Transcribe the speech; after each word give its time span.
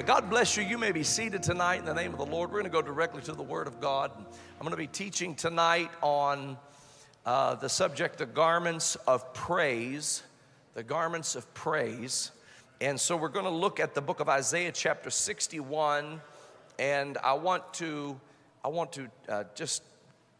you. 0.00 0.06
God 0.06 0.30
bless 0.30 0.56
you. 0.56 0.62
You 0.62 0.78
may 0.78 0.92
be 0.92 1.02
seated 1.02 1.42
tonight 1.42 1.80
in 1.80 1.84
the 1.84 1.94
name 1.94 2.12
of 2.12 2.18
the 2.18 2.26
Lord. 2.26 2.50
We're 2.50 2.60
going 2.60 2.64
to 2.64 2.70
go 2.70 2.80
directly 2.80 3.20
to 3.22 3.32
the 3.32 3.42
Word 3.42 3.66
of 3.66 3.80
God. 3.80 4.10
I'm 4.16 4.60
going 4.60 4.70
to 4.70 4.76
be 4.76 4.86
teaching 4.86 5.34
tonight 5.34 5.90
on 6.00 6.56
uh, 7.26 7.56
the 7.56 7.68
subject, 7.68 8.16
the 8.16 8.24
garments 8.24 8.96
of 9.06 9.34
praise. 9.34 10.22
The 10.74 10.82
garments 10.82 11.34
of 11.34 11.52
praise. 11.52 12.30
And 12.80 12.98
so 12.98 13.14
we're 13.14 13.28
going 13.28 13.44
to 13.44 13.50
look 13.50 13.78
at 13.78 13.94
the 13.94 14.00
book 14.00 14.20
of 14.20 14.28
Isaiah, 14.28 14.72
chapter 14.72 15.10
61. 15.10 16.20
And 16.78 17.18
I 17.22 17.34
want 17.34 17.74
to, 17.74 18.18
I 18.64 18.68
want 18.68 18.92
to 18.92 19.10
uh, 19.28 19.44
just 19.54 19.82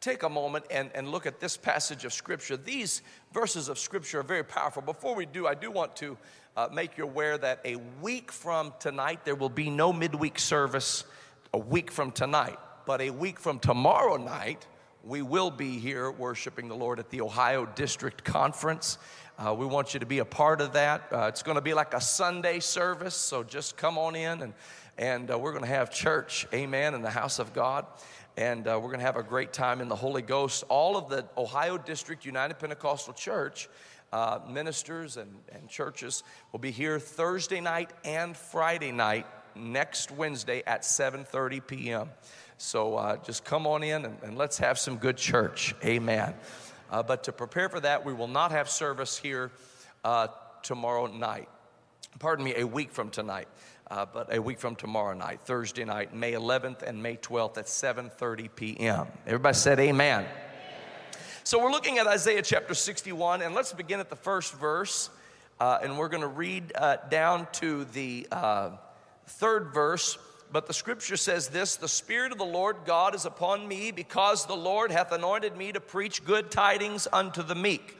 take 0.01 0.23
a 0.23 0.29
moment 0.29 0.65
and, 0.71 0.91
and 0.95 1.09
look 1.09 1.27
at 1.27 1.41
this 1.41 1.59
passage 1.59 2.07
of 2.07 2.13
Scripture. 2.15 2.57
These 2.57 3.03
verses 3.33 3.69
of 3.69 3.79
Scripture 3.79 4.21
are 4.21 4.23
very 4.23 4.45
powerful. 4.45 4.81
Before 4.81 5.15
we 5.15 5.27
do, 5.27 5.47
I 5.47 5.55
do 5.55 5.71
want 5.71 5.95
to 5.97 6.17
uh, 6.57 6.69
make 6.73 6.97
you 6.97 7.05
aware 7.05 7.37
that 7.37 7.61
a 7.67 7.77
week 8.01 8.33
from 8.33 8.73
tonight, 8.81 9.27
there 9.27 9.35
will 9.35 9.51
be 9.51 9.69
no 9.69 9.93
midweek 9.93 10.39
service 10.39 11.05
a 11.53 11.59
week 11.59 11.91
from 11.91 12.13
tonight. 12.13 12.59
But 12.87 13.03
a 13.03 13.11
week 13.11 13.39
from 13.39 13.59
tomorrow 13.59 14.17
night, 14.17 14.67
we 15.05 15.21
will 15.21 15.51
be 15.51 15.79
here 15.79 16.11
worshiping 16.11 16.69
the 16.69 16.75
Lord 16.75 16.99
at 16.99 17.11
the 17.11 17.21
Ohio 17.21 17.67
District 17.67 18.25
Conference. 18.25 18.97
Uh, 19.39 19.55
we 19.55 19.67
want 19.67 19.93
you 19.93 20.01
to 20.01 20.07
be 20.07 20.19
a 20.19 20.25
part 20.25 20.61
of 20.61 20.73
that. 20.73 21.03
Uh, 21.13 21.27
it's 21.27 21.43
going 21.43 21.55
to 21.57 21.63
be 21.63 21.75
like 21.75 21.93
a 21.93 22.01
Sunday 22.01 22.61
service, 22.61 23.15
so 23.15 23.43
just 23.43 23.77
come 23.77 23.99
on 23.99 24.15
in 24.15 24.43
and, 24.43 24.55
and 24.99 25.31
uh, 25.31 25.39
we're 25.39 25.53
going 25.53 25.65
to 25.65 25.71
have 25.71 25.91
church, 25.91 26.47
amen, 26.53 26.95
in 26.95 27.03
the 27.03 27.11
house 27.11 27.39
of 27.39 27.53
God. 27.53 27.87
And 28.41 28.67
uh, 28.67 28.81
we're 28.83 28.89
going 28.89 29.01
to 29.01 29.05
have 29.05 29.19
a 29.19 29.23
great 29.23 29.53
time 29.53 29.83
in 29.83 29.89
the 29.89 29.95
Holy 29.95 30.23
Ghost. 30.23 30.65
All 30.71 30.97
of 30.97 31.11
the 31.11 31.27
Ohio 31.37 31.77
District 31.77 32.25
United 32.25 32.59
Pentecostal 32.59 33.13
Church 33.13 33.69
uh, 34.15 34.39
ministers 34.49 35.19
and, 35.19 35.31
and 35.53 35.69
churches 35.69 36.23
will 36.51 36.59
be 36.59 36.71
here 36.71 36.99
Thursday 36.99 37.61
night 37.61 37.91
and 38.03 38.35
Friday 38.35 38.93
night 38.93 39.27
next 39.55 40.11
Wednesday 40.11 40.63
at 40.67 40.85
7:30 40.85 41.67
p.m. 41.67 42.09
So 42.57 42.97
uh, 42.97 43.19
just 43.19 43.45
come 43.45 43.67
on 43.67 43.83
in 43.83 44.07
and, 44.07 44.17
and, 44.23 44.39
let's 44.39 44.57
have 44.57 44.79
some 44.79 44.97
good 44.97 45.19
church. 45.19 45.75
Amen. 45.85 46.33
Uh, 46.91 47.03
but 47.03 47.25
to 47.25 47.33
prepare 47.33 47.69
for 47.69 47.81
that, 47.81 48.07
we 48.07 48.15
will 48.15 48.27
not 48.27 48.53
have 48.53 48.71
service 48.71 49.19
here 49.19 49.51
uh, 50.03 50.29
tomorrow 50.63 51.09
night. 51.09 51.51
Pardon 52.19 52.47
me, 52.47 52.55
a 52.57 52.67
week 52.67 52.91
from 52.91 53.11
tonight. 53.11 53.49
Uh, 53.91 54.07
but 54.07 54.33
a 54.33 54.41
week 54.41 54.61
from 54.61 54.77
tomorrow 54.77 55.15
night, 55.15 55.41
Thursday 55.45 55.85
night, 55.85 56.15
May 56.15 56.35
11th 56.35 56.83
and 56.83 57.03
May 57.03 57.17
12th 57.17 57.59
at 57.59 57.67
7:30 57.67 58.49
p.m. 58.55 59.09
Everybody 59.27 59.57
said 59.57 59.81
amen. 59.81 60.27
So 61.43 61.61
we're 61.61 61.73
looking 61.73 61.99
at 61.99 62.07
Isaiah 62.07 62.43
chapter 62.43 62.75
61, 62.75 63.43
and 63.43 63.53
let's 63.53 63.73
begin 63.73 63.99
at 63.99 64.09
the 64.09 64.15
first 64.15 64.55
verse. 64.55 65.11
Uh, 65.59 65.81
and 65.83 65.99
we're 65.99 66.09
going 66.09 66.21
to 66.21 66.29
read 66.29 66.71
uh, 66.77 66.99
down 67.09 67.49
to 67.55 67.85
the 67.87 68.29
uh, 68.31 68.71
third 69.27 69.75
verse. 69.75 70.17
But 70.53 70.69
the 70.69 70.73
scripture 70.73 71.17
says 71.17 71.49
this 71.49 71.75
The 71.75 71.89
Spirit 71.89 72.31
of 72.31 72.39
the 72.39 72.45
Lord 72.45 72.77
God 72.87 73.17
is 73.17 73.25
upon 73.25 73.67
me, 73.67 73.91
because 73.91 74.47
the 74.47 74.55
Lord 74.55 74.93
hath 74.93 75.11
anointed 75.11 75.57
me 75.57 75.73
to 75.73 75.81
preach 75.81 76.25
good 76.25 76.53
tidings 76.53 77.09
unto 77.13 77.43
the 77.43 77.57
meek. 77.57 77.97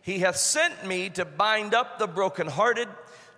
He 0.00 0.20
hath 0.20 0.36
sent 0.36 0.86
me 0.86 1.10
to 1.10 1.26
bind 1.26 1.74
up 1.74 1.98
the 1.98 2.06
brokenhearted, 2.06 2.88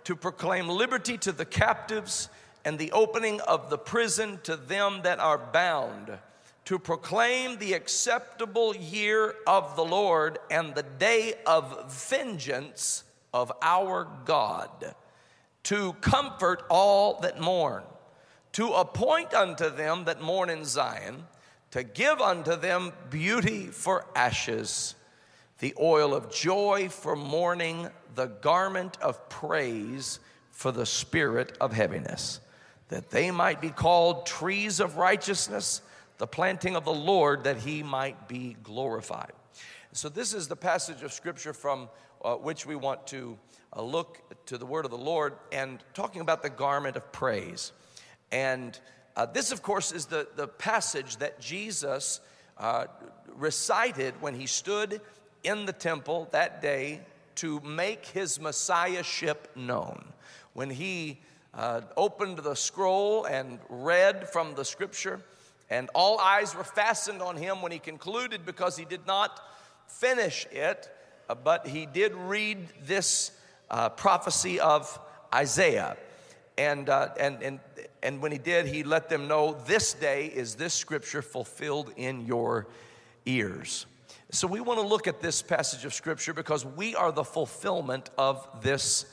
to 0.03 0.15
proclaim 0.15 0.67
liberty 0.67 1.17
to 1.19 1.31
the 1.31 1.45
captives, 1.45 2.29
and 2.63 2.77
the 2.77 2.91
opening 2.91 3.41
of 3.41 3.69
the 3.69 3.77
prison 3.77 4.39
to 4.43 4.55
them 4.55 5.01
that 5.03 5.19
are 5.19 5.37
bound 5.37 6.19
to 6.65 6.77
proclaim 6.79 7.57
the 7.57 7.73
acceptable 7.73 8.75
year 8.75 9.35
of 9.47 9.75
the 9.75 9.83
Lord 9.83 10.39
and 10.49 10.73
the 10.73 10.83
day 10.83 11.33
of 11.45 11.91
vengeance 11.91 13.03
of 13.33 13.51
our 13.61 14.07
God, 14.25 14.95
to 15.63 15.93
comfort 16.01 16.63
all 16.69 17.19
that 17.21 17.39
mourn, 17.39 17.83
to 18.53 18.67
appoint 18.73 19.33
unto 19.33 19.69
them 19.69 20.05
that 20.05 20.21
mourn 20.21 20.49
in 20.49 20.65
Zion, 20.65 21.25
to 21.71 21.83
give 21.83 22.21
unto 22.21 22.55
them 22.55 22.91
beauty 23.09 23.67
for 23.67 24.05
ashes, 24.15 24.95
the 25.59 25.73
oil 25.79 26.13
of 26.13 26.31
joy 26.31 26.89
for 26.89 27.15
mourning, 27.15 27.89
the 28.15 28.27
garment 28.27 28.97
of 29.01 29.29
praise 29.29 30.19
for 30.51 30.71
the 30.71 30.85
spirit 30.85 31.57
of 31.59 31.73
heaviness, 31.73 32.39
that 32.89 33.09
they 33.09 33.31
might 33.31 33.61
be 33.61 33.69
called 33.69 34.25
trees 34.25 34.79
of 34.79 34.97
righteousness 34.97 35.81
the 36.17 36.27
planting 36.27 36.75
of 36.75 36.85
the 36.85 36.93
Lord 36.93 37.45
that 37.45 37.57
he 37.57 37.81
might 37.81 38.27
be 38.27 38.55
glorified. 38.61 39.31
So, 39.91 40.07
this 40.07 40.35
is 40.35 40.47
the 40.47 40.55
passage 40.55 41.01
of 41.01 41.11
scripture 41.11 41.51
from 41.51 41.89
uh, 42.23 42.35
which 42.35 42.63
we 42.63 42.75
want 42.75 43.07
to 43.07 43.39
uh, 43.75 43.81
look 43.81 44.19
to 44.45 44.59
the 44.59 44.65
word 44.65 44.85
of 44.85 44.91
the 44.91 44.97
Lord 44.97 45.33
and 45.51 45.83
talking 45.95 46.21
about 46.21 46.43
the 46.43 46.49
garment 46.51 46.95
of 46.95 47.11
praise. 47.11 47.71
And 48.31 48.79
uh, 49.15 49.25
this, 49.25 49.51
of 49.51 49.63
course, 49.63 49.91
is 49.91 50.05
the, 50.05 50.27
the 50.35 50.47
passage 50.47 51.17
that 51.17 51.39
Jesus 51.39 52.21
uh, 52.59 52.85
recited 53.35 54.13
when 54.21 54.35
he 54.35 54.45
stood 54.45 55.01
in 55.43 55.65
the 55.65 55.73
temple 55.73 56.27
that 56.31 56.61
day 56.61 57.01
to 57.41 57.59
make 57.61 58.05
his 58.05 58.39
messiahship 58.39 59.47
known. 59.55 60.05
When 60.53 60.69
he 60.69 61.21
uh, 61.55 61.81
opened 61.97 62.37
the 62.37 62.55
scroll 62.55 63.25
and 63.25 63.57
read 63.67 64.29
from 64.29 64.53
the 64.53 64.63
scripture, 64.63 65.19
and 65.67 65.89
all 65.95 66.19
eyes 66.19 66.53
were 66.55 66.63
fastened 66.63 67.19
on 67.19 67.35
him 67.35 67.63
when 67.63 67.71
he 67.71 67.79
concluded 67.79 68.45
because 68.45 68.77
he 68.77 68.85
did 68.85 69.07
not 69.07 69.39
finish 69.87 70.45
it, 70.51 70.87
uh, 71.29 71.33
but 71.33 71.65
he 71.65 71.87
did 71.87 72.13
read 72.13 72.59
this 72.85 73.31
uh, 73.71 73.89
prophecy 73.89 74.59
of 74.59 74.99
Isaiah. 75.33 75.97
And, 76.59 76.89
uh, 76.89 77.09
and, 77.19 77.41
and, 77.41 77.59
and 78.03 78.21
when 78.21 78.31
he 78.31 78.37
did, 78.37 78.67
he 78.67 78.83
let 78.83 79.09
them 79.09 79.27
know 79.27 79.57
this 79.65 79.93
day 79.95 80.27
is 80.27 80.53
this 80.53 80.75
scripture 80.75 81.23
fulfilled 81.23 81.91
in 81.97 82.27
your 82.27 82.67
ears. 83.25 83.87
So 84.33 84.47
we 84.47 84.61
want 84.61 84.79
to 84.79 84.87
look 84.87 85.07
at 85.07 85.19
this 85.19 85.41
passage 85.41 85.83
of 85.83 85.93
scripture 85.93 86.33
because 86.33 86.65
we 86.65 86.95
are 86.95 87.11
the 87.11 87.25
fulfillment 87.25 88.09
of 88.17 88.47
this, 88.61 89.05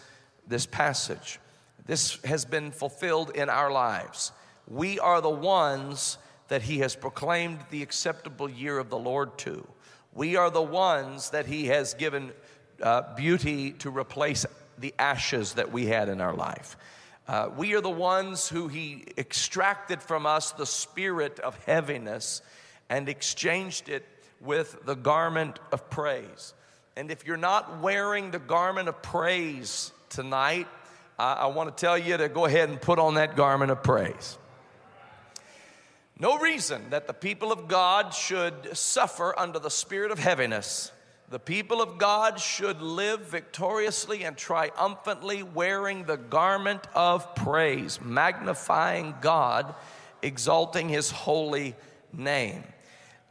this 0.46 0.64
passage. 0.64 1.40
This 1.86 2.22
has 2.22 2.44
been 2.44 2.70
fulfilled 2.70 3.32
in 3.34 3.48
our 3.48 3.72
lives. 3.72 4.30
We 4.68 5.00
are 5.00 5.20
the 5.20 5.28
ones 5.28 6.18
that 6.46 6.62
he 6.62 6.78
has 6.78 6.94
proclaimed 6.94 7.58
the 7.70 7.82
acceptable 7.82 8.48
year 8.48 8.78
of 8.78 8.90
the 8.90 8.98
Lord 8.98 9.36
to. 9.38 9.66
We 10.12 10.36
are 10.36 10.50
the 10.50 10.62
ones 10.62 11.30
that 11.30 11.46
he 11.46 11.66
has 11.66 11.94
given 11.94 12.32
uh, 12.80 13.14
beauty 13.16 13.72
to 13.72 13.90
replace 13.90 14.46
the 14.78 14.94
ashes 15.00 15.54
that 15.54 15.72
we 15.72 15.86
had 15.86 16.08
in 16.08 16.20
our 16.20 16.34
life. 16.34 16.76
Uh, 17.26 17.50
we 17.56 17.74
are 17.74 17.80
the 17.80 17.90
ones 17.90 18.48
who 18.48 18.68
he 18.68 19.04
extracted 19.18 20.00
from 20.00 20.26
us 20.26 20.52
the 20.52 20.64
spirit 20.64 21.40
of 21.40 21.58
heaviness 21.64 22.40
and 22.88 23.08
exchanged 23.08 23.88
it 23.88 24.06
with 24.41 24.84
the 24.84 24.94
garment 24.94 25.59
of 25.72 25.91
praise. 25.91 26.54
And 26.97 27.10
if 27.10 27.26
you're 27.26 27.37
not 27.37 27.81
wearing 27.81 28.31
the 28.31 28.38
garment 28.38 28.88
of 28.88 29.03
praise 29.03 29.93
tonight, 30.09 30.66
I, 31.19 31.32
I 31.34 31.47
want 31.47 31.76
to 31.76 31.81
tell 31.81 31.99
you 31.99 32.16
to 32.16 32.28
go 32.28 32.44
ahead 32.44 32.69
and 32.69 32.81
put 32.81 32.99
on 32.99 33.15
that 33.15 33.37
garment 33.37 33.71
of 33.71 33.82
praise. 33.82 34.38
No 36.21 36.38
reason 36.38 36.91
that 36.91 37.06
the 37.06 37.12
people 37.12 37.53
of 37.53 37.69
God 37.69 38.12
should 38.12 38.76
suffer 38.76 39.38
under 39.38 39.60
the 39.60 39.71
spirit 39.71 40.10
of 40.10 40.19
heaviness. 40.19 40.91
The 41.31 41.38
people 41.38 41.81
of 41.81 41.99
God 41.99 42.41
should 42.41 42.81
live 42.81 43.20
victoriously 43.20 44.25
and 44.25 44.37
triumphantly 44.37 45.43
wearing 45.43 46.05
the 46.05 46.16
garment 46.16 46.81
of 46.94 47.34
praise, 47.37 48.00
magnifying 48.00 49.15
God, 49.20 49.75
exalting 50.22 50.88
his 50.88 51.10
holy 51.10 51.76
name. 52.12 52.65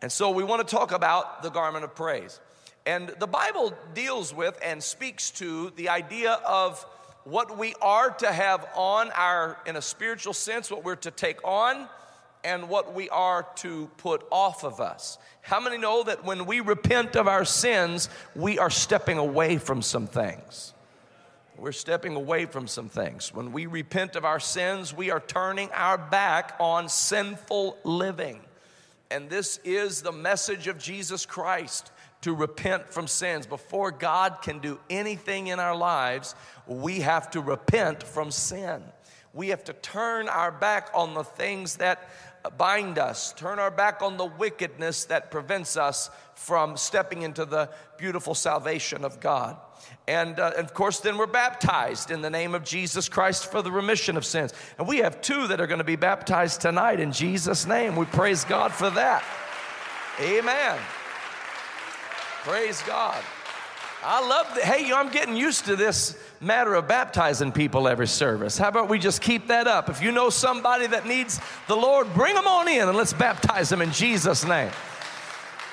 And 0.01 0.11
so 0.11 0.29
we 0.29 0.43
want 0.43 0.67
to 0.67 0.75
talk 0.75 0.91
about 0.91 1.41
the 1.43 1.49
garment 1.49 1.83
of 1.83 1.95
praise. 1.95 2.39
And 2.85 3.09
the 3.19 3.27
Bible 3.27 3.73
deals 3.93 4.33
with 4.33 4.57
and 4.63 4.81
speaks 4.81 5.31
to 5.31 5.71
the 5.71 5.89
idea 5.89 6.33
of 6.45 6.85
what 7.23 7.57
we 7.57 7.75
are 7.81 8.11
to 8.11 8.31
have 8.31 8.65
on 8.75 9.11
our, 9.11 9.57
in 9.65 9.75
a 9.75 9.81
spiritual 9.81 10.33
sense, 10.33 10.71
what 10.71 10.85
we're 10.85 10.95
to 10.95 11.11
take 11.11 11.43
on 11.43 11.89
and 12.43 12.69
what 12.69 12.93
we 12.93 13.09
are 13.09 13.45
to 13.55 13.87
put 13.97 14.25
off 14.31 14.63
of 14.63 14.79
us. 14.79 15.17
How 15.41 15.59
many 15.59 15.77
know 15.77 16.03
that 16.03 16.23
when 16.23 16.45
we 16.45 16.61
repent 16.61 17.17
of 17.17 17.27
our 17.27 17.43
sins, 17.43 18.07
we 18.35 18.57
are 18.59 18.69
stepping 18.69 19.17
away 19.17 19.57
from 19.57 19.81
some 19.81 20.07
things? 20.07 20.73
We're 21.57 21.71
stepping 21.73 22.15
away 22.15 22.45
from 22.45 22.67
some 22.67 22.87
things. 22.87 23.33
When 23.33 23.51
we 23.51 23.65
repent 23.65 24.15
of 24.15 24.23
our 24.23 24.39
sins, 24.39 24.93
we 24.93 25.09
are 25.09 25.19
turning 25.19 25.69
our 25.73 25.97
back 25.97 26.55
on 26.59 26.87
sinful 26.87 27.77
living. 27.83 28.39
And 29.09 29.29
this 29.29 29.59
is 29.63 30.01
the 30.01 30.11
message 30.11 30.67
of 30.67 30.77
Jesus 30.77 31.25
Christ 31.25 31.91
to 32.21 32.33
repent 32.33 32.89
from 32.89 33.07
sins. 33.07 33.45
Before 33.45 33.91
God 33.91 34.41
can 34.41 34.59
do 34.59 34.79
anything 34.89 35.47
in 35.47 35.59
our 35.59 35.75
lives, 35.75 36.35
we 36.65 37.01
have 37.01 37.29
to 37.31 37.41
repent 37.41 38.03
from 38.03 38.31
sin. 38.31 38.83
We 39.33 39.49
have 39.49 39.63
to 39.65 39.73
turn 39.73 40.29
our 40.29 40.51
back 40.51 40.89
on 40.93 41.13
the 41.13 41.23
things 41.23 41.77
that 41.77 42.09
bind 42.57 42.97
us, 42.97 43.33
turn 43.33 43.59
our 43.59 43.71
back 43.71 44.01
on 44.01 44.17
the 44.17 44.25
wickedness 44.25 45.05
that 45.05 45.31
prevents 45.31 45.77
us 45.77 46.09
from 46.35 46.77
stepping 46.77 47.23
into 47.23 47.45
the 47.45 47.69
beautiful 47.97 48.35
salvation 48.35 49.03
of 49.03 49.19
God. 49.19 49.57
And, 50.07 50.39
uh, 50.39 50.53
and, 50.55 50.65
of 50.65 50.73
course, 50.73 50.99
then 50.99 51.17
we're 51.17 51.27
baptized 51.27 52.11
in 52.11 52.21
the 52.21 52.29
name 52.29 52.55
of 52.55 52.63
Jesus 52.63 53.09
Christ 53.09 53.51
for 53.51 53.61
the 53.61 53.71
remission 53.71 54.17
of 54.17 54.25
sins. 54.25 54.53
And 54.77 54.87
we 54.87 54.99
have 54.99 55.21
two 55.21 55.47
that 55.47 55.59
are 55.59 55.67
going 55.67 55.79
to 55.79 55.83
be 55.83 55.95
baptized 55.95 56.61
tonight 56.61 56.99
in 56.99 57.11
Jesus' 57.11 57.65
name. 57.65 57.95
We 57.95 58.05
praise 58.05 58.43
God 58.45 58.71
for 58.71 58.89
that. 58.91 59.23
Amen. 60.19 60.79
Praise 62.43 62.81
God. 62.83 63.23
I 64.03 64.27
love 64.27 64.47
that. 64.55 64.63
Hey, 64.63 64.91
I'm 64.93 65.09
getting 65.11 65.35
used 65.35 65.65
to 65.65 65.75
this 65.75 66.17
matter 66.39 66.75
of 66.75 66.87
baptizing 66.87 67.51
people 67.51 67.87
every 67.87 68.07
service. 68.07 68.57
How 68.57 68.69
about 68.69 68.89
we 68.89 68.99
just 68.99 69.21
keep 69.21 69.47
that 69.47 69.67
up? 69.67 69.89
If 69.89 70.01
you 70.01 70.11
know 70.11 70.29
somebody 70.29 70.87
that 70.87 71.07
needs 71.07 71.39
the 71.67 71.75
Lord, 71.75 72.13
bring 72.13 72.35
them 72.35 72.47
on 72.47 72.67
in 72.67 72.87
and 72.87 72.95
let's 72.95 73.13
baptize 73.13 73.69
them 73.69 73.81
in 73.81 73.91
Jesus' 73.91 74.45
name. 74.45 74.71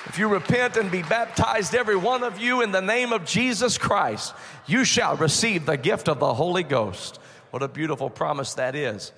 If 0.07 0.19
you 0.19 0.27
repent 0.27 0.77
and 0.77 0.91
be 0.91 1.01
baptized, 1.01 1.73
every 1.73 1.95
one 1.95 2.23
of 2.23 2.39
you, 2.39 2.61
in 2.61 2.71
the 2.71 2.81
name 2.81 3.11
of 3.11 3.25
Jesus 3.25 3.77
Christ, 3.77 4.33
you 4.67 4.85
shall 4.85 5.15
receive 5.17 5.65
the 5.65 5.77
gift 5.77 6.07
of 6.07 6.19
the 6.19 6.33
Holy 6.33 6.63
Ghost. 6.63 7.19
What 7.51 7.63
a 7.63 7.67
beautiful 7.67 8.09
promise 8.09 8.53
that 8.55 8.75
is. 8.75 9.11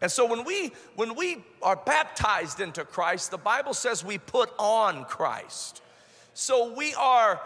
And 0.00 0.10
so 0.10 0.26
when 0.26 0.44
we 0.44 0.72
when 0.96 1.14
we 1.14 1.44
are 1.62 1.76
baptized 1.76 2.60
into 2.60 2.84
Christ, 2.84 3.30
the 3.30 3.38
Bible 3.38 3.72
says 3.72 4.04
we 4.04 4.18
put 4.18 4.50
on 4.58 5.04
Christ. 5.04 5.80
So 6.34 6.72
we 6.74 6.94
are 6.94 7.40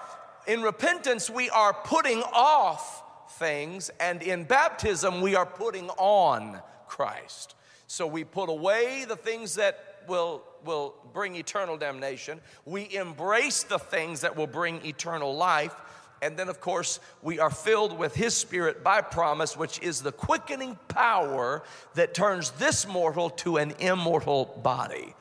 in 0.46 0.62
repentance 0.62 1.28
we 1.28 1.50
are 1.50 1.72
putting 1.72 2.22
off 2.32 3.02
things 3.38 3.90
and 4.00 4.22
in 4.22 4.44
baptism 4.44 5.20
we 5.20 5.34
are 5.34 5.46
putting 5.46 5.88
on 5.90 6.60
Christ. 6.88 7.54
So 7.87 8.06
we 8.06 8.25
put 8.25 8.48
away 8.48 9.04
the 9.06 9.16
things 9.16 9.56
that 9.56 10.02
will 10.08 10.43
will 10.64 10.94
bring 11.12 11.37
eternal 11.37 11.76
damnation. 11.76 12.40
We 12.64 12.94
embrace 12.94 13.62
the 13.62 13.78
things 13.78 14.20
that 14.22 14.37
will 14.37 14.46
bring 14.46 14.84
eternal 14.84 15.34
life. 15.34 15.75
And 16.22 16.37
then, 16.37 16.48
of 16.48 16.60
course, 16.60 16.98
we 17.22 17.38
are 17.38 17.50
filled 17.50 17.96
with 17.96 18.14
His 18.14 18.34
Spirit 18.34 18.82
by 18.82 19.02
promise, 19.02 19.56
which 19.56 19.78
is 19.81 20.02
the 20.02 20.12
quickening 20.12 20.78
power 20.88 21.62
that 21.94 22.14
turns 22.14 22.50
this 22.52 22.87
mortal 22.87 23.31
to 23.31 23.58
an 23.58 23.75
immortal 23.78 24.46
body. 24.62 25.14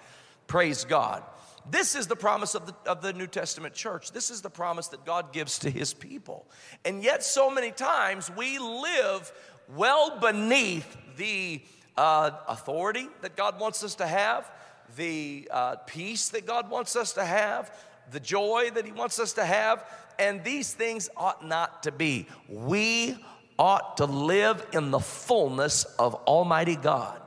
Praise 0.48 0.86
God. 0.86 1.22
This 1.70 1.96
is 1.96 2.08
the 2.08 2.16
promise 2.16 2.56
of 2.56 2.68
the, 2.68 2.76
of 2.86 3.02
the 3.02 3.14
New 3.14 3.28
Testament 3.28 3.74
church. 3.74 4.12
This 4.12 4.30
is 4.30 4.42
the 4.42 4.50
promise 4.50 4.88
that 4.90 5.06
God 5.06 5.34
gives 5.34 5.60
to 5.60 5.70
His 5.70 5.94
people. 5.94 6.46
And 6.84 7.04
yet, 7.04 7.24
so 7.24 7.50
many 7.50 7.72
times, 7.72 8.30
we 8.30 8.60
live 8.60 9.32
well 9.76 10.20
beneath 10.20 10.96
the 11.18 11.62
uh, 11.98 12.32
authority 12.48 13.08
that 13.22 13.36
God 13.36 13.60
wants 13.60 13.84
us 13.84 13.96
to 13.96 14.08
have 14.08 14.50
the 14.96 15.48
uh, 15.52 15.76
peace 15.88 16.30
that 16.30 16.46
God 16.46 16.70
wants 16.70 16.96
us 16.96 17.14
to 17.14 17.26
have, 17.26 17.72
the 18.12 18.20
joy 18.20 18.70
that 18.74 18.86
He 18.86 18.92
wants 18.92 19.20
us 19.20 19.34
to 19.34 19.46
have, 19.46 19.86
and 20.20 20.44
these 20.44 20.74
things 20.74 21.10
ought 21.18 21.46
not 21.46 21.84
to 21.84 21.92
be. 21.92 22.28
We 22.48 23.18
ought 23.58 23.98
to 23.98 24.06
live 24.06 24.66
in 24.74 24.92
the 24.92 25.00
fullness 25.00 25.84
of 25.98 26.16
Almighty 26.16 26.76
God. 26.76 27.22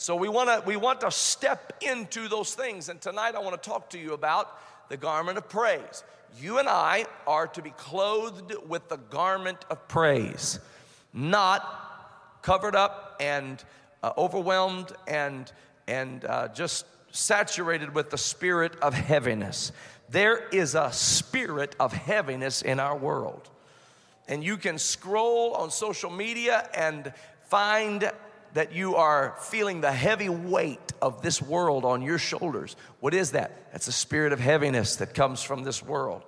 So 0.00 0.14
we 0.14 0.28
want 0.28 0.48
to 0.48 0.62
we 0.64 0.76
want 0.76 1.00
to 1.00 1.10
step 1.10 1.72
into 1.80 2.28
those 2.28 2.54
things 2.54 2.88
and 2.88 3.00
tonight 3.00 3.34
I 3.34 3.40
want 3.40 3.60
to 3.60 3.68
talk 3.68 3.90
to 3.90 3.98
you 3.98 4.12
about 4.12 4.56
the 4.88 4.96
garment 4.96 5.38
of 5.38 5.48
praise. 5.48 6.04
You 6.40 6.58
and 6.58 6.68
I 6.68 7.06
are 7.26 7.48
to 7.48 7.62
be 7.62 7.70
clothed 7.70 8.54
with 8.68 8.88
the 8.88 8.98
garment 8.98 9.58
of 9.68 9.88
praise, 9.88 10.60
not 11.12 12.38
covered 12.42 12.76
up 12.76 13.16
and 13.18 13.62
uh, 14.04 14.12
overwhelmed 14.16 14.92
and 15.08 15.50
and 15.88 16.24
uh, 16.24 16.46
just 16.46 16.86
saturated 17.10 17.92
with 17.92 18.10
the 18.10 18.18
spirit 18.18 18.76
of 18.80 18.94
heaviness. 18.94 19.72
There 20.10 20.46
is 20.52 20.76
a 20.76 20.92
spirit 20.92 21.74
of 21.80 21.92
heaviness 21.92 22.62
in 22.62 22.78
our 22.78 22.96
world. 22.96 23.50
And 24.28 24.44
you 24.44 24.58
can 24.58 24.78
scroll 24.78 25.54
on 25.54 25.72
social 25.72 26.10
media 26.10 26.70
and 26.72 27.12
find 27.48 28.12
that 28.54 28.72
you 28.72 28.96
are 28.96 29.36
feeling 29.40 29.80
the 29.80 29.92
heavy 29.92 30.28
weight 30.28 30.92
of 31.00 31.22
this 31.22 31.40
world 31.40 31.84
on 31.84 32.02
your 32.02 32.18
shoulders. 32.18 32.76
What 33.00 33.14
is 33.14 33.32
that? 33.32 33.72
That's 33.72 33.88
a 33.88 33.92
spirit 33.92 34.32
of 34.32 34.40
heaviness 34.40 34.96
that 34.96 35.14
comes 35.14 35.42
from 35.42 35.64
this 35.64 35.82
world. 35.82 36.22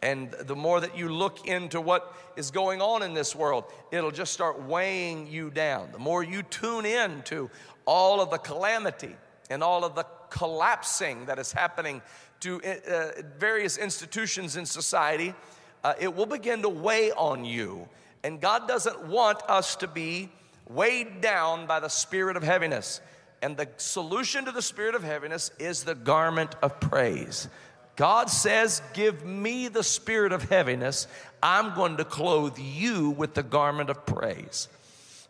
And 0.00 0.30
the 0.30 0.54
more 0.56 0.80
that 0.80 0.96
you 0.96 1.08
look 1.08 1.46
into 1.46 1.80
what 1.80 2.14
is 2.36 2.50
going 2.50 2.80
on 2.80 3.02
in 3.02 3.14
this 3.14 3.34
world, 3.34 3.64
it'll 3.90 4.12
just 4.12 4.32
start 4.32 4.62
weighing 4.62 5.26
you 5.26 5.50
down. 5.50 5.90
The 5.92 5.98
more 5.98 6.22
you 6.22 6.42
tune 6.44 6.86
in 6.86 7.22
to 7.22 7.50
all 7.84 8.20
of 8.20 8.30
the 8.30 8.38
calamity 8.38 9.16
and 9.50 9.62
all 9.62 9.84
of 9.84 9.94
the 9.94 10.06
collapsing 10.30 11.26
that 11.26 11.38
is 11.38 11.52
happening 11.52 12.00
to 12.40 12.62
uh, 12.62 13.22
various 13.38 13.76
institutions 13.76 14.56
in 14.56 14.66
society, 14.66 15.34
uh, 15.82 15.94
it 16.00 16.14
will 16.14 16.26
begin 16.26 16.62
to 16.62 16.68
weigh 16.68 17.10
on 17.12 17.44
you. 17.44 17.88
And 18.22 18.40
God 18.40 18.68
doesn't 18.68 19.08
want 19.08 19.42
us 19.48 19.74
to 19.76 19.88
be 19.88 20.30
weighed 20.68 21.20
down 21.20 21.66
by 21.66 21.80
the 21.80 21.88
spirit 21.88 22.36
of 22.36 22.42
heaviness. 22.42 23.00
And 23.40 23.56
the 23.56 23.68
solution 23.76 24.44
to 24.46 24.52
the 24.52 24.62
spirit 24.62 24.94
of 24.94 25.04
heaviness 25.04 25.50
is 25.58 25.84
the 25.84 25.94
garment 25.94 26.54
of 26.62 26.80
praise. 26.80 27.48
God 27.96 28.30
says, 28.30 28.82
Give 28.94 29.24
me 29.24 29.68
the 29.68 29.82
spirit 29.82 30.32
of 30.32 30.48
heaviness. 30.48 31.06
I'm 31.42 31.74
going 31.74 31.96
to 31.98 32.04
clothe 32.04 32.58
you 32.58 33.10
with 33.10 33.34
the 33.34 33.42
garment 33.42 33.90
of 33.90 34.06
praise. 34.06 34.68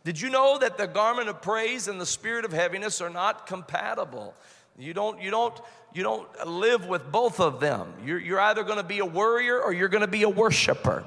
Did 0.04 0.20
you 0.20 0.30
know 0.30 0.58
that 0.58 0.78
the 0.78 0.86
garment 0.86 1.28
of 1.28 1.42
praise 1.42 1.88
and 1.88 2.00
the 2.00 2.06
spirit 2.06 2.44
of 2.44 2.52
heaviness 2.52 3.00
are 3.00 3.10
not 3.10 3.46
compatible? 3.46 4.34
You 4.78 4.94
don't, 4.94 5.20
you 5.20 5.30
don't, 5.30 5.58
you 5.92 6.02
don't 6.02 6.46
live 6.46 6.86
with 6.86 7.10
both 7.10 7.40
of 7.40 7.60
them. 7.60 7.92
You're, 8.04 8.18
you're 8.18 8.40
either 8.40 8.62
going 8.62 8.78
to 8.78 8.84
be 8.84 9.00
a 9.00 9.06
worrier 9.06 9.60
or 9.60 9.72
you're 9.72 9.88
going 9.88 10.02
to 10.02 10.06
be 10.06 10.22
a 10.22 10.28
worshiper. 10.28 11.04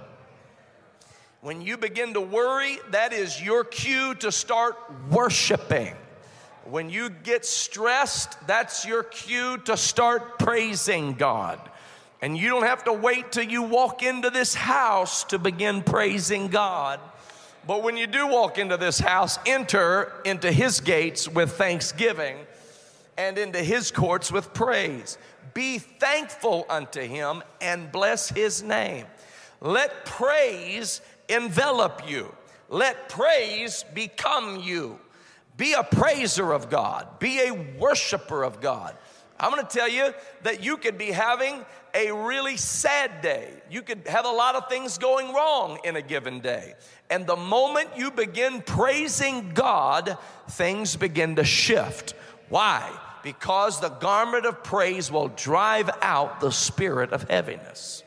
When 1.41 1.59
you 1.61 1.75
begin 1.75 2.13
to 2.13 2.21
worry, 2.21 2.77
that 2.91 3.13
is 3.13 3.41
your 3.41 3.63
cue 3.63 4.13
to 4.15 4.31
start 4.31 4.75
worshiping. 5.09 5.95
When 6.65 6.91
you 6.91 7.09
get 7.09 7.45
stressed, 7.45 8.37
that's 8.45 8.85
your 8.85 9.01
cue 9.01 9.57
to 9.65 9.75
start 9.75 10.37
praising 10.37 11.13
God. 11.13 11.59
And 12.21 12.37
you 12.37 12.47
don't 12.49 12.67
have 12.67 12.83
to 12.83 12.93
wait 12.93 13.31
till 13.31 13.45
you 13.45 13.63
walk 13.63 14.03
into 14.03 14.29
this 14.29 14.53
house 14.53 15.23
to 15.25 15.39
begin 15.39 15.81
praising 15.81 16.49
God. 16.49 16.99
But 17.65 17.81
when 17.81 17.97
you 17.97 18.05
do 18.05 18.27
walk 18.27 18.59
into 18.59 18.77
this 18.77 18.99
house, 18.99 19.39
enter 19.47 20.13
into 20.23 20.51
his 20.51 20.79
gates 20.79 21.27
with 21.27 21.53
thanksgiving 21.53 22.37
and 23.17 23.39
into 23.39 23.63
his 23.63 23.89
courts 23.89 24.31
with 24.31 24.53
praise. 24.53 25.17
Be 25.55 25.79
thankful 25.79 26.67
unto 26.69 27.01
him 27.01 27.41
and 27.59 27.91
bless 27.91 28.29
his 28.29 28.61
name. 28.61 29.07
Let 29.59 30.05
praise 30.05 31.01
envelop 31.31 32.09
you, 32.09 32.33
let 32.69 33.09
praise 33.09 33.83
become 33.93 34.59
you. 34.59 34.99
Be 35.57 35.73
a 35.73 35.83
praiser 35.83 36.53
of 36.53 36.69
God, 36.69 37.19
be 37.19 37.39
a 37.39 37.51
worshiper 37.77 38.43
of 38.43 38.61
God. 38.61 38.95
I'm 39.39 39.49
gonna 39.49 39.63
tell 39.63 39.89
you 39.89 40.13
that 40.43 40.63
you 40.63 40.77
could 40.77 40.97
be 40.99 41.11
having 41.11 41.65
a 41.95 42.11
really 42.11 42.57
sad 42.57 43.21
day. 43.21 43.49
You 43.69 43.81
could 43.81 44.07
have 44.07 44.25
a 44.25 44.31
lot 44.31 44.55
of 44.55 44.69
things 44.69 44.97
going 44.97 45.33
wrong 45.33 45.79
in 45.83 45.95
a 45.95 46.01
given 46.01 46.39
day. 46.41 46.75
And 47.09 47.25
the 47.25 47.35
moment 47.35 47.89
you 47.97 48.11
begin 48.11 48.61
praising 48.61 49.51
God, 49.53 50.17
things 50.49 50.95
begin 50.95 51.35
to 51.37 51.43
shift. 51.43 52.13
Why? 52.49 52.87
Because 53.23 53.79
the 53.79 53.89
garment 53.89 54.45
of 54.45 54.63
praise 54.63 55.11
will 55.11 55.29
drive 55.29 55.89
out 56.01 56.39
the 56.39 56.51
spirit 56.51 57.11
of 57.11 57.29
heaviness. 57.29 58.00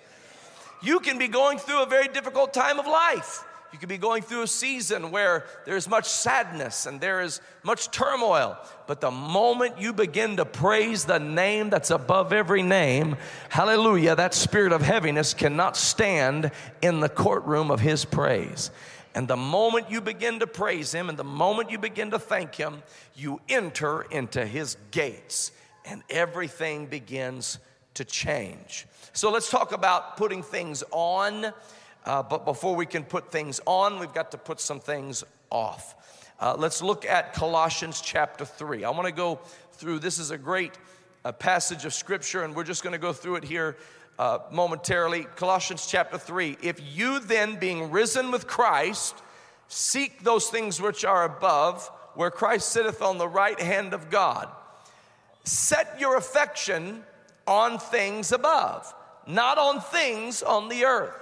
You 0.85 1.01
can 1.01 1.19
be 1.19 1.29
going 1.29 1.59
through 1.59 1.83
a 1.83 1.87
very 1.87 2.09
difficult 2.09 2.53
time 2.53 2.79
of 2.79 2.87
life. 2.87 3.45
You 3.73 3.79
could 3.79 3.89
be 3.89 3.99
going 3.99 4.23
through 4.23 4.43
a 4.43 4.47
season 4.47 5.11
where 5.11 5.47
there's 5.65 5.89
much 5.89 6.09
sadness 6.09 6.87
and 6.87 7.01
there 7.01 7.23
is 7.23 7.41
much 7.65 7.91
turmoil. 7.91 8.57
But 8.87 9.01
the 9.01 9.11
moment 9.11 9.81
you 9.81 9.93
begin 9.93 10.37
to 10.37 10.45
praise 10.45 11.05
the 11.05 11.19
name 11.19 11.71
that's 11.71 11.91
above 11.91 12.33
every 12.33 12.63
name, 12.63 13.17
hallelujah, 13.49 14.15
that 14.15 14.35
spirit 14.35 14.73
of 14.73 14.83
heaviness 14.83 15.35
cannot 15.35 15.77
stand 15.77 16.53
in 16.83 17.01
the 17.01 17.09
courtroom 17.09 17.73
of 17.73 17.81
his 17.81 18.05
praise. 18.05 18.71
And 19.15 19.27
the 19.27 19.37
moment 19.37 19.91
you 19.91 20.01
begin 20.01 20.41
to 20.41 20.47
praise 20.47 20.93
Him 20.93 21.09
and 21.09 21.17
the 21.17 21.25
moment 21.25 21.71
you 21.71 21.79
begin 21.79 22.11
to 22.11 22.19
thank 22.19 22.57
Him, 22.57 22.83
you 23.15 23.41
enter 23.49 24.03
into 24.03 24.45
His 24.45 24.77
gates 24.91 25.53
and 25.85 26.03
everything 26.11 26.87
begins 26.87 27.59
to 27.95 28.05
change. 28.05 28.87
So 29.15 29.31
let's 29.31 29.51
talk 29.51 29.73
about 29.73 30.19
putting 30.19 30.43
things 30.43 30.85
on. 30.91 31.53
Uh, 32.05 32.23
but 32.23 32.45
before 32.45 32.77
we 32.77 32.85
can 32.85 33.03
put 33.03 33.33
things 33.33 33.61
on, 33.65 33.99
we've 33.99 34.13
got 34.13 34.31
to 34.33 34.39
put 34.39 34.61
some 34.61 34.79
things 34.79 35.25
off. 35.49 35.95
Uh, 36.39 36.55
let's 36.59 36.83
look 36.83 37.07
at 37.07 37.33
Colossians 37.33 38.03
chapter 38.03 38.45
3. 38.45 38.85
I 38.85 38.91
want 38.91 39.07
to 39.07 39.13
go 39.13 39.41
through, 39.73 40.01
this 40.01 40.19
is 40.19 40.31
a 40.31 40.37
great 40.37 40.77
uh, 41.25 41.33
passage 41.33 41.87
of 41.87 41.95
scripture, 41.95 42.43
and 42.43 42.55
we're 42.55 42.65
just 42.65 42.83
going 42.83 42.93
to 42.93 42.99
go 42.99 43.13
through 43.15 43.37
it 43.37 43.45
here 43.45 43.79
uh, 44.19 44.41
momentarily. 44.53 45.25
Colossians 45.37 45.87
chapter 45.87 46.19
3. 46.19 46.59
If 46.61 46.81
you 46.95 47.21
then, 47.21 47.57
being 47.57 47.91
risen 47.91 48.31
with 48.31 48.47
Christ, 48.47 49.23
Seek 49.69 50.23
those 50.23 50.49
things 50.49 50.81
which 50.81 51.05
are 51.05 51.25
above, 51.25 51.91
where 52.15 52.31
Christ 52.31 52.69
sitteth 52.69 53.03
on 53.03 53.19
the 53.19 53.29
right 53.29 53.59
hand 53.59 53.95
of 53.95 54.11
God. 54.11 54.49
Set 55.45 55.99
your 55.99 56.17
affection 56.17 57.03
on 57.47 57.79
things 57.79 58.33
above, 58.33 58.95
not 59.27 59.59
on 59.59 59.81
things 59.81 60.43
on 60.43 60.69
the 60.69 60.85
earth. 60.85 61.15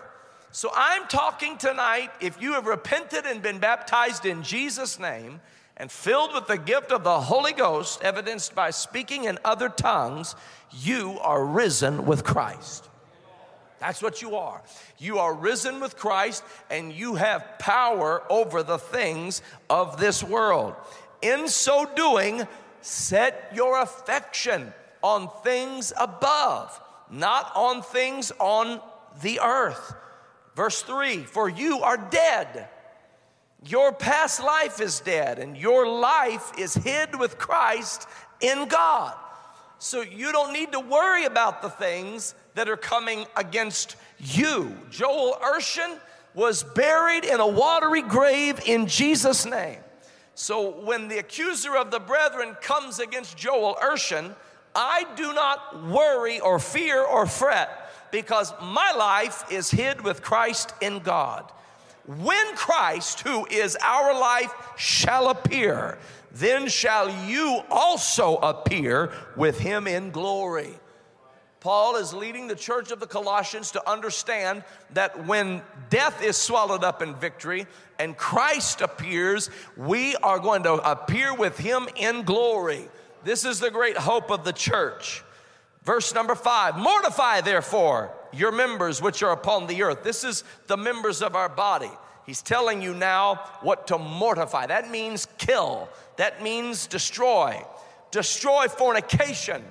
So 0.51 0.71
I'm 0.75 1.07
talking 1.07 1.57
tonight, 1.57 2.11
if 2.21 2.41
you 2.41 2.53
have 2.53 2.67
repented 2.67 3.25
and 3.25 3.41
been 3.41 3.59
baptized 3.59 4.27
in 4.27 4.43
Jesus' 4.43 4.99
name 4.99 5.41
and 5.79 5.91
filled 5.91 6.35
with 6.35 6.47
the 6.47 6.59
gift 6.59 6.93
of 6.93 7.05
the 7.05 7.21
Holy 7.21 7.53
Ghost, 7.53 8.03
evidenced 8.03 8.55
by 8.55 8.71
speaking 8.71 9.25
in 9.25 9.39
other 9.45 9.71
tongues, 9.71 10.37
you 10.71 11.19
are 11.23 11.45
risen 11.45 12.05
with 12.05 12.25
Christ. 12.25 12.89
That's 13.81 14.03
what 14.03 14.21
you 14.21 14.37
are. 14.37 14.63
You 14.99 15.19
are 15.19 15.35
risen 15.35 15.81
with 15.81 15.97
Christ 15.97 16.45
and 16.71 16.93
you 16.93 17.15
have 17.15 17.59
power 17.59 18.23
over 18.31 18.63
the 18.63 18.79
things 18.79 19.43
of 19.71 19.99
this 19.99 20.23
world. 20.23 20.75
In 21.23 21.49
so 21.49 21.87
doing, 21.97 22.47
set 22.83 23.51
your 23.55 23.81
affection 23.81 24.73
on 25.03 25.31
things 25.43 25.93
above, 25.99 26.79
not 27.13 27.53
on 27.55 27.83
things 27.83 28.33
on 28.39 28.81
the 29.21 29.41
earth. 29.41 29.95
Verse 30.57 30.83
3 30.83 31.19
For 31.25 31.49
you 31.49 31.81
are 31.83 31.97
dead. 31.97 32.69
Your 33.65 33.93
past 33.93 34.43
life 34.43 34.81
is 34.81 34.99
dead, 34.99 35.39
and 35.39 35.57
your 35.57 35.87
life 35.87 36.51
is 36.59 36.75
hid 36.75 37.17
with 37.17 37.39
Christ 37.39 38.09
in 38.41 38.67
God. 38.67 39.15
So 39.79 40.01
you 40.01 40.33
don't 40.33 40.53
need 40.53 40.73
to 40.73 40.81
worry 40.81 41.25
about 41.25 41.63
the 41.63 41.71
things 41.71 42.35
that 42.55 42.69
are 42.69 42.77
coming 42.77 43.27
against 43.37 43.97
you. 44.19 44.77
Joel 44.91 45.39
Urshan 45.43 45.99
was 46.35 46.63
buried 46.63 47.25
in 47.25 47.41
a 47.41 47.47
watery 47.47 48.03
grave 48.03 48.61
in 48.67 48.87
Jesus' 48.87 49.47
name. 49.47 49.79
So 50.35 50.81
when 50.81 51.09
the 51.09 51.19
accuser 51.19 51.77
of 51.77 51.91
the 51.91 52.01
brethren 52.01 52.57
comes 52.61 52.99
against 52.99 53.37
Joel 53.37 53.77
Urshan, 53.83 54.35
I 54.75 55.05
do 55.17 55.33
not 55.33 55.85
worry 55.87 56.41
or 56.41 56.59
fear 56.59 57.03
or 57.03 57.27
fret 57.27 57.91
because 58.11 58.53
my 58.63 58.93
life 58.93 59.51
is 59.51 59.71
hid 59.71 60.03
with 60.03 60.23
Christ 60.23 60.73
in 60.81 61.01
God. 61.01 61.51
When 62.07 62.57
Christ, 62.57 63.21
who 63.21 63.47
is 63.47 63.77
our 63.81 64.19
life, 64.19 64.53
shall 64.77 65.29
appear, 65.29 65.99
then 66.33 66.69
shall 66.69 67.11
you 67.27 67.61
also 67.71 68.37
appear 68.37 69.13
with 69.37 69.59
him 69.59 69.87
in 69.87 70.11
glory. 70.11 70.75
Paul 71.61 71.95
is 71.95 72.13
leading 72.13 72.49
the 72.49 72.57
church 72.57 72.91
of 72.91 72.99
the 72.99 73.07
Colossians 73.07 73.71
to 73.73 73.89
understand 73.89 74.65
that 74.95 75.27
when 75.27 75.63
death 75.91 76.21
is 76.21 76.37
swallowed 76.37 76.83
up 76.83 77.03
in 77.03 77.15
victory 77.15 77.69
and 78.01 78.17
Christ 78.17 78.81
appears, 78.81 79.49
we 79.77 80.17
are 80.17 80.41
going 80.41 80.65
to 80.65 80.73
appear 80.73 81.33
with 81.33 81.57
him 81.57 81.89
in 81.95 82.25
glory. 82.25 82.89
This 83.25 83.45
is 83.45 83.61
the 83.61 83.71
great 83.71 83.97
hope 83.97 84.31
of 84.31 84.45
the 84.45 84.53
church. 84.53 85.23
Verse 85.85 86.15
number 86.15 86.35
five 86.35 86.77
Mortify 86.77 87.41
therefore 87.41 88.13
your 88.33 88.53
members 88.53 89.03
which 89.03 89.23
are 89.23 89.33
upon 89.33 89.67
the 89.67 89.83
earth. 89.83 90.03
This 90.03 90.25
is 90.25 90.45
the 90.67 90.77
members 90.77 91.23
of 91.23 91.37
our 91.37 91.49
body. 91.49 91.91
He's 92.25 92.41
telling 92.41 92.81
you 92.81 92.95
now 92.95 93.37
what 93.63 93.89
to 93.89 93.99
mortify. 93.99 94.67
That 94.67 94.91
means 94.91 95.27
kill, 95.39 95.89
that 96.17 96.43
means 96.43 96.87
destroy. 96.87 97.63
Destroy 98.11 98.69
fornication 98.69 99.63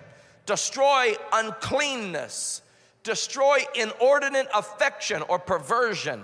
destroy 0.46 1.14
uncleanness, 1.32 2.62
destroy 3.04 3.60
inordinate 3.76 4.48
affection 4.54 5.22
or 5.30 5.40
perversion, 5.40 6.24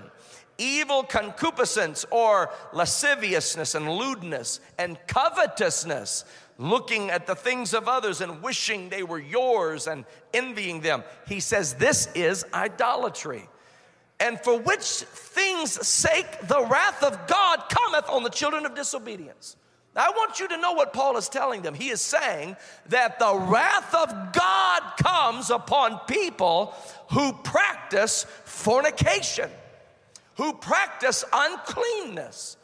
evil 0.58 1.02
concupiscence 1.02 2.04
or 2.10 2.50
lasciviousness 2.72 3.74
and 3.74 3.90
lewdness, 3.90 4.60
and 4.78 4.98
covetousness, 5.06 6.24
looking 6.58 7.10
at 7.10 7.26
the 7.26 7.36
things 7.36 7.72
of 7.72 7.88
others 7.88 8.20
and 8.20 8.42
wishing 8.42 8.88
they 8.88 9.04
were 9.04 9.20
yours 9.20 9.86
and 9.86 10.04
envying 10.34 10.80
them. 10.80 11.04
He 11.26 11.40
says 11.40 11.74
this 11.74 12.08
is 12.14 12.44
idolatry. 12.52 13.48
And 14.20 14.40
for 14.40 14.58
which 14.58 14.84
things' 14.84 15.86
sake 15.86 16.48
the 16.48 16.66
wrath 16.66 17.04
of 17.04 17.26
God 17.28 17.62
cometh 17.68 18.10
on 18.10 18.24
the 18.24 18.30
children 18.30 18.66
of 18.66 18.74
disobedience. 18.74 19.56
Now, 19.94 20.06
I 20.06 20.10
want 20.10 20.38
you 20.38 20.48
to 20.48 20.56
know 20.58 20.72
what 20.72 20.92
Paul 20.92 21.16
is 21.16 21.28
telling 21.28 21.62
them. 21.62 21.74
He 21.74 21.88
is 21.88 22.00
saying 22.00 22.56
that 22.88 23.18
the 23.18 23.34
wrath 23.34 23.94
of 23.94 24.32
God 24.32 24.82
comes 25.02 25.50
upon 25.50 26.00
people 26.06 26.74
who 27.10 27.32
practice 27.32 28.24
fornication, 28.44 29.50
who 30.36 30.52
practice 30.52 31.24
uncleanness, 31.32 32.56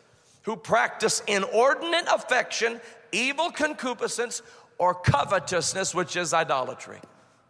who 0.42 0.56
practice 0.56 1.22
inordinate 1.26 2.06
affection, 2.08 2.80
evil 3.14 3.50
concupiscence, 3.50 4.42
or 4.78 4.94
covetousness, 4.94 5.94
which 5.94 6.16
is 6.16 6.34
idolatry. 6.34 6.98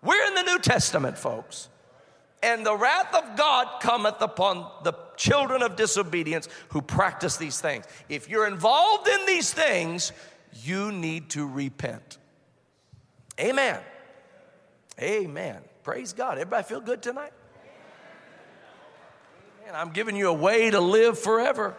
We're 0.03 0.27
in 0.27 0.35
the 0.35 0.43
New 0.43 0.59
Testament, 0.59 1.17
folks 1.17 1.69
and 2.45 2.65
the 2.65 2.77
wrath 2.77 3.15
of 3.15 3.37
God 3.37 3.81
cometh 3.81 4.21
upon 4.21 4.71
the 4.83 4.93
children 5.17 5.63
of 5.63 5.77
disobedience 5.77 6.47
who 6.69 6.83
practice 6.83 7.39
these 7.39 7.59
things. 7.59 7.87
If 8.11 8.29
you're 8.29 8.47
involved 8.47 9.09
in 9.09 9.25
these 9.25 9.53
things, 9.53 10.13
you 10.63 10.93
need 10.93 11.31
to 11.31 11.49
repent. 11.49 12.19
Amen. 13.41 13.81
Amen. 15.01 15.57
Praise 15.83 16.13
God. 16.13 16.33
Everybody 16.33 16.65
feel 16.65 16.83
good 16.83 17.01
tonight? 17.01 17.33
Amen. 19.63 19.75
I'm 19.75 19.93
giving 19.93 20.15
you 20.15 20.29
a 20.29 20.35
way 20.35 20.71
to 20.71 20.81
live 20.81 21.19
forever. 21.19 21.75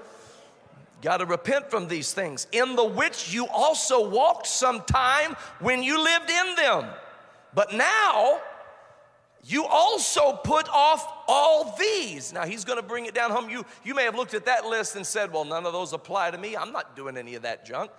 Got 1.06 1.18
to 1.18 1.28
repent 1.28 1.70
from 1.70 1.88
these 1.88 2.14
things, 2.14 2.48
in 2.52 2.76
the 2.76 2.84
which 2.84 3.32
you 3.32 3.46
also 3.50 4.10
walked 4.10 4.48
some 4.48 4.82
time 4.86 5.36
when 5.60 5.84
you 5.84 6.04
lived 6.04 6.32
in 6.32 6.56
them. 6.56 6.86
But 7.54 7.76
now, 7.76 8.42
you 9.44 9.68
also 9.68 10.34
put 10.34 10.68
off 10.68 11.08
all 11.28 11.76
these. 11.78 12.34
Now 12.34 12.48
he's 12.48 12.66
going 12.66 12.80
to 12.80 12.84
bring 12.84 13.06
it 13.06 13.14
down 13.14 13.30
home. 13.30 13.52
You, 13.52 13.68
you 13.84 13.94
may 13.94 14.02
have 14.02 14.16
looked 14.16 14.34
at 14.34 14.48
that 14.48 14.66
list 14.66 14.96
and 14.96 15.06
said, 15.06 15.32
well, 15.32 15.46
none 15.46 15.68
of 15.68 15.74
those 15.74 15.94
apply 15.94 16.32
to 16.32 16.40
me. 16.40 16.58
I'm 16.58 16.72
not 16.72 16.96
doing 16.96 17.18
any 17.18 17.36
of 17.36 17.44
that 17.44 17.68
junk. 17.68 17.92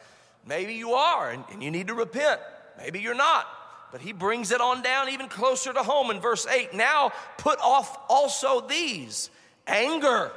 Maybe 0.45 0.75
you 0.75 0.95
are, 0.95 1.31
and, 1.31 1.45
and 1.53 1.63
you 1.63 1.71
need 1.71 1.87
to 1.87 1.95
repent. 1.95 2.41
Maybe 2.77 2.99
you're 2.99 3.15
not. 3.15 3.47
But 3.93 4.01
he 4.01 4.13
brings 4.13 4.51
it 4.51 4.61
on 4.61 4.83
down 4.83 5.11
even 5.11 5.29
closer 5.29 5.73
to 5.73 5.85
home 5.85 6.11
in 6.11 6.19
verse 6.19 6.45
8. 6.45 6.75
Now 6.75 7.13
put 7.39 7.61
off 7.61 8.01
also 8.09 8.63
these 8.63 9.31
anger, 9.69 10.33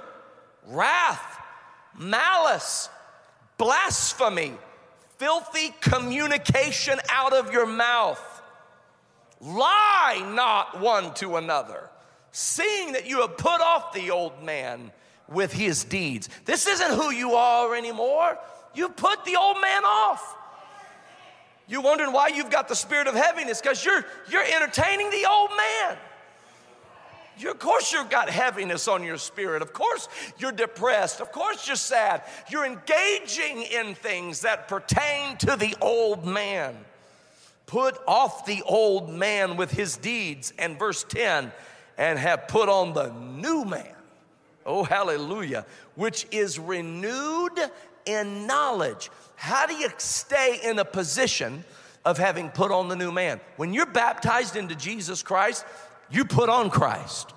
wrath, 0.67 1.38
malice, 1.97 2.89
blasphemy, 3.57 4.53
filthy 5.17 5.73
communication 5.81 6.99
out 7.09 7.33
of 7.33 7.51
your 7.51 7.65
mouth. 7.65 8.41
Lie 9.41 10.31
not 10.33 10.79
one 10.79 11.13
to 11.15 11.37
another, 11.37 11.89
seeing 12.31 12.93
that 12.93 13.07
you 13.07 13.21
have 13.21 13.37
put 13.37 13.61
off 13.61 13.93
the 13.93 14.11
old 14.11 14.43
man 14.43 14.91
with 15.27 15.53
his 15.53 15.83
deeds. 15.83 16.29
This 16.45 16.67
isn't 16.67 16.91
who 16.91 17.11
you 17.11 17.33
are 17.33 17.75
anymore. 17.75 18.37
You've 18.73 18.95
put 18.95 19.25
the 19.25 19.35
old 19.35 19.57
man 19.61 19.83
off. 19.85 20.35
You're 21.67 21.81
wondering 21.81 22.11
why 22.11 22.29
you've 22.29 22.49
got 22.49 22.67
the 22.67 22.75
spirit 22.75 23.07
of 23.07 23.13
heaviness 23.13 23.61
because 23.61 23.85
you're, 23.85 24.03
you're 24.29 24.43
entertaining 24.43 25.09
the 25.11 25.27
old 25.29 25.51
man. 25.51 25.97
Of 27.47 27.59
course, 27.59 27.93
you've 27.93 28.09
got 28.09 28.29
heaviness 28.29 28.87
on 28.87 29.03
your 29.03 29.17
spirit. 29.17 29.61
Of 29.61 29.73
course, 29.73 30.07
you're 30.37 30.51
depressed. 30.51 31.21
Of 31.21 31.31
course, 31.31 31.67
you're 31.67 31.75
sad. 31.75 32.23
You're 32.49 32.65
engaging 32.65 33.63
in 33.63 33.95
things 33.95 34.41
that 34.41 34.67
pertain 34.67 35.37
to 35.37 35.55
the 35.55 35.75
old 35.81 36.25
man. 36.25 36.75
Put 37.65 37.97
off 38.07 38.45
the 38.45 38.63
old 38.65 39.09
man 39.09 39.55
with 39.55 39.71
his 39.71 39.95
deeds, 39.95 40.53
and 40.57 40.79
verse 40.79 41.03
10, 41.03 41.51
and 41.97 42.17
have 42.17 42.47
put 42.47 42.67
on 42.67 42.93
the 42.93 43.11
new 43.11 43.63
man. 43.63 43.93
Oh, 44.65 44.83
hallelujah, 44.83 45.65
which 45.95 46.25
is 46.31 46.59
renewed 46.59 47.59
in 48.05 48.47
knowledge. 48.47 49.11
How 49.35 49.65
do 49.65 49.73
you 49.75 49.89
stay 49.97 50.59
in 50.63 50.79
a 50.79 50.85
position 50.85 51.63
of 52.05 52.17
having 52.17 52.49
put 52.49 52.71
on 52.71 52.87
the 52.87 52.95
new 52.95 53.11
man? 53.11 53.39
When 53.57 53.73
you're 53.73 53.85
baptized 53.85 54.55
into 54.55 54.75
Jesus 54.75 55.21
Christ, 55.21 55.65
you 56.11 56.25
put 56.25 56.49
on 56.49 56.69
Christ. 56.69 57.33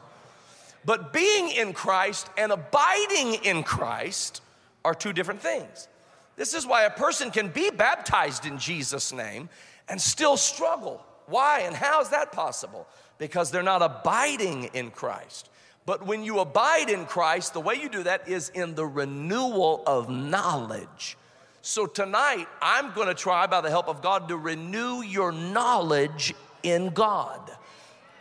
But 0.84 1.12
being 1.12 1.50
in 1.50 1.72
Christ 1.72 2.28
and 2.36 2.52
abiding 2.52 3.34
in 3.44 3.62
Christ 3.62 4.42
are 4.84 4.94
two 4.94 5.12
different 5.12 5.40
things. 5.40 5.88
This 6.36 6.54
is 6.54 6.66
why 6.66 6.84
a 6.84 6.90
person 6.90 7.30
can 7.30 7.48
be 7.48 7.70
baptized 7.70 8.46
in 8.46 8.58
Jesus' 8.58 9.12
name 9.12 9.48
and 9.88 10.00
still 10.00 10.36
struggle. 10.36 11.04
Why 11.26 11.60
and 11.60 11.74
how 11.74 12.00
is 12.00 12.08
that 12.08 12.32
possible? 12.32 12.86
Because 13.18 13.50
they're 13.50 13.62
not 13.62 13.82
abiding 13.82 14.64
in 14.74 14.90
Christ. 14.90 15.50
But 15.84 16.06
when 16.06 16.24
you 16.24 16.38
abide 16.40 16.88
in 16.88 17.06
Christ, 17.06 17.52
the 17.52 17.60
way 17.60 17.74
you 17.74 17.88
do 17.88 18.04
that 18.04 18.28
is 18.28 18.48
in 18.50 18.74
the 18.74 18.86
renewal 18.86 19.82
of 19.86 20.08
knowledge. 20.08 21.16
So 21.60 21.86
tonight, 21.86 22.48
I'm 22.60 22.92
to 22.92 23.14
try, 23.14 23.46
by 23.46 23.60
the 23.60 23.70
help 23.70 23.88
of 23.88 24.02
God, 24.02 24.28
to 24.28 24.36
renew 24.36 25.02
your 25.02 25.30
knowledge 25.30 26.34
in 26.62 26.90
God. 26.90 27.50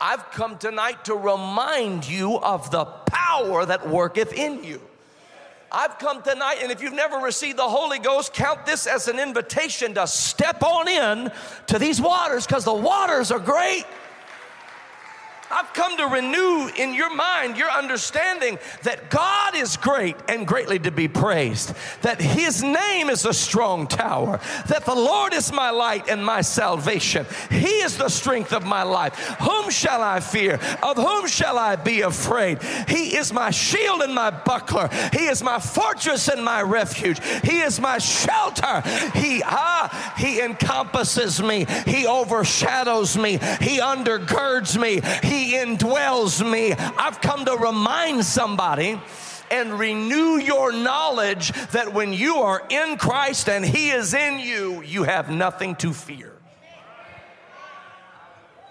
I've 0.04 0.32
come 0.32 0.58
tonight 0.58 1.04
to 1.04 1.14
remind 1.14 2.08
you 2.08 2.36
of 2.40 2.72
the 2.72 2.84
power 2.84 3.64
that 3.64 3.88
worketh 3.88 4.32
in 4.32 4.64
you. 4.64 4.82
I've 5.70 5.96
come 6.00 6.22
tonight, 6.22 6.58
and 6.60 6.72
if 6.72 6.82
you've 6.82 6.92
never 6.92 7.18
received 7.18 7.56
the 7.56 7.68
Holy 7.68 8.00
Ghost, 8.00 8.34
count 8.34 8.66
this 8.66 8.88
as 8.88 9.06
an 9.06 9.20
invitation 9.20 9.94
to 9.94 10.08
step 10.08 10.64
on 10.64 10.88
in 10.88 11.30
to 11.68 11.78
these 11.78 12.00
waters 12.00 12.44
because 12.44 12.64
the 12.64 12.74
waters 12.74 13.30
are 13.30 13.38
great. 13.38 13.84
I've 15.52 15.72
come 15.74 15.96
to 15.98 16.06
renew 16.06 16.70
in 16.76 16.94
your 16.94 17.14
mind 17.14 17.56
your 17.56 17.70
understanding 17.70 18.58
that 18.82 19.10
God 19.10 19.54
is 19.54 19.76
great 19.76 20.16
and 20.28 20.46
greatly 20.46 20.78
to 20.80 20.90
be 20.90 21.08
praised, 21.08 21.74
that 22.00 22.20
His 22.20 22.62
name 22.62 23.10
is 23.10 23.26
a 23.26 23.34
strong 23.34 23.86
tower, 23.86 24.40
that 24.68 24.86
the 24.86 24.94
Lord 24.94 25.34
is 25.34 25.52
my 25.52 25.70
light 25.70 26.08
and 26.08 26.24
my 26.24 26.40
salvation. 26.40 27.26
He 27.50 27.82
is 27.82 27.98
the 27.98 28.08
strength 28.08 28.52
of 28.52 28.64
my 28.64 28.82
life. 28.82 29.14
Whom 29.40 29.70
shall 29.70 30.02
I 30.02 30.20
fear? 30.20 30.58
Of 30.82 30.96
whom 30.96 31.26
shall 31.26 31.58
I 31.58 31.76
be 31.76 32.00
afraid? 32.00 32.62
He 32.88 33.16
is 33.16 33.32
my 33.32 33.50
shield 33.50 34.00
and 34.00 34.14
my 34.14 34.30
buckler. 34.30 34.88
He 35.12 35.26
is 35.26 35.42
my 35.42 35.58
fortress 35.58 36.28
and 36.28 36.44
my 36.44 36.62
refuge. 36.62 37.20
He 37.44 37.60
is 37.60 37.78
my 37.78 37.98
shelter. 37.98 38.80
He 39.14 39.42
ah, 39.44 40.14
he 40.16 40.40
encompasses 40.40 41.42
me. 41.42 41.66
He 41.86 42.06
overshadows 42.06 43.18
me. 43.18 43.32
He 43.60 43.78
undergirds 43.80 44.80
me. 44.80 45.00
He 45.22 45.41
indwells 45.50 46.48
me. 46.48 46.72
I've 46.72 47.20
come 47.20 47.44
to 47.44 47.56
remind 47.56 48.24
somebody 48.24 49.00
and 49.50 49.78
renew 49.78 50.38
your 50.38 50.72
knowledge 50.72 51.52
that 51.72 51.92
when 51.92 52.12
you 52.12 52.36
are 52.36 52.66
in 52.70 52.96
Christ 52.96 53.48
and 53.48 53.64
He 53.64 53.90
is 53.90 54.14
in 54.14 54.38
you, 54.38 54.80
you 54.82 55.02
have 55.02 55.30
nothing 55.30 55.76
to 55.76 55.92
fear. 55.92 56.32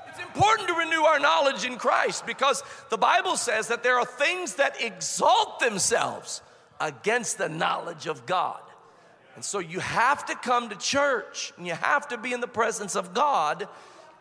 It's 0.10 0.20
important 0.20 0.68
to 0.70 0.74
renew 0.74 1.02
our 1.04 1.20
knowledge 1.20 1.66
in 1.66 1.78
Christ 1.78 2.26
because 2.26 2.64
the 2.90 2.98
Bible 2.98 3.38
says 3.38 3.68
that 3.68 3.84
there 3.84 4.00
are 4.00 4.06
things 4.06 4.56
that 4.56 4.82
exalt 4.82 5.60
themselves 5.60 6.42
against 6.80 7.38
the 7.38 7.48
knowledge 7.48 8.08
of 8.08 8.26
God. 8.26 8.60
And 9.36 9.46
so 9.46 9.60
you 9.60 9.80
have 9.80 10.26
to 10.26 10.36
come 10.36 10.70
to 10.70 10.76
church 10.76 11.54
and 11.58 11.68
you 11.68 11.74
have 11.74 12.08
to 12.10 12.18
be 12.18 12.34
in 12.34 12.42
the 12.42 12.48
presence 12.48 12.96
of 12.96 13.14
God 13.14 13.68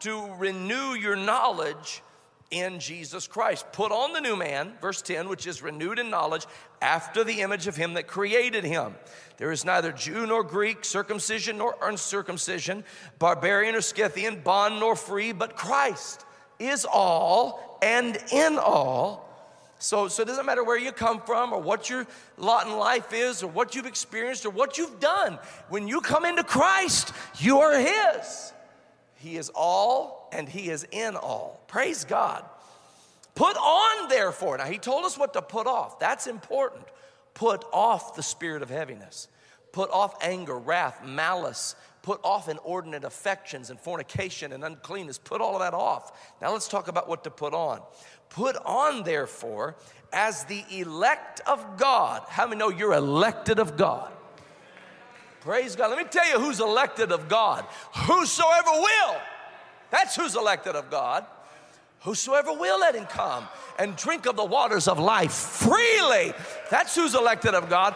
to 0.01 0.35
renew 0.39 0.95
your 0.95 1.17
knowledge 1.17 2.03
in 2.51 2.81
Jesus 2.81 3.27
Christ. 3.27 3.67
Put 3.73 3.93
on 3.93 4.13
the 4.13 4.21
new 4.21 4.37
man, 4.37 4.73
verse 4.81 5.03
10, 5.03 5.29
which 5.29 5.47
is 5.47 5.63
renewed 5.63 5.99
in 5.99 6.11
knowledge 6.11 6.47
after 6.83 7.23
the 7.23 7.41
image 7.41 7.67
of 7.67 7.77
him 7.77 7.95
that 7.95 8.07
created 8.07 8.65
him. 8.65 8.95
There 9.37 9.53
is 9.53 9.65
neither 9.65 9.93
Jew 9.93 10.27
nor 10.27 10.43
Greek, 10.43 10.85
circumcision 10.85 11.59
nor 11.59 11.77
uncircumcision, 11.83 12.85
barbarian 13.19 13.75
or 13.75 13.81
Scythian, 13.81 14.41
bond 14.41 14.81
nor 14.81 14.97
free, 14.97 15.33
but 15.33 15.57
Christ 15.57 16.25
is 16.59 16.85
all 16.85 17.79
and 17.83 18.19
in 18.33 18.59
all. 18.59 19.29
So, 19.79 20.09
so 20.09 20.23
it 20.23 20.27
doesn't 20.27 20.45
matter 20.45 20.63
where 20.63 20.79
you 20.79 20.93
come 20.93 21.23
from 21.23 21.55
or 21.55 21.61
what 21.61 21.89
your 21.89 22.07
lot 22.37 22.67
in 22.67 22.77
life 22.77 23.15
is 23.15 23.43
or 23.43 23.47
what 23.47 23.75
you've 23.75 23.87
experienced 23.87 24.45
or 24.45 24.51
what 24.51 24.77
you've 24.77 25.01
done. 25.01 25.39
When 25.71 25.89
you 25.89 26.03
come 26.03 26.27
into 26.27 26.45
Christ, 26.45 27.15
you 27.39 27.61
are 27.61 27.79
His. 27.79 28.53
He 29.15 29.39
is 29.39 29.51
all 29.55 30.20
and 30.33 30.49
He 30.49 30.71
is 30.71 30.87
in 30.91 31.17
all. 31.17 31.61
Praise 31.67 32.05
God. 32.05 32.45
Put 33.35 33.57
on, 33.57 34.09
therefore. 34.09 34.59
Now, 34.59 34.65
He 34.65 34.79
told 34.79 35.05
us 35.05 35.17
what 35.17 35.33
to 35.35 35.43
put 35.43 35.67
off. 35.67 35.99
That's 35.99 36.27
important. 36.27 36.85
Put 37.35 37.65
off 37.73 38.17
the 38.17 38.23
spirit 38.23 38.63
of 38.63 38.71
heaviness. 38.71 39.29
Put 39.73 39.91
off 39.91 40.17
anger, 40.23 40.59
wrath, 40.59 41.05
malice. 41.05 41.77
Put 42.03 42.21
off 42.25 42.49
inordinate 42.49 43.05
affections 43.05 43.71
and 43.71 43.79
fornication 43.79 44.53
and 44.53 44.65
uncleanness. 44.65 45.19
Put 45.19 45.41
all 45.41 45.55
of 45.55 45.61
that 45.61 45.75
off. 45.75 46.35
Now, 46.41 46.53
let's 46.53 46.69
talk 46.69 46.89
about 46.89 47.09
what 47.09 47.25
to 47.25 47.31
put 47.31 47.55
on. 47.55 47.81
Put 48.31 48.57
on, 48.65 49.05
therefore, 49.05 49.77
as 50.13 50.45
the 50.45 50.65
elect 50.71 51.41
of 51.47 51.77
God. 51.77 52.23
How 52.29 52.47
many 52.47 52.59
know 52.59 52.71
you're 52.71 52.95
elected 52.95 53.59
of 53.59 53.77
God? 53.77 54.11
Praise 55.41 55.77
God. 55.77 55.91
Let 55.91 55.99
me 55.99 56.05
tell 56.05 56.29
you 56.29 56.39
who's 56.39 56.61
elected 56.61 57.13
of 57.13 57.29
God. 57.29 57.65
Whosoever 57.95 58.71
will. 58.71 59.17
That's 59.91 60.17
who's 60.17 60.37
elected 60.37 60.77
of 60.77 60.91
God. 60.91 61.25
Whosoever 62.01 62.53
will 62.53 62.81
let 62.81 62.95
him 62.95 63.05
come 63.05 63.47
and 63.79 63.95
drink 63.97 64.27
of 64.27 64.37
the 64.37 64.45
waters 64.45 64.89
of 64.89 64.99
life 64.99 65.33
freely. 65.33 66.33
That's 66.71 66.95
who's 66.95 67.15
elected 67.15 67.55
of 67.55 67.69
God. 67.69 67.95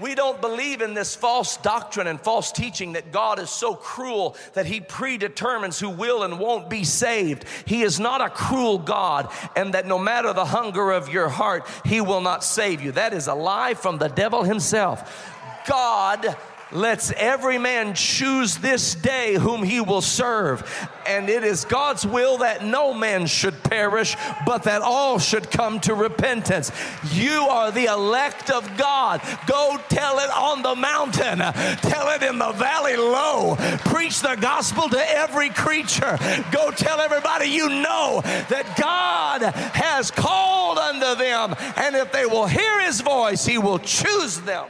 We 0.00 0.16
don't 0.16 0.40
believe 0.40 0.80
in 0.80 0.94
this 0.94 1.14
false 1.14 1.56
doctrine 1.58 2.08
and 2.08 2.20
false 2.20 2.50
teaching 2.50 2.94
that 2.94 3.12
God 3.12 3.38
is 3.38 3.48
so 3.48 3.74
cruel 3.76 4.36
that 4.54 4.66
He 4.66 4.80
predetermines 4.80 5.78
who 5.78 5.88
will 5.88 6.24
and 6.24 6.40
won't 6.40 6.68
be 6.68 6.82
saved. 6.82 7.44
He 7.64 7.82
is 7.82 8.00
not 8.00 8.20
a 8.20 8.28
cruel 8.28 8.78
God, 8.78 9.30
and 9.54 9.74
that 9.74 9.86
no 9.86 9.98
matter 9.98 10.32
the 10.32 10.46
hunger 10.46 10.90
of 10.90 11.08
your 11.08 11.28
heart, 11.28 11.68
He 11.84 12.00
will 12.00 12.20
not 12.20 12.42
save 12.42 12.82
you. 12.82 12.90
That 12.92 13.14
is 13.14 13.28
a 13.28 13.34
lie 13.34 13.74
from 13.74 13.98
the 13.98 14.08
devil 14.08 14.42
himself. 14.42 15.32
God 15.68 16.36
lets 16.74 17.12
every 17.12 17.56
man 17.56 17.94
choose 17.94 18.56
this 18.58 18.94
day 18.96 19.34
whom 19.34 19.62
he 19.62 19.80
will 19.80 20.02
serve. 20.02 20.88
And 21.06 21.28
it 21.28 21.44
is 21.44 21.64
God's 21.64 22.06
will 22.06 22.38
that 22.38 22.64
no 22.64 22.92
man 22.92 23.26
should 23.26 23.62
perish, 23.62 24.16
but 24.44 24.64
that 24.64 24.82
all 24.82 25.18
should 25.18 25.50
come 25.50 25.80
to 25.80 25.94
repentance. 25.94 26.72
You 27.12 27.46
are 27.48 27.70
the 27.70 27.84
elect 27.84 28.50
of 28.50 28.76
God. 28.76 29.20
Go 29.46 29.78
tell 29.88 30.18
it 30.18 30.30
on 30.30 30.62
the 30.62 30.74
mountain, 30.74 31.38
tell 31.38 32.08
it 32.08 32.22
in 32.22 32.38
the 32.38 32.52
valley 32.52 32.96
low. 32.96 33.56
Preach 33.84 34.20
the 34.20 34.36
gospel 34.40 34.88
to 34.88 35.10
every 35.16 35.50
creature. 35.50 36.18
Go 36.50 36.70
tell 36.70 37.00
everybody 37.00 37.46
you 37.46 37.68
know 37.68 38.20
that 38.24 38.76
God 38.80 39.42
has 39.42 40.10
called 40.10 40.78
unto 40.78 41.14
them, 41.14 41.54
and 41.76 41.94
if 41.94 42.10
they 42.10 42.26
will 42.26 42.46
hear 42.46 42.80
his 42.80 43.00
voice, 43.00 43.46
he 43.46 43.58
will 43.58 43.78
choose 43.78 44.40
them. 44.40 44.66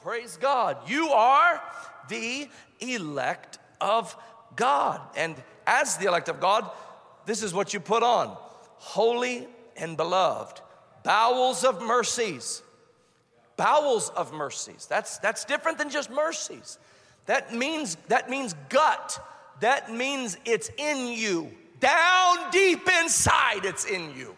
Praise 0.00 0.36
God. 0.36 0.78
You 0.88 1.08
are 1.08 1.60
the 2.08 2.48
elect 2.80 3.58
of 3.80 4.16
God. 4.56 5.00
And 5.16 5.36
as 5.66 5.96
the 5.96 6.06
elect 6.06 6.28
of 6.28 6.40
God, 6.40 6.70
this 7.26 7.42
is 7.42 7.54
what 7.54 7.72
you 7.72 7.80
put 7.80 8.02
on 8.02 8.36
holy 8.76 9.46
and 9.76 9.96
beloved, 9.96 10.60
bowels 11.04 11.64
of 11.64 11.80
mercies. 11.82 12.62
Bowels 13.56 14.08
of 14.10 14.32
mercies. 14.32 14.86
That's, 14.86 15.18
that's 15.18 15.44
different 15.44 15.78
than 15.78 15.88
just 15.88 16.10
mercies. 16.10 16.78
That 17.26 17.54
means, 17.54 17.96
that 18.08 18.28
means 18.28 18.54
gut. 18.68 19.24
That 19.60 19.92
means 19.92 20.36
it's 20.44 20.70
in 20.78 21.08
you. 21.08 21.50
Down 21.78 22.50
deep 22.50 22.88
inside, 23.00 23.64
it's 23.64 23.84
in 23.84 24.16
you. 24.16 24.36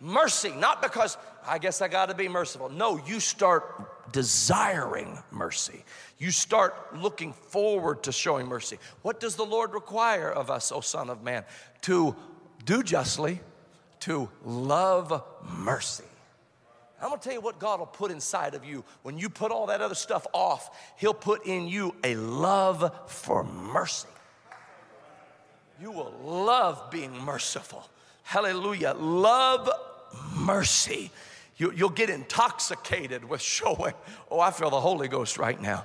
Mercy, 0.00 0.52
not 0.58 0.82
because 0.82 1.16
I 1.46 1.58
guess 1.58 1.80
I 1.80 1.88
got 1.88 2.08
to 2.08 2.14
be 2.14 2.28
merciful. 2.28 2.68
No, 2.68 3.00
you 3.06 3.20
start 3.20 3.91
desiring 4.12 5.22
mercy. 5.30 5.84
You 6.18 6.30
start 6.30 6.96
looking 6.96 7.32
forward 7.32 8.04
to 8.04 8.12
showing 8.12 8.46
mercy. 8.46 8.78
What 9.02 9.18
does 9.18 9.36
the 9.36 9.44
Lord 9.44 9.74
require 9.74 10.30
of 10.30 10.50
us, 10.50 10.70
O 10.70 10.80
Son 10.80 11.10
of 11.10 11.22
Man? 11.22 11.44
To 11.82 12.14
do 12.64 12.82
justly, 12.82 13.40
to 14.00 14.28
love 14.44 15.22
mercy. 15.58 16.04
I'm 17.00 17.08
gonna 17.08 17.20
tell 17.20 17.32
you 17.32 17.40
what 17.40 17.58
God 17.58 17.80
will 17.80 17.86
put 17.86 18.12
inside 18.12 18.54
of 18.54 18.64
you. 18.64 18.84
When 19.02 19.18
you 19.18 19.28
put 19.28 19.50
all 19.50 19.66
that 19.66 19.80
other 19.80 19.96
stuff 19.96 20.24
off, 20.32 20.70
He'll 20.96 21.14
put 21.14 21.46
in 21.46 21.66
you 21.66 21.96
a 22.04 22.14
love 22.14 23.10
for 23.10 23.42
mercy. 23.42 24.08
You 25.80 25.90
will 25.90 26.14
love 26.22 26.92
being 26.92 27.12
merciful. 27.24 27.88
Hallelujah. 28.22 28.94
Love 28.96 29.68
mercy. 30.36 31.10
You, 31.56 31.70
will 31.78 31.90
get 31.90 32.10
intoxicated 32.10 33.24
with 33.24 33.40
showing, 33.40 33.94
oh, 34.30 34.40
I 34.40 34.50
feel 34.50 34.70
the 34.70 34.80
Holy 34.80 35.08
Ghost 35.08 35.38
right 35.38 35.60
now. 35.60 35.84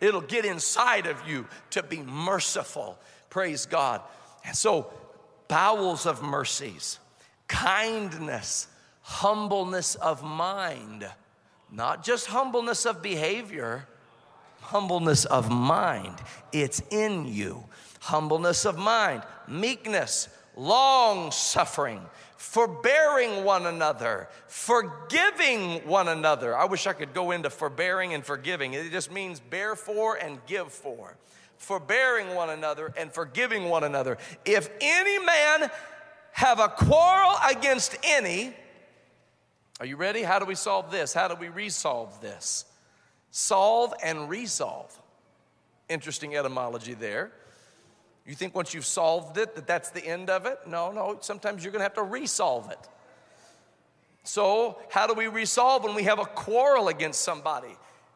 It'll 0.00 0.20
get 0.20 0.44
inside 0.44 1.06
of 1.06 1.28
you 1.28 1.46
to 1.70 1.82
be 1.82 1.98
merciful. 1.98 2.98
Praise 3.28 3.66
God. 3.66 4.00
And 4.44 4.56
so, 4.56 4.90
bowels 5.48 6.06
of 6.06 6.22
mercies, 6.22 6.98
kindness, 7.46 8.66
humbleness 9.02 9.94
of 9.96 10.22
mind, 10.22 11.06
not 11.70 12.02
just 12.02 12.26
humbleness 12.26 12.86
of 12.86 13.02
behavior, 13.02 13.86
humbleness 14.60 15.24
of 15.26 15.50
mind. 15.50 16.14
It's 16.52 16.82
in 16.90 17.26
you. 17.26 17.64
Humbleness 18.00 18.64
of 18.64 18.78
mind, 18.78 19.22
meekness, 19.46 20.28
long 20.56 21.30
suffering 21.30 22.00
forbearing 22.40 23.44
one 23.44 23.66
another, 23.66 24.26
forgiving 24.46 25.86
one 25.86 26.08
another. 26.08 26.56
I 26.56 26.64
wish 26.64 26.86
I 26.86 26.94
could 26.94 27.12
go 27.12 27.32
into 27.32 27.50
forbearing 27.50 28.14
and 28.14 28.24
forgiving. 28.24 28.72
It 28.72 28.90
just 28.90 29.12
means 29.12 29.38
bear 29.38 29.76
for 29.76 30.16
and 30.16 30.38
give 30.46 30.72
for. 30.72 31.18
Forbearing 31.58 32.34
one 32.34 32.48
another 32.48 32.94
and 32.96 33.12
forgiving 33.12 33.68
one 33.68 33.84
another. 33.84 34.16
If 34.46 34.70
any 34.80 35.22
man 35.22 35.70
have 36.32 36.60
a 36.60 36.68
quarrel 36.68 37.36
against 37.46 37.98
any, 38.02 38.54
are 39.78 39.84
you 39.84 39.96
ready? 39.96 40.22
How 40.22 40.38
do 40.38 40.46
we 40.46 40.54
solve 40.54 40.90
this? 40.90 41.12
How 41.12 41.28
do 41.28 41.34
we 41.34 41.50
resolve 41.50 42.22
this? 42.22 42.64
Solve 43.30 43.92
and 44.02 44.30
resolve. 44.30 44.98
Interesting 45.90 46.36
etymology 46.36 46.94
there. 46.94 47.32
You 48.26 48.34
think 48.34 48.54
once 48.54 48.74
you've 48.74 48.86
solved 48.86 49.38
it 49.38 49.54
that 49.56 49.66
that's 49.66 49.90
the 49.90 50.04
end 50.04 50.30
of 50.30 50.46
it? 50.46 50.58
No, 50.66 50.92
no, 50.92 51.18
sometimes 51.20 51.64
you're 51.64 51.72
going 51.72 51.80
to 51.80 51.84
have 51.84 51.94
to 51.94 52.02
resolve 52.02 52.70
it. 52.70 52.88
So, 54.22 54.78
how 54.90 55.06
do 55.06 55.14
we 55.14 55.26
resolve 55.26 55.84
when 55.84 55.94
we 55.94 56.04
have 56.04 56.18
a 56.18 56.24
quarrel 56.24 56.88
against 56.88 57.22
somebody? 57.22 57.74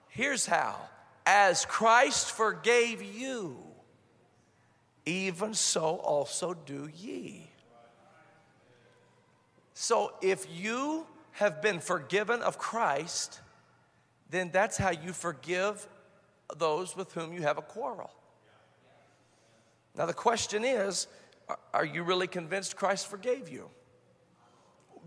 Here's 0.09 0.47
how 0.47 0.77
as 1.27 1.65
Christ 1.65 2.33
forgave 2.33 3.03
you, 3.03 3.57
even 5.07 5.55
so 5.55 5.97
also 5.97 6.55
do 6.55 6.91
ye. 6.95 7.49
So, 9.73 10.13
if 10.23 10.47
you 10.53 11.07
have 11.33 11.63
been 11.63 11.81
forgiven 11.81 12.43
of 12.43 12.59
Christ, 12.59 13.41
then 14.31 14.51
that's 14.53 14.77
how 14.77 14.91
you 14.91 15.13
forgive 15.13 15.89
those 16.57 16.97
with 16.97 17.13
whom 17.13 17.33
you 17.33 17.43
have 17.43 17.59
a 17.59 17.63
quarrel. 17.63 18.11
Now, 19.97 20.07
the 20.07 20.15
question 20.15 20.65
is 20.65 21.07
are 21.73 21.85
you 21.85 22.03
really 22.03 22.27
convinced 22.27 22.77
Christ 22.77 23.07
forgave 23.07 23.49
you? 23.49 23.69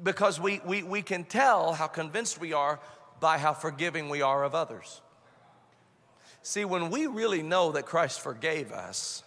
Because 0.03 0.39
we, 0.39 0.61
we, 0.65 0.83
we 0.83 1.01
can 1.01 1.23
tell 1.23 1.73
how 1.73 1.87
convinced 1.87 2.39
we 2.39 2.53
are 2.53 2.79
by 3.19 3.39
how 3.39 3.53
forgiving 3.53 4.09
we 4.09 4.21
are 4.21 4.43
of 4.43 4.53
others. 4.53 5.01
See, 6.43 6.65
when 6.65 6.91
we 6.91 7.07
really 7.07 7.41
know 7.41 7.71
that 7.71 7.87
Christ 7.87 8.21
forgave 8.21 8.71
us, 8.71 9.23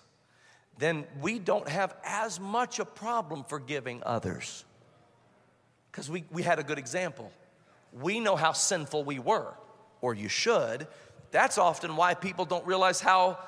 then 0.79 1.05
we 1.21 1.39
don't 1.39 1.69
have 1.69 1.95
as 2.05 2.41
much 2.41 2.79
a 2.79 2.85
problem 2.85 3.45
forgiving 3.45 4.03
others. 4.07 4.65
Because 5.91 6.09
we, 6.09 6.25
we 6.31 6.43
had 6.43 6.59
a 6.59 6.63
good 6.63 6.79
example. 6.79 7.31
We 7.93 8.21
know 8.21 8.37
how 8.37 8.53
sinful 8.53 9.05
we 9.05 9.19
were, 9.19 9.53
or 10.01 10.15
you 10.15 10.29
should. 10.29 10.87
That's 11.33 11.59
often 11.59 11.97
why 11.97 12.15
people 12.15 12.45
don't 12.45 12.67
realize 12.67 13.01
how 13.01 13.39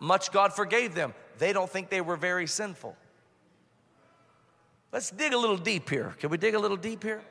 much 0.00 0.32
God 0.32 0.52
forgave 0.52 0.94
them. 0.94 1.14
They 1.38 1.52
don't 1.52 1.70
think 1.70 1.90
they 1.90 2.00
were 2.00 2.16
very 2.16 2.46
sinful. 2.46 2.96
Let's 4.92 5.10
dig 5.10 5.32
a 5.32 5.38
little 5.38 5.56
deep 5.56 5.88
here. 5.88 6.14
Can 6.18 6.30
we 6.30 6.36
dig 6.36 6.54
a 6.54 6.58
little 6.58 6.76
deep 6.76 7.02
here? 7.02 7.22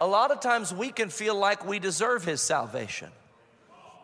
A 0.00 0.06
lot 0.06 0.30
of 0.30 0.40
times 0.40 0.72
we 0.72 0.90
can 0.90 1.10
feel 1.10 1.34
like 1.34 1.66
we 1.66 1.78
deserve 1.78 2.24
His 2.24 2.40
salvation. 2.40 3.10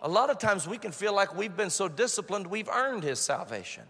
A 0.02 0.08
lot 0.08 0.28
of 0.28 0.38
times 0.38 0.68
we 0.68 0.76
can 0.76 0.92
feel 0.92 1.14
like 1.14 1.34
we've 1.34 1.56
been 1.56 1.70
so 1.70 1.88
disciplined 1.88 2.46
we've 2.46 2.68
earned 2.68 3.04
His 3.04 3.18
salvation. 3.18 3.84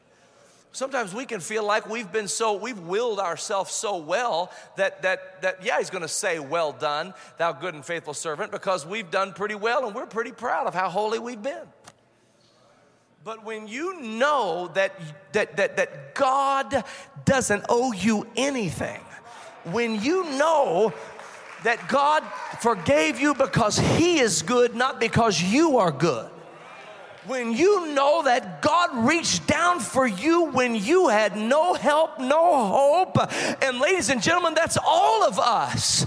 Sometimes 0.70 1.14
we 1.14 1.24
can 1.24 1.40
feel 1.40 1.64
like 1.64 1.88
we've 1.88 2.10
been 2.10 2.28
so, 2.28 2.54
we've 2.54 2.78
willed 2.78 3.20
ourselves 3.20 3.72
so 3.72 3.96
well 3.96 4.52
that, 4.76 5.02
that, 5.02 5.40
that 5.42 5.64
yeah, 5.64 5.78
He's 5.78 5.90
gonna 5.90 6.08
say, 6.08 6.38
Well 6.38 6.72
done, 6.72 7.14
thou 7.38 7.52
good 7.52 7.74
and 7.74 7.84
faithful 7.84 8.14
servant, 8.14 8.52
because 8.52 8.86
we've 8.86 9.10
done 9.10 9.32
pretty 9.32 9.54
well 9.54 9.86
and 9.86 9.94
we're 9.94 10.06
pretty 10.06 10.32
proud 10.32 10.66
of 10.66 10.74
how 10.74 10.88
holy 10.88 11.18
we've 11.18 11.42
been. 11.42 11.66
But 13.24 13.42
when 13.42 13.66
you 13.66 14.02
know 14.02 14.70
that, 14.74 15.00
that, 15.32 15.56
that, 15.56 15.78
that 15.78 16.14
God 16.14 16.84
doesn't 17.24 17.64
owe 17.70 17.94
you 17.94 18.26
anything, 18.36 19.00
when 19.64 20.02
you 20.02 20.24
know 20.32 20.92
that 21.62 21.88
God 21.88 22.22
forgave 22.60 23.18
you 23.18 23.32
because 23.34 23.78
He 23.78 24.18
is 24.18 24.42
good, 24.42 24.74
not 24.74 25.00
because 25.00 25.40
you 25.40 25.78
are 25.78 25.90
good, 25.90 26.28
when 27.24 27.54
you 27.54 27.94
know 27.94 28.24
that 28.24 28.60
God 28.60 28.90
reached 29.08 29.46
down 29.46 29.80
for 29.80 30.06
you 30.06 30.50
when 30.50 30.74
you 30.74 31.08
had 31.08 31.34
no 31.34 31.72
help, 31.72 32.20
no 32.20 32.66
hope, 32.66 33.16
and 33.62 33.80
ladies 33.80 34.10
and 34.10 34.22
gentlemen, 34.22 34.52
that's 34.52 34.76
all 34.76 35.24
of 35.24 35.38
us. 35.38 36.06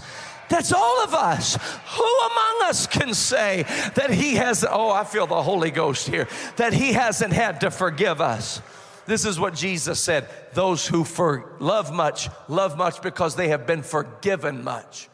That's 0.49 0.71
all 0.71 1.03
of 1.03 1.13
us. 1.13 1.55
Who 1.95 2.19
among 2.19 2.69
us 2.69 2.87
can 2.87 3.13
say 3.13 3.63
that 3.95 4.09
He 4.11 4.35
has, 4.35 4.65
oh, 4.67 4.91
I 4.91 5.03
feel 5.03 5.27
the 5.27 5.41
Holy 5.41 5.71
Ghost 5.71 6.07
here, 6.07 6.27
that 6.55 6.73
He 6.73 6.93
hasn't 6.93 7.33
had 7.33 7.61
to 7.61 7.71
forgive 7.71 8.21
us? 8.21 8.61
This 9.05 9.25
is 9.25 9.39
what 9.39 9.53
Jesus 9.53 9.99
said 9.99 10.29
those 10.53 10.85
who 10.85 11.03
for 11.03 11.53
love 11.59 11.93
much, 11.93 12.29
love 12.47 12.77
much 12.77 13.01
because 13.01 13.35
they 13.35 13.47
have 13.49 13.65
been 13.65 13.81
forgiven 13.81 14.63
much. 14.63 15.09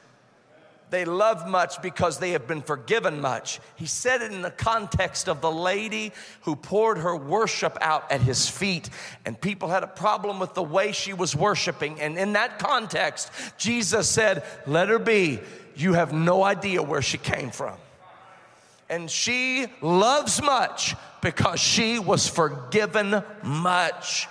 They 0.93 1.05
love 1.05 1.47
much 1.47 1.81
because 1.81 2.19
they 2.19 2.33
have 2.33 2.45
been 2.45 2.61
forgiven 2.61 3.19
much. 3.19 3.59
He 3.77 3.87
said 3.87 4.21
it 4.21 4.31
in 4.31 4.43
the 4.43 4.51
context 4.51 5.27
of 5.27 5.41
the 5.41 5.51
lady 5.51 6.11
who 6.41 6.55
poured 6.55 6.99
her 6.99 7.15
worship 7.15 7.75
out 7.81 8.11
at 8.11 8.21
his 8.21 8.47
feet, 8.47 8.91
and 9.25 9.41
people 9.41 9.69
had 9.69 9.81
a 9.81 9.87
problem 9.87 10.39
with 10.39 10.53
the 10.53 10.61
way 10.61 10.91
she 10.91 11.11
was 11.11 11.35
worshiping. 11.35 11.99
And 11.99 12.15
in 12.15 12.33
that 12.33 12.59
context, 12.59 13.31
Jesus 13.57 14.07
said, 14.07 14.43
Let 14.67 14.89
her 14.89 14.99
be. 14.99 15.39
You 15.75 15.93
have 15.93 16.13
no 16.13 16.43
idea 16.43 16.83
where 16.83 17.01
she 17.01 17.17
came 17.17 17.49
from. 17.49 17.75
And 18.87 19.09
she 19.09 19.65
loves 19.81 20.43
much 20.43 20.95
because 21.21 21.59
she 21.59 21.97
was 21.97 22.27
forgiven 22.27 23.23
much. 23.41 24.27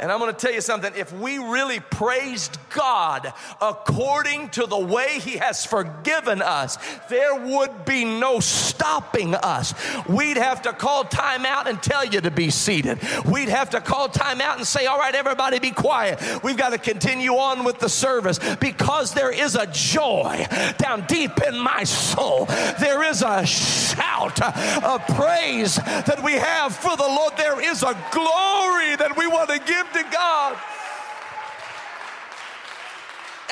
And 0.00 0.10
I'm 0.10 0.18
gonna 0.18 0.32
tell 0.32 0.52
you 0.52 0.62
something 0.62 0.92
if 0.96 1.12
we 1.12 1.36
really 1.36 1.78
praised 1.78 2.56
God 2.70 3.32
according 3.60 4.48
to 4.50 4.66
the 4.66 4.78
way 4.78 5.18
He 5.18 5.36
has 5.36 5.66
forgiven 5.66 6.40
us, 6.40 6.78
there 7.10 7.34
would 7.34 7.84
be 7.84 8.06
no 8.06 8.40
stopping 8.40 9.34
us. 9.34 9.74
We'd 10.08 10.38
have 10.38 10.62
to 10.62 10.72
call 10.72 11.04
time 11.04 11.44
out 11.44 11.68
and 11.68 11.82
tell 11.82 12.04
you 12.04 12.22
to 12.22 12.30
be 12.30 12.48
seated. 12.48 12.98
We'd 13.26 13.50
have 13.50 13.70
to 13.70 13.80
call 13.82 14.08
time 14.08 14.40
out 14.40 14.56
and 14.56 14.66
say, 14.66 14.86
All 14.86 14.98
right, 14.98 15.14
everybody 15.14 15.58
be 15.58 15.70
quiet. 15.70 16.42
We've 16.42 16.56
got 16.56 16.70
to 16.70 16.78
continue 16.78 17.32
on 17.32 17.64
with 17.64 17.78
the 17.78 17.88
service 17.90 18.38
because 18.56 19.12
there 19.12 19.30
is 19.30 19.54
a 19.54 19.66
joy 19.66 20.46
down 20.78 21.04
deep 21.08 21.32
in 21.46 21.58
my 21.58 21.84
soul. 21.84 22.46
There 22.80 23.02
is 23.04 23.22
a 23.22 23.44
shout 23.44 24.40
of 24.82 25.06
praise 25.08 25.76
that 25.76 26.22
we 26.24 26.32
have 26.32 26.74
for 26.74 26.96
the 26.96 27.02
Lord. 27.02 27.36
There 27.36 27.60
is 27.60 27.82
a 27.82 27.92
glory 28.12 28.96
that 28.96 29.14
we 29.16 29.26
want 29.26 29.50
to 29.50 29.58
give 29.58 29.89
to 29.92 30.02
God. 30.12 30.56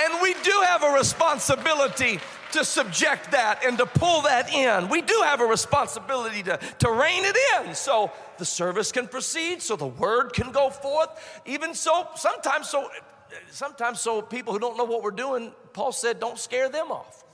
And 0.01 0.23
we 0.23 0.35
do 0.43 0.63
have 0.67 0.83
a 0.83 0.93
responsibility 0.93 2.21
to 2.53 2.65
subject 2.65 3.33
that 3.33 3.65
and 3.65 3.77
to 3.79 3.87
pull 3.87 4.23
that 4.23 4.53
in. 4.53 4.89
We 4.89 5.03
do 5.03 5.23
have 5.25 5.41
a 5.41 5.45
responsibility 5.45 6.43
to, 6.45 6.59
to 6.79 6.91
rein 6.91 7.25
it 7.25 7.37
in 7.67 7.75
so 7.75 8.11
the 8.39 8.45
service 8.45 8.93
can 8.93 9.09
proceed, 9.09 9.61
so 9.61 9.77
the 9.77 9.87
word 9.87 10.33
can 10.33 10.53
go 10.53 10.71
forth. 10.71 11.11
Even 11.45 11.75
so, 11.75 12.09
sometimes 12.15 12.69
so 12.71 12.89
sometimes 13.51 14.01
so 14.01 14.23
people 14.23 14.53
who 14.53 14.59
don't 14.59 14.77
know 14.77 14.85
what 14.85 15.03
we're 15.03 15.11
doing, 15.11 15.53
Paul 15.73 15.93
said, 15.93 16.21
don't 16.21 16.39
scare 16.39 16.69
them 16.69 16.91
off. 16.91 17.25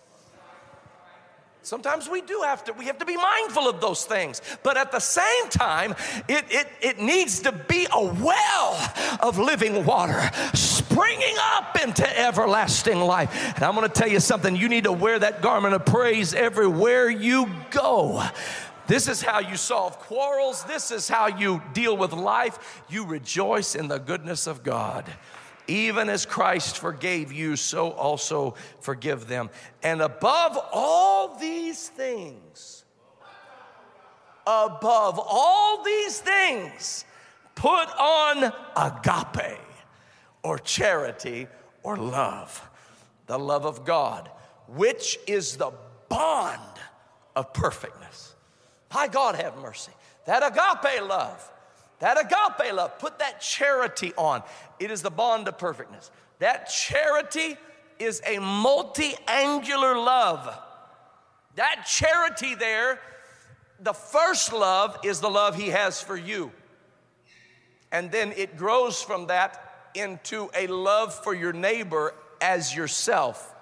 Sometimes 1.64 2.10
we 2.10 2.20
do 2.20 2.42
have 2.44 2.62
to, 2.64 2.74
we 2.74 2.84
have 2.84 2.98
to 2.98 3.06
be 3.06 3.16
mindful 3.16 3.66
of 3.66 3.80
those 3.80 4.04
things. 4.04 4.42
But 4.62 4.76
at 4.76 4.92
the 4.92 5.00
same 5.00 5.48
time, 5.48 5.94
it, 6.28 6.44
it, 6.50 6.68
it 6.82 6.98
needs 6.98 7.40
to 7.40 7.52
be 7.52 7.86
a 7.90 8.04
well 8.04 8.92
of 9.20 9.38
living 9.38 9.86
water 9.86 10.30
springing 10.52 11.34
up 11.56 11.82
into 11.82 12.20
everlasting 12.20 13.00
life. 13.00 13.54
And 13.54 13.64
I'm 13.64 13.74
gonna 13.74 13.88
tell 13.88 14.08
you 14.08 14.20
something, 14.20 14.54
you 14.54 14.68
need 14.68 14.84
to 14.84 14.92
wear 14.92 15.18
that 15.18 15.40
garment 15.40 15.72
of 15.72 15.86
praise 15.86 16.34
everywhere 16.34 17.08
you 17.08 17.48
go. 17.70 18.22
This 18.86 19.08
is 19.08 19.22
how 19.22 19.38
you 19.38 19.56
solve 19.56 19.98
quarrels. 19.98 20.64
This 20.64 20.90
is 20.90 21.08
how 21.08 21.28
you 21.28 21.62
deal 21.72 21.96
with 21.96 22.12
life. 22.12 22.82
You 22.90 23.06
rejoice 23.06 23.74
in 23.74 23.88
the 23.88 23.98
goodness 23.98 24.46
of 24.46 24.62
God. 24.62 25.10
Even 25.66 26.08
as 26.10 26.26
Christ 26.26 26.78
forgave 26.78 27.32
you, 27.32 27.56
so 27.56 27.90
also 27.90 28.54
forgive 28.80 29.26
them. 29.26 29.50
And 29.82 30.02
above 30.02 30.58
all 30.72 31.36
these 31.38 31.88
things, 31.88 32.84
above 34.46 35.18
all 35.18 35.82
these 35.82 36.20
things, 36.20 37.04
put 37.54 37.88
on 37.98 38.52
agape 38.76 39.58
or 40.42 40.58
charity 40.58 41.46
or 41.82 41.96
love, 41.96 42.68
the 43.26 43.38
love 43.38 43.64
of 43.64 43.86
God, 43.86 44.30
which 44.68 45.18
is 45.26 45.56
the 45.56 45.72
bond 46.08 46.60
of 47.34 47.52
perfectness. 47.54 48.34
My 48.92 49.08
God, 49.08 49.34
have 49.36 49.56
mercy. 49.56 49.92
That 50.26 50.42
agape 50.42 51.02
love 51.08 51.50
that 52.00 52.18
agape 52.18 52.74
love, 52.74 52.98
put 52.98 53.18
that 53.20 53.40
charity 53.40 54.12
on. 54.16 54.42
It 54.78 54.90
is 54.90 55.02
the 55.02 55.10
bond 55.10 55.48
of 55.48 55.58
perfectness. 55.58 56.10
That 56.38 56.68
charity 56.68 57.56
is 57.98 58.20
a 58.26 58.38
multi 58.38 59.14
angular 59.28 59.96
love. 59.96 60.58
That 61.56 61.86
charity 61.86 62.54
there, 62.54 63.00
the 63.80 63.92
first 63.92 64.52
love 64.52 64.98
is 65.04 65.20
the 65.20 65.30
love 65.30 65.54
he 65.54 65.68
has 65.68 66.00
for 66.00 66.16
you. 66.16 66.50
And 67.92 68.10
then 68.10 68.32
it 68.36 68.56
grows 68.56 69.00
from 69.00 69.28
that 69.28 69.60
into 69.94 70.50
a 70.54 70.66
love 70.66 71.14
for 71.14 71.32
your 71.32 71.52
neighbor 71.52 72.12
as 72.40 72.74
yourself. 72.74 73.54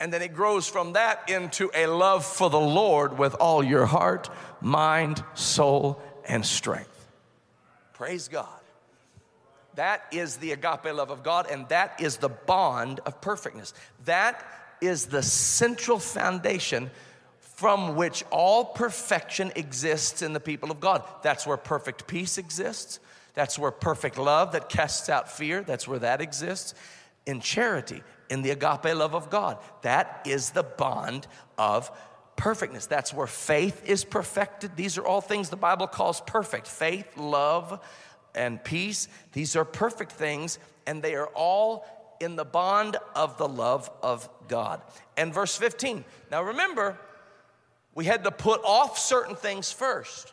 And 0.00 0.12
then 0.12 0.22
it 0.22 0.34
grows 0.34 0.68
from 0.68 0.94
that 0.94 1.30
into 1.30 1.70
a 1.72 1.86
love 1.86 2.24
for 2.24 2.50
the 2.50 2.60
Lord 2.60 3.16
with 3.16 3.34
all 3.34 3.62
your 3.62 3.86
heart, 3.86 4.28
mind, 4.60 5.24
soul, 5.34 6.02
and 6.28 6.44
strength. 6.44 6.95
Praise 7.96 8.28
God. 8.28 8.60
That 9.76 10.02
is 10.12 10.36
the 10.36 10.52
agape 10.52 10.84
love 10.84 11.10
of 11.10 11.22
God, 11.22 11.50
and 11.50 11.66
that 11.70 11.98
is 11.98 12.18
the 12.18 12.28
bond 12.28 13.00
of 13.06 13.22
perfectness. 13.22 13.72
That 14.04 14.44
is 14.82 15.06
the 15.06 15.22
central 15.22 15.98
foundation 15.98 16.90
from 17.40 17.96
which 17.96 18.22
all 18.30 18.66
perfection 18.66 19.50
exists 19.56 20.20
in 20.20 20.34
the 20.34 20.40
people 20.40 20.70
of 20.70 20.78
God. 20.78 21.04
That's 21.22 21.46
where 21.46 21.56
perfect 21.56 22.06
peace 22.06 22.36
exists. 22.36 23.00
That's 23.32 23.58
where 23.58 23.70
perfect 23.70 24.18
love 24.18 24.52
that 24.52 24.68
casts 24.68 25.08
out 25.08 25.32
fear, 25.32 25.62
that's 25.62 25.88
where 25.88 25.98
that 26.00 26.20
exists. 26.20 26.74
In 27.24 27.40
charity, 27.40 28.02
in 28.28 28.42
the 28.42 28.50
agape 28.50 28.94
love 28.94 29.14
of 29.14 29.30
God. 29.30 29.56
That 29.82 30.20
is 30.26 30.50
the 30.50 30.62
bond 30.64 31.26
of 31.56 31.90
perfectness. 32.36 32.86
That's 32.86 33.12
where 33.12 33.26
faith 33.26 33.82
is 33.86 34.04
perfected. 34.04 34.76
These 34.76 34.98
are 34.98 35.06
all 35.06 35.20
things 35.20 35.48
the 35.48 35.56
Bible 35.56 35.86
calls 35.86 36.20
perfect 36.20 36.66
faith, 36.66 37.16
love, 37.16 37.80
and 38.34 38.62
peace. 38.62 39.08
These 39.32 39.56
are 39.56 39.64
perfect 39.64 40.12
things, 40.12 40.58
and 40.86 41.02
they 41.02 41.14
are 41.14 41.28
all 41.28 41.86
in 42.20 42.36
the 42.36 42.44
bond 42.44 42.96
of 43.14 43.38
the 43.38 43.48
love 43.48 43.90
of 44.02 44.28
God. 44.48 44.80
And 45.16 45.32
verse 45.32 45.56
15. 45.56 46.04
Now 46.30 46.42
remember, 46.42 46.98
we 47.94 48.04
had 48.04 48.24
to 48.24 48.30
put 48.30 48.60
off 48.64 48.98
certain 48.98 49.34
things 49.34 49.72
first, 49.72 50.32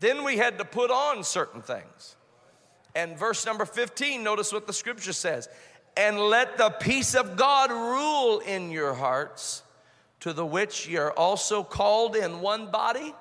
then 0.00 0.22
we 0.22 0.36
had 0.36 0.58
to 0.58 0.64
put 0.64 0.90
on 0.90 1.24
certain 1.24 1.62
things. 1.62 2.16
And 2.94 3.18
verse 3.18 3.44
number 3.44 3.64
15, 3.64 4.22
notice 4.22 4.52
what 4.52 4.66
the 4.66 4.72
scripture 4.72 5.12
says. 5.12 5.48
And 5.96 6.18
let 6.18 6.58
the 6.58 6.70
peace 6.70 7.14
of 7.14 7.36
God 7.36 7.70
rule 7.70 8.40
in 8.40 8.70
your 8.70 8.94
hearts, 8.94 9.63
to 10.24 10.32
the 10.32 10.46
which 10.46 10.88
ye 10.88 10.96
are 10.96 11.12
also 11.12 11.62
called 11.62 12.16
in 12.16 12.40
one 12.40 12.70
body, 12.70 13.14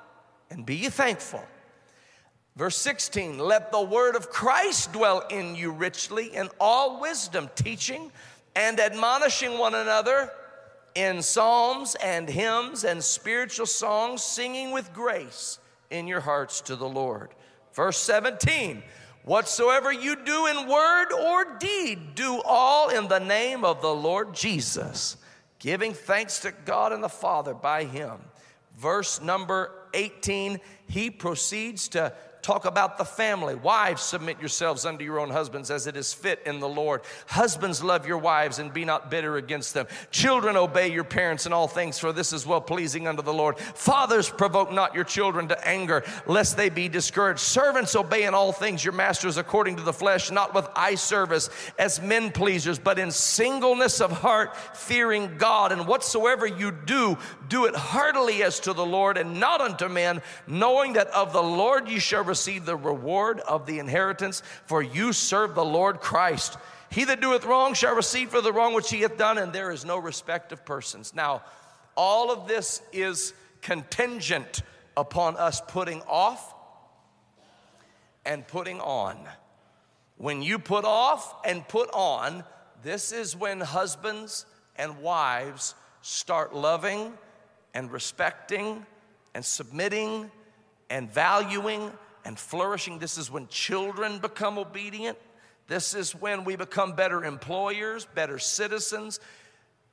and 0.49 0.65
be 0.65 0.75
ye 0.77 0.87
thankful. 0.87 1.43
Verse 2.55 2.77
16, 2.77 3.39
let 3.39 3.73
the 3.73 3.81
word 3.81 4.15
of 4.15 4.29
Christ 4.29 4.93
dwell 4.93 5.19
in 5.29 5.53
you 5.53 5.73
richly 5.73 6.33
in 6.33 6.47
all 6.61 7.01
wisdom, 7.01 7.49
teaching 7.55 8.09
and 8.55 8.79
admonishing 8.79 9.57
one 9.57 9.75
another 9.75 10.31
in 10.95 11.21
psalms 11.21 11.97
and 12.01 12.29
hymns 12.29 12.85
and 12.85 13.03
spiritual 13.03 13.65
songs, 13.65 14.23
singing 14.23 14.71
with 14.71 14.93
grace 14.93 15.59
in 15.91 16.07
your 16.07 16.21
hearts 16.21 16.61
to 16.61 16.77
the 16.77 16.87
Lord. 16.87 17.31
Verse 17.73 17.97
17, 17.97 18.81
whatsoever 19.25 19.91
you 19.91 20.15
do 20.15 20.47
in 20.47 20.69
word 20.69 21.11
or 21.11 21.57
deed, 21.57 22.15
do 22.15 22.41
all 22.45 22.87
in 22.87 23.09
the 23.09 23.19
name 23.19 23.65
of 23.65 23.81
the 23.81 23.93
Lord 23.93 24.33
Jesus, 24.33 25.17
giving 25.63 25.93
thanks 25.93 26.39
to 26.39 26.52
God 26.65 26.91
and 26.91 27.02
the 27.02 27.08
Father 27.08 27.54
by 27.54 27.86
him. 27.86 28.19
Verse 28.78 29.21
number 29.21 29.71
18, 29.93 30.60
he 30.89 31.10
proceeds 31.10 31.88
to 31.89 32.13
talk 32.43 32.65
about 32.65 32.97
the 32.97 33.06
family. 33.06 33.56
Wives, 33.56 34.01
submit 34.01 34.39
yourselves 34.39 34.86
unto 34.86 35.03
your 35.03 35.19
own 35.19 35.29
husbands 35.29 35.71
as 35.71 35.88
it 35.88 35.95
is 35.95 36.13
fit 36.13 36.41
in 36.45 36.60
the 36.60 36.67
Lord. 36.67 37.01
Husbands, 37.25 37.82
love 37.82 38.06
your 38.06 38.17
wives 38.17 38.60
and 38.60 38.71
be 38.71 38.84
not 38.84 39.10
bitter 39.10 39.38
against 39.38 39.73
them. 39.73 39.88
Children, 40.12 40.58
obey 40.58 40.91
your 40.91 41.06
parents 41.06 41.45
in 41.45 41.53
all 41.53 41.69
things, 41.69 41.97
for 41.97 42.12
this 42.12 42.34
is 42.34 42.45
well 42.45 42.60
pleasing 42.60 43.08
unto 43.08 43.21
the 43.21 43.34
Lord. 43.34 43.58
Fathers, 43.58 44.29
provoke 44.29 44.71
not 44.71 44.93
your 44.93 45.06
children 45.06 45.47
to 45.47 45.67
anger, 45.67 46.03
lest 46.27 46.58
they 46.58 46.69
be 46.69 46.89
discouraged. 46.89 47.39
Servants, 47.39 47.95
obey 47.95 48.25
in 48.25 48.34
all 48.34 48.51
things 48.51 48.84
your 48.84 48.93
masters 48.93 49.38
according 49.38 49.77
to 49.77 49.84
the 49.84 49.93
flesh, 49.93 50.29
not 50.29 50.53
with 50.53 50.67
eye 50.75 50.95
service 50.95 51.49
as 51.79 52.01
men 52.01 52.29
pleasers, 52.29 52.77
but 52.77 52.99
in 52.99 53.10
singleness 53.10 54.01
of 54.01 54.12
heart, 54.12 54.58
fearing 54.75 55.38
God. 55.38 55.71
And 55.71 55.88
whatsoever 55.88 56.45
you 56.45 56.71
do, 56.71 57.17
do 57.47 57.65
it 57.65 57.75
heartily 57.75 58.43
as 58.43 58.60
to 58.62 58.73
the 58.73 58.86
Lord 58.86 59.17
and 59.17 59.39
not 59.39 59.62
unto 59.62 59.88
men, 59.88 60.21
knowing 60.45 60.93
that 60.93 61.08
of 61.08 61.32
the 61.32 61.41
Lord 61.41 61.88
you 61.88 62.01
shall 62.01 62.33
receive 62.34 62.65
the 62.65 62.76
reward 62.76 63.39
of 63.41 63.67
the 63.67 63.78
inheritance, 63.78 64.41
for 64.65 64.82
you 64.82 65.13
serve 65.13 65.54
the 65.54 65.63
Lord 65.63 66.00
Christ. 66.00 66.58
He 66.89 67.04
that 67.06 67.22
doeth 67.22 67.46
wrong 67.46 67.76
shall 67.76 67.96
receive 67.96 68.30
for 68.30 68.41
the 68.41 68.52
wrong 68.52 68.74
which 68.74 68.89
he 68.89 69.02
hath 69.02 69.19
done, 69.19 69.38
and 69.38 69.54
there 69.54 69.69
is 69.69 69.86
no 69.86 70.00
respect 70.00 70.52
of 70.52 70.65
persons. 70.65 71.13
Now, 71.13 71.43
all 71.96 72.32
of 72.32 72.48
this 72.48 72.82
is 72.91 73.36
contingent 73.62 74.63
upon 74.98 75.38
us 75.38 75.62
putting 75.67 76.02
off 76.08 76.56
and 78.26 78.48
putting 78.48 78.80
on. 78.80 79.15
When 80.17 80.41
you 80.41 80.58
put 80.58 80.86
off 80.86 81.36
and 81.46 81.67
put 81.67 81.91
on, 81.93 82.43
this 82.82 83.12
is 83.12 83.36
when 83.36 83.60
husbands 83.60 84.48
and 84.76 85.04
wives 85.04 85.76
start 86.02 86.56
loving 86.56 87.13
and 87.76 87.91
respecting 87.91 88.88
and 89.36 89.46
submitting 89.46 90.32
and 90.89 91.12
valuing 91.12 91.91
and 92.25 92.38
flourishing. 92.38 92.99
This 92.99 93.17
is 93.17 93.29
when 93.29 93.47
children 93.47 94.19
become 94.19 94.57
obedient. 94.57 95.17
This 95.67 95.93
is 95.93 96.13
when 96.13 96.43
we 96.43 96.55
become 96.55 96.93
better 96.93 97.23
employers, 97.23 98.05
better 98.05 98.39
citizens, 98.39 99.19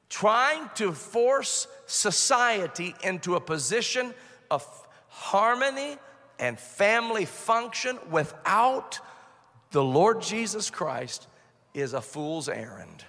trying 0.08 0.68
to 0.74 0.92
force 0.92 1.68
society 1.86 2.94
into 3.02 3.36
a 3.36 3.40
position 3.40 4.12
of 4.50 4.66
harmony 5.08 5.96
and 6.38 6.58
family 6.58 7.24
function 7.24 7.98
without 8.10 8.98
the 9.70 9.82
Lord 9.82 10.20
Jesus 10.20 10.70
Christ 10.70 11.28
is 11.74 11.92
a 11.92 12.00
fool's 12.00 12.48
errand. 12.48 13.04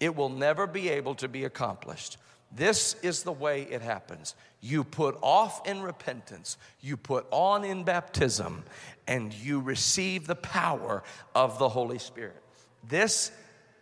It 0.00 0.14
will 0.14 0.28
never 0.28 0.66
be 0.66 0.90
able 0.90 1.14
to 1.16 1.28
be 1.28 1.44
accomplished. 1.44 2.18
This 2.54 2.94
is 3.02 3.22
the 3.22 3.32
way 3.32 3.62
it 3.62 3.82
happens. 3.82 4.34
You 4.60 4.84
put 4.84 5.18
off 5.20 5.66
in 5.66 5.82
repentance, 5.82 6.56
you 6.80 6.96
put 6.96 7.26
on 7.30 7.64
in 7.64 7.84
baptism, 7.84 8.64
and 9.06 9.32
you 9.32 9.60
receive 9.60 10.26
the 10.26 10.36
power 10.36 11.02
of 11.34 11.58
the 11.58 11.68
Holy 11.68 11.98
Spirit. 11.98 12.42
This 12.88 13.32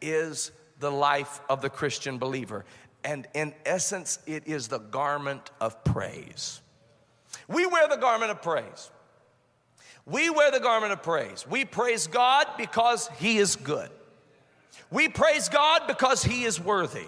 is 0.00 0.50
the 0.80 0.90
life 0.90 1.40
of 1.48 1.60
the 1.60 1.70
Christian 1.70 2.18
believer. 2.18 2.64
And 3.04 3.26
in 3.34 3.52
essence, 3.66 4.18
it 4.26 4.46
is 4.46 4.68
the 4.68 4.78
garment 4.78 5.50
of 5.60 5.84
praise. 5.84 6.60
We 7.48 7.66
wear 7.66 7.88
the 7.88 7.96
garment 7.96 8.30
of 8.30 8.42
praise. 8.42 8.90
We 10.06 10.30
wear 10.30 10.50
the 10.50 10.60
garment 10.60 10.92
of 10.92 11.02
praise. 11.02 11.46
We 11.48 11.64
praise 11.64 12.06
God 12.06 12.46
because 12.56 13.08
He 13.18 13.38
is 13.38 13.56
good. 13.56 13.90
We 14.90 15.08
praise 15.08 15.48
God 15.48 15.82
because 15.86 16.24
He 16.24 16.44
is 16.44 16.60
worthy. 16.60 17.06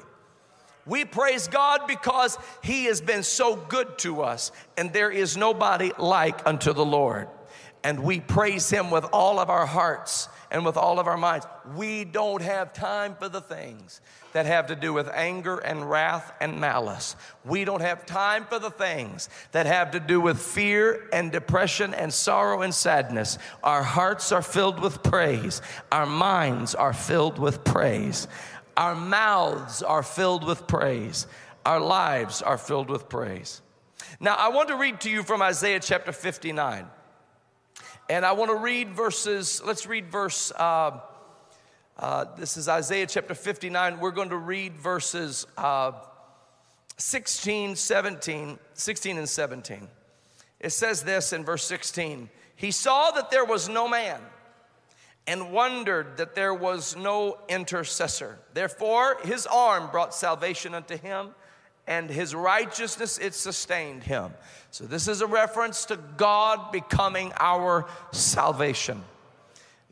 We 0.86 1.04
praise 1.04 1.48
God 1.48 1.86
because 1.86 2.38
He 2.62 2.84
has 2.84 3.00
been 3.00 3.22
so 3.22 3.56
good 3.56 3.98
to 3.98 4.22
us, 4.22 4.52
and 4.76 4.92
there 4.92 5.10
is 5.10 5.36
nobody 5.36 5.92
like 5.98 6.46
unto 6.46 6.72
the 6.72 6.84
Lord. 6.84 7.28
And 7.82 8.02
we 8.02 8.20
praise 8.20 8.70
Him 8.70 8.90
with 8.90 9.04
all 9.12 9.38
of 9.38 9.50
our 9.50 9.66
hearts 9.66 10.28
and 10.50 10.64
with 10.64 10.76
all 10.76 11.00
of 11.00 11.06
our 11.06 11.16
minds. 11.16 11.46
We 11.76 12.04
don't 12.04 12.40
have 12.42 12.72
time 12.72 13.16
for 13.16 13.28
the 13.28 13.40
things 13.40 14.00
that 14.34 14.46
have 14.46 14.66
to 14.66 14.76
do 14.76 14.92
with 14.92 15.08
anger 15.08 15.58
and 15.58 15.88
wrath 15.88 16.32
and 16.40 16.60
malice. 16.60 17.16
We 17.44 17.64
don't 17.64 17.80
have 17.80 18.06
time 18.06 18.46
for 18.46 18.58
the 18.58 18.70
things 18.70 19.28
that 19.52 19.66
have 19.66 19.92
to 19.92 20.00
do 20.00 20.20
with 20.20 20.40
fear 20.40 21.08
and 21.12 21.32
depression 21.32 21.94
and 21.94 22.12
sorrow 22.12 22.62
and 22.62 22.74
sadness. 22.74 23.38
Our 23.62 23.82
hearts 23.82 24.32
are 24.32 24.42
filled 24.42 24.80
with 24.80 25.02
praise, 25.02 25.60
our 25.90 26.06
minds 26.06 26.74
are 26.74 26.92
filled 26.92 27.38
with 27.38 27.64
praise. 27.64 28.28
Our 28.76 28.94
mouths 28.94 29.82
are 29.82 30.02
filled 30.02 30.44
with 30.44 30.66
praise. 30.66 31.26
Our 31.64 31.80
lives 31.80 32.42
are 32.42 32.58
filled 32.58 32.90
with 32.90 33.08
praise. 33.08 33.60
Now, 34.20 34.34
I 34.34 34.48
want 34.48 34.68
to 34.68 34.76
read 34.76 35.00
to 35.02 35.10
you 35.10 35.22
from 35.22 35.42
Isaiah 35.42 35.80
chapter 35.80 36.12
59. 36.12 36.86
And 38.08 38.26
I 38.26 38.32
want 38.32 38.50
to 38.50 38.56
read 38.56 38.90
verses, 38.90 39.62
let's 39.64 39.86
read 39.86 40.10
verse, 40.10 40.52
uh, 40.52 41.00
uh, 41.96 42.26
this 42.36 42.56
is 42.56 42.68
Isaiah 42.68 43.06
chapter 43.06 43.34
59. 43.34 44.00
We're 44.00 44.10
going 44.10 44.28
to 44.30 44.36
read 44.36 44.76
verses 44.76 45.46
uh, 45.56 45.92
16, 46.96 47.76
17, 47.76 48.58
16 48.74 49.18
and 49.18 49.28
17. 49.28 49.88
It 50.60 50.70
says 50.70 51.02
this 51.02 51.32
in 51.32 51.44
verse 51.44 51.64
16 51.64 52.28
He 52.56 52.70
saw 52.70 53.10
that 53.12 53.30
there 53.30 53.44
was 53.44 53.68
no 53.68 53.88
man 53.88 54.20
and 55.26 55.52
wondered 55.52 56.18
that 56.18 56.34
there 56.34 56.52
was 56.52 56.96
no 56.96 57.38
intercessor. 57.48 58.38
Therefore, 58.52 59.18
his 59.24 59.46
arm 59.46 59.90
brought 59.90 60.14
salvation 60.14 60.74
unto 60.74 60.96
him, 60.98 61.30
and 61.86 62.10
his 62.10 62.34
righteousness 62.34 63.18
it 63.18 63.34
sustained 63.34 64.02
him. 64.02 64.32
So, 64.70 64.84
this 64.84 65.08
is 65.08 65.20
a 65.20 65.26
reference 65.26 65.86
to 65.86 65.96
God 65.96 66.72
becoming 66.72 67.32
our 67.38 67.86
salvation. 68.12 69.02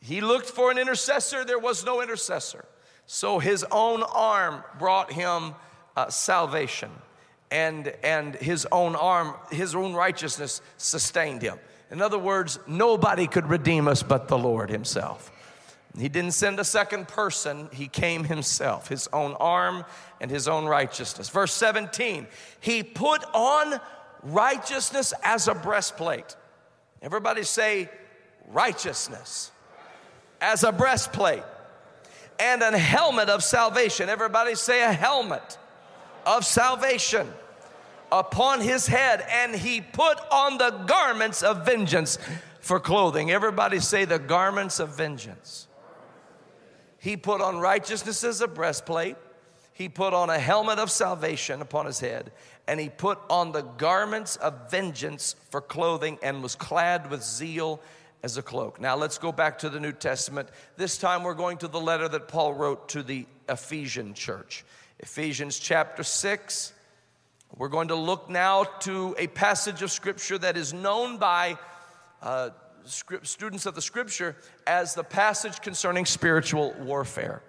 He 0.00 0.20
looked 0.20 0.48
for 0.48 0.70
an 0.70 0.78
intercessor, 0.78 1.44
there 1.44 1.58
was 1.58 1.84
no 1.84 2.02
intercessor. 2.02 2.64
So, 3.06 3.38
his 3.38 3.64
own 3.70 4.02
arm 4.02 4.64
brought 4.78 5.12
him 5.12 5.54
uh, 5.96 6.08
salvation, 6.10 6.90
and, 7.50 7.88
and 8.02 8.34
his 8.36 8.66
own 8.72 8.96
arm, 8.96 9.34
his 9.50 9.74
own 9.74 9.94
righteousness 9.94 10.60
sustained 10.76 11.42
him. 11.42 11.58
In 11.92 12.00
other 12.00 12.18
words, 12.18 12.58
nobody 12.66 13.26
could 13.26 13.50
redeem 13.50 13.86
us 13.86 14.02
but 14.02 14.26
the 14.26 14.38
Lord 14.38 14.70
Himself. 14.70 15.30
He 15.98 16.08
didn't 16.08 16.32
send 16.32 16.58
a 16.58 16.64
second 16.64 17.06
person, 17.06 17.68
He 17.70 17.86
came 17.86 18.24
Himself, 18.24 18.88
His 18.88 19.10
own 19.12 19.34
arm 19.34 19.84
and 20.18 20.30
His 20.30 20.48
own 20.48 20.64
righteousness. 20.64 21.28
Verse 21.28 21.52
17, 21.52 22.26
He 22.60 22.82
put 22.82 23.22
on 23.34 23.78
righteousness 24.22 25.12
as 25.22 25.48
a 25.48 25.54
breastplate. 25.54 26.34
Everybody 27.02 27.42
say, 27.42 27.90
righteousness 28.48 29.50
as 30.40 30.64
a 30.64 30.72
breastplate 30.72 31.42
and 32.38 32.62
a 32.62 32.78
helmet 32.78 33.28
of 33.28 33.44
salvation. 33.44 34.08
Everybody 34.08 34.54
say, 34.54 34.82
a 34.82 34.92
helmet 34.92 35.58
of 36.24 36.46
salvation 36.46 37.28
upon 38.12 38.60
his 38.60 38.86
head, 38.86 39.24
and 39.28 39.56
he 39.56 39.80
put 39.80 40.18
on 40.30 40.58
the 40.58 40.70
garments 40.86 41.42
of 41.42 41.64
vengeance 41.64 42.18
for 42.60 42.78
clothing. 42.78 43.30
Everybody 43.30 43.80
say 43.80 44.04
the 44.04 44.18
garments 44.18 44.78
of 44.78 44.96
vengeance. 44.96 45.66
He 46.98 47.16
put 47.16 47.40
on 47.40 47.58
righteousness 47.58 48.22
as 48.22 48.40
a 48.40 48.46
breastplate. 48.46 49.16
He 49.72 49.88
put 49.88 50.12
on 50.12 50.30
a 50.30 50.38
helmet 50.38 50.78
of 50.78 50.90
salvation 50.90 51.62
upon 51.62 51.86
his 51.86 51.98
head, 51.98 52.30
and 52.68 52.78
he 52.78 52.90
put 52.90 53.18
on 53.30 53.50
the 53.50 53.62
garments 53.62 54.36
of 54.36 54.70
vengeance 54.70 55.34
for 55.50 55.60
clothing, 55.60 56.18
and 56.22 56.42
was 56.42 56.54
clad 56.54 57.10
with 57.10 57.24
zeal 57.24 57.80
as 58.22 58.36
a 58.36 58.42
cloak. 58.42 58.80
Now 58.80 58.94
let's 58.94 59.18
go 59.18 59.32
back 59.32 59.58
to 59.60 59.70
the 59.70 59.80
New 59.80 59.92
Testament. 59.92 60.50
This 60.76 60.98
time 60.98 61.24
we're 61.24 61.34
going 61.34 61.58
to 61.58 61.68
the 61.68 61.80
letter 61.80 62.06
that 62.08 62.28
Paul 62.28 62.54
wrote 62.54 62.90
to 62.90 63.02
the 63.02 63.26
Ephesian 63.48 64.14
church. 64.14 64.64
Ephesians 65.00 65.58
chapter 65.58 66.04
6. 66.04 66.74
We're 67.56 67.68
going 67.68 67.88
to 67.88 67.94
look 67.94 68.30
now 68.30 68.64
to 68.80 69.14
a 69.18 69.26
passage 69.26 69.82
of 69.82 69.90
scripture 69.90 70.38
that 70.38 70.56
is 70.56 70.72
known 70.72 71.18
by 71.18 71.58
uh, 72.22 72.50
students 72.84 73.66
of 73.66 73.74
the 73.74 73.82
scripture 73.82 74.36
as 74.66 74.94
the 74.94 75.04
passage 75.04 75.60
concerning 75.60 76.06
spiritual 76.06 76.74
warfare. 76.80 77.42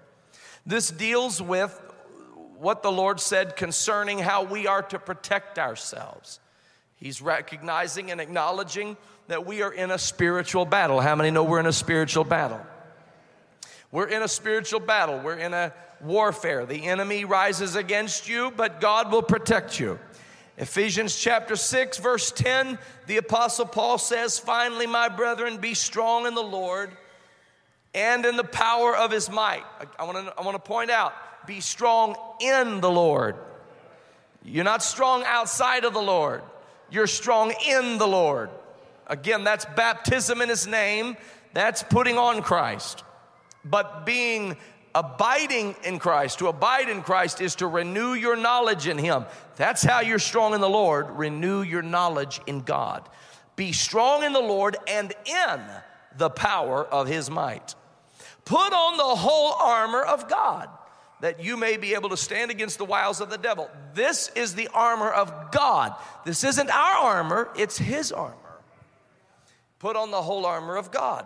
This 0.66 0.92
deals 0.92 1.42
with 1.42 1.80
what 2.58 2.84
the 2.84 2.92
Lord 2.92 3.22
said 3.22 3.56
concerning 3.56 4.20
how 4.20 4.44
we 4.44 4.68
are 4.68 4.82
to 4.84 5.00
protect 5.00 5.58
ourselves. 5.58 6.42
He's 6.98 7.22
recognizing 7.22 8.12
and 8.12 8.20
acknowledging 8.20 8.98
that 9.30 9.46
we 9.46 9.62
are 9.62 9.72
in 9.72 9.90
a 9.90 9.98
spiritual 9.98 10.66
battle. 10.66 11.00
How 11.00 11.16
many 11.16 11.32
know 11.32 11.46
we're 11.46 11.62
in 11.62 11.66
a 11.66 11.74
spiritual 11.74 12.26
battle? 12.26 12.60
We're 13.92 14.08
in 14.08 14.22
a 14.22 14.28
spiritual 14.28 14.82
battle. 14.82 15.20
We're 15.20 15.38
in 15.38 15.54
a 15.54 15.74
warfare. 16.04 16.66
The 16.66 16.86
enemy 16.86 17.26
rises 17.26 17.76
against 17.76 18.28
you, 18.28 18.52
but 18.56 18.82
God 18.82 19.12
will 19.12 19.22
protect 19.22 19.80
you. 19.80 20.00
Ephesians 20.58 21.16
chapter 21.16 21.56
6, 21.56 21.98
verse 21.98 22.32
10, 22.32 22.78
the 23.08 23.18
Apostle 23.18 23.66
Paul 23.66 23.98
says, 23.98 24.38
Finally, 24.38 24.86
my 24.86 25.10
brethren, 25.10 25.58
be 25.58 25.74
strong 25.74 26.28
in 26.28 26.36
the 26.36 26.44
Lord 26.44 26.92
and 27.96 28.26
in 28.26 28.38
the 28.38 28.44
power 28.44 28.96
of 28.96 29.12
his 29.12 29.30
might. 29.30 29.64
I, 29.80 29.86
to 29.86 30.34
I 30.38 30.42
wanna 30.42 30.60
point 30.60 30.92
out, 30.92 31.14
be 31.48 31.60
strong 31.60 32.16
in 32.40 32.82
the 32.82 32.90
Lord. 32.90 33.36
You're 34.44 34.64
not 34.64 34.84
strong 34.84 35.24
outside 35.26 35.86
of 35.86 35.94
the 35.94 36.02
Lord, 36.02 36.42
you're 36.92 37.08
strong 37.08 37.54
in 37.68 37.98
the 37.98 38.08
Lord. 38.08 38.50
Again, 39.08 39.44
that's 39.44 39.66
baptism 39.76 40.42
in 40.42 40.50
his 40.50 40.66
name, 40.66 41.18
that's 41.54 41.84
putting 41.84 42.18
on 42.18 42.42
Christ. 42.42 43.04
But 43.66 44.06
being 44.06 44.58
abiding 44.96 45.76
in 45.84 46.00
Christ, 46.00 46.40
to 46.40 46.48
abide 46.48 46.90
in 46.90 47.02
Christ 47.02 47.42
is 47.42 47.56
to 47.56 47.68
renew 47.68 48.14
your 48.14 48.36
knowledge 48.36 48.88
in 48.88 48.98
Him. 48.98 49.26
That's 49.56 49.84
how 49.84 50.02
you're 50.02 50.20
strong 50.20 50.54
in 50.54 50.62
the 50.62 50.70
Lord. 50.70 51.10
Renew 51.12 51.62
your 51.62 51.82
knowledge 51.82 52.42
in 52.48 52.62
God. 52.62 53.08
Be 53.56 53.72
strong 53.72 54.24
in 54.24 54.34
the 54.34 54.40
Lord 54.40 54.78
and 54.88 55.14
in 55.26 55.62
the 56.18 56.30
power 56.30 56.84
of 56.84 57.08
His 57.08 57.30
might. 57.30 57.76
Put 58.46 58.74
on 58.74 58.98
the 58.98 59.04
whole 59.04 59.54
armor 59.54 60.02
of 60.02 60.30
God 60.30 60.70
that 61.22 61.42
you 61.42 61.56
may 61.56 61.78
be 61.78 61.94
able 61.94 62.10
to 62.10 62.18
stand 62.18 62.52
against 62.52 62.78
the 62.78 62.86
wiles 62.86 63.22
of 63.22 63.30
the 63.30 63.38
devil. 63.38 63.70
This 63.94 64.30
is 64.36 64.56
the 64.56 64.68
armor 64.74 65.10
of 65.10 65.52
God. 65.52 65.96
This 66.26 66.44
isn't 66.44 66.70
our 66.70 66.98
armor, 66.98 67.50
it's 67.58 67.78
His 67.78 68.12
armor. 68.12 68.36
Put 69.80 69.96
on 69.96 70.12
the 70.12 70.22
whole 70.22 70.46
armor 70.46 70.76
of 70.76 70.92
God 70.92 71.26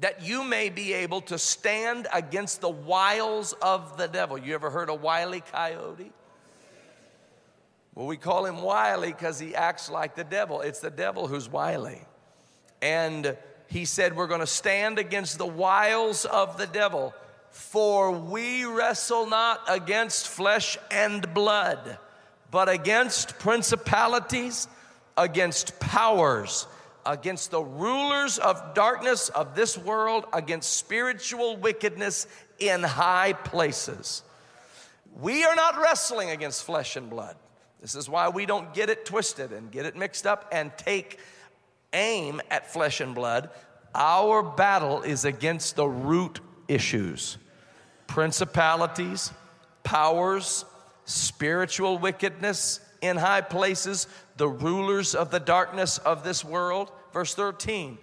that 0.00 0.22
you 0.22 0.44
may 0.44 0.68
be 0.68 0.92
able 0.92 1.22
to 1.22 1.38
stand 1.38 2.06
against 2.12 2.60
the 2.60 2.68
wiles 2.68 3.54
of 3.62 3.96
the 3.96 4.06
devil. 4.06 4.36
You 4.36 4.54
ever 4.54 4.70
heard 4.70 4.90
of 4.90 5.00
Wile 5.00 5.34
E. 5.34 5.40
Coyote? 5.40 6.12
Well, 7.94 8.06
we 8.06 8.18
call 8.18 8.44
him 8.44 8.60
wily 8.60 9.08
because 9.08 9.38
he 9.38 9.54
acts 9.54 9.90
like 9.90 10.14
the 10.14 10.24
devil. 10.24 10.60
It's 10.60 10.80
the 10.80 10.90
devil 10.90 11.28
who's 11.28 11.48
wily. 11.48 12.02
And 12.82 13.38
he 13.68 13.86
said, 13.86 14.14
We're 14.14 14.26
going 14.26 14.40
to 14.40 14.46
stand 14.46 14.98
against 14.98 15.38
the 15.38 15.46
wiles 15.46 16.26
of 16.26 16.58
the 16.58 16.66
devil, 16.66 17.14
for 17.50 18.10
we 18.10 18.66
wrestle 18.66 19.26
not 19.26 19.62
against 19.66 20.28
flesh 20.28 20.76
and 20.90 21.32
blood, 21.32 21.96
but 22.50 22.68
against 22.68 23.38
principalities, 23.38 24.68
against 25.16 25.80
powers 25.80 26.66
against 27.06 27.50
the 27.50 27.62
rulers 27.62 28.38
of 28.38 28.74
darkness 28.74 29.28
of 29.30 29.54
this 29.54 29.78
world, 29.78 30.26
against 30.32 30.76
spiritual 30.76 31.56
wickedness 31.56 32.26
in 32.58 32.82
high 32.82 33.32
places. 33.32 34.22
We 35.20 35.44
are 35.44 35.54
not 35.54 35.80
wrestling 35.80 36.30
against 36.30 36.64
flesh 36.64 36.96
and 36.96 37.08
blood. 37.08 37.36
This 37.80 37.94
is 37.94 38.08
why 38.08 38.28
we 38.28 38.46
don't 38.46 38.74
get 38.74 38.90
it 38.90 39.04
twisted 39.04 39.52
and 39.52 39.70
get 39.70 39.86
it 39.86 39.96
mixed 39.96 40.26
up 40.26 40.48
and 40.52 40.76
take 40.76 41.18
aim 41.92 42.40
at 42.50 42.70
flesh 42.72 43.00
and 43.00 43.14
blood. 43.14 43.50
Our 43.94 44.42
battle 44.42 45.02
is 45.02 45.24
against 45.24 45.76
the 45.76 45.86
root 45.86 46.40
issues 46.68 47.38
principalities, 48.06 49.32
powers, 49.82 50.64
spiritual 51.04 51.98
wickedness 51.98 52.80
in 53.00 53.16
high 53.16 53.40
places, 53.40 54.06
the 54.36 54.48
rulers 54.48 55.14
of 55.14 55.30
the 55.30 55.40
darkness 55.40 55.98
of 55.98 56.24
this 56.24 56.44
world. 56.44 56.90
Verse 57.16 57.34
13, 57.34 57.96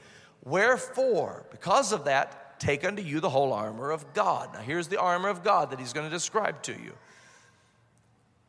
wherefore, 0.44 1.46
because 1.52 1.92
of 1.92 2.06
that, 2.06 2.60
take 2.60 2.84
unto 2.84 3.04
you 3.04 3.20
the 3.20 3.30
whole 3.30 3.54
armor 3.54 3.92
of 3.92 4.12
God. 4.16 4.52
Now, 4.56 4.62
here's 4.62 4.88
the 4.88 5.00
armor 5.00 5.30
of 5.30 5.44
God 5.44 5.70
that 5.70 5.78
he's 5.78 5.94
going 5.94 6.10
to 6.10 6.12
describe 6.12 6.64
to 6.64 6.72
you 6.72 6.94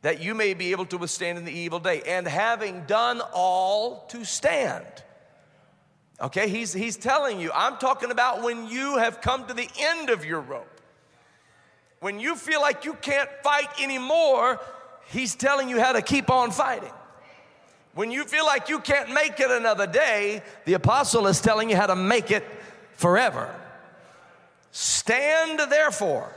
that 0.01 0.23
you 0.23 0.33
may 0.33 0.55
be 0.55 0.71
able 0.71 0.87
to 0.87 0.97
withstand 0.97 1.37
in 1.37 1.45
the 1.45 1.51
evil 1.51 1.77
day, 1.77 2.01
and 2.07 2.27
having 2.27 2.83
done 2.85 3.21
all 3.31 4.07
to 4.07 4.25
stand. 4.25 4.87
Okay, 6.19 6.49
he's, 6.49 6.73
he's 6.73 6.97
telling 6.97 7.39
you, 7.39 7.51
I'm 7.53 7.77
talking 7.77 8.09
about 8.09 8.41
when 8.41 8.67
you 8.67 8.97
have 8.97 9.21
come 9.21 9.45
to 9.45 9.53
the 9.53 9.69
end 9.77 10.09
of 10.09 10.25
your 10.25 10.41
rope. 10.41 10.81
When 11.99 12.19
you 12.19 12.35
feel 12.35 12.59
like 12.59 12.85
you 12.85 12.95
can't 12.95 13.29
fight 13.43 13.69
anymore, 13.79 14.59
he's 15.11 15.35
telling 15.35 15.69
you 15.69 15.79
how 15.79 15.91
to 15.91 16.01
keep 16.01 16.31
on 16.31 16.49
fighting. 16.49 16.89
When 17.95 18.11
you 18.11 18.25
feel 18.25 18.45
like 18.45 18.67
you 18.67 18.79
can't 18.79 19.13
make 19.13 19.39
it 19.39 19.49
another 19.49 19.87
day, 19.87 20.43
the 20.65 20.73
apostle 20.73 21.27
is 21.27 21.39
telling 21.39 21.69
you 21.69 21.77
how 21.77 21.87
to 21.87 21.95
make 21.95 22.29
it 22.29 22.43
forever. 22.91 23.53
Stand 24.71 25.61
therefore, 25.71 26.29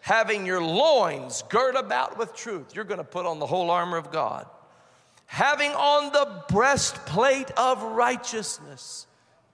having 0.00 0.44
your 0.44 0.62
loins 0.62 1.42
girt 1.48 1.76
about 1.76 2.18
with 2.18 2.34
truth. 2.34 2.74
You're 2.74 2.84
going 2.84 2.98
to 2.98 3.04
put 3.04 3.24
on 3.24 3.38
the 3.38 3.46
whole 3.46 3.70
armor 3.70 3.96
of 3.96 4.12
God. 4.12 4.46
Having 5.24 5.70
on 5.70 6.12
the 6.12 6.42
breastplate 6.50 7.50
of 7.52 7.82
righteousness. 7.82 9.06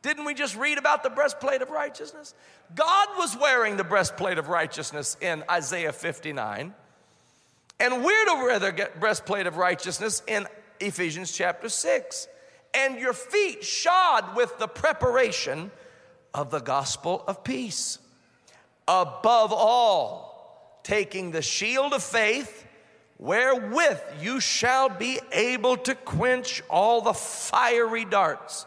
Didn't 0.02 0.24
we 0.24 0.34
just 0.34 0.56
read 0.56 0.76
about 0.76 1.04
the 1.04 1.10
breastplate 1.10 1.62
of 1.62 1.70
righteousness? 1.70 2.34
God 2.74 3.08
was 3.16 3.36
wearing 3.40 3.76
the 3.76 3.84
breastplate 3.84 4.38
of 4.38 4.48
righteousness 4.48 5.16
in 5.20 5.44
Isaiah 5.48 5.92
59. 5.92 6.74
And 7.78 8.04
we're 8.04 8.24
to 8.24 8.34
wear 8.34 8.58
the 8.58 8.90
breastplate 8.98 9.46
of 9.46 9.56
righteousness 9.56 10.22
in 10.26 10.48
Ephesians 10.80 11.32
chapter 11.32 11.68
6. 11.68 12.28
And 12.74 12.98
your 12.98 13.12
feet 13.12 13.64
shod 13.64 14.36
with 14.36 14.58
the 14.58 14.66
preparation 14.66 15.70
of 16.32 16.50
the 16.50 16.60
gospel 16.60 17.24
of 17.26 17.44
peace. 17.44 17.98
Above 18.88 19.52
all, 19.52 20.80
taking 20.82 21.30
the 21.30 21.42
shield 21.42 21.92
of 21.92 22.02
faith, 22.02 22.66
wherewith 23.18 24.00
you 24.20 24.40
shall 24.40 24.88
be 24.88 25.20
able 25.32 25.76
to 25.76 25.94
quench 25.94 26.62
all 26.68 27.00
the 27.00 27.14
fiery 27.14 28.04
darts 28.04 28.66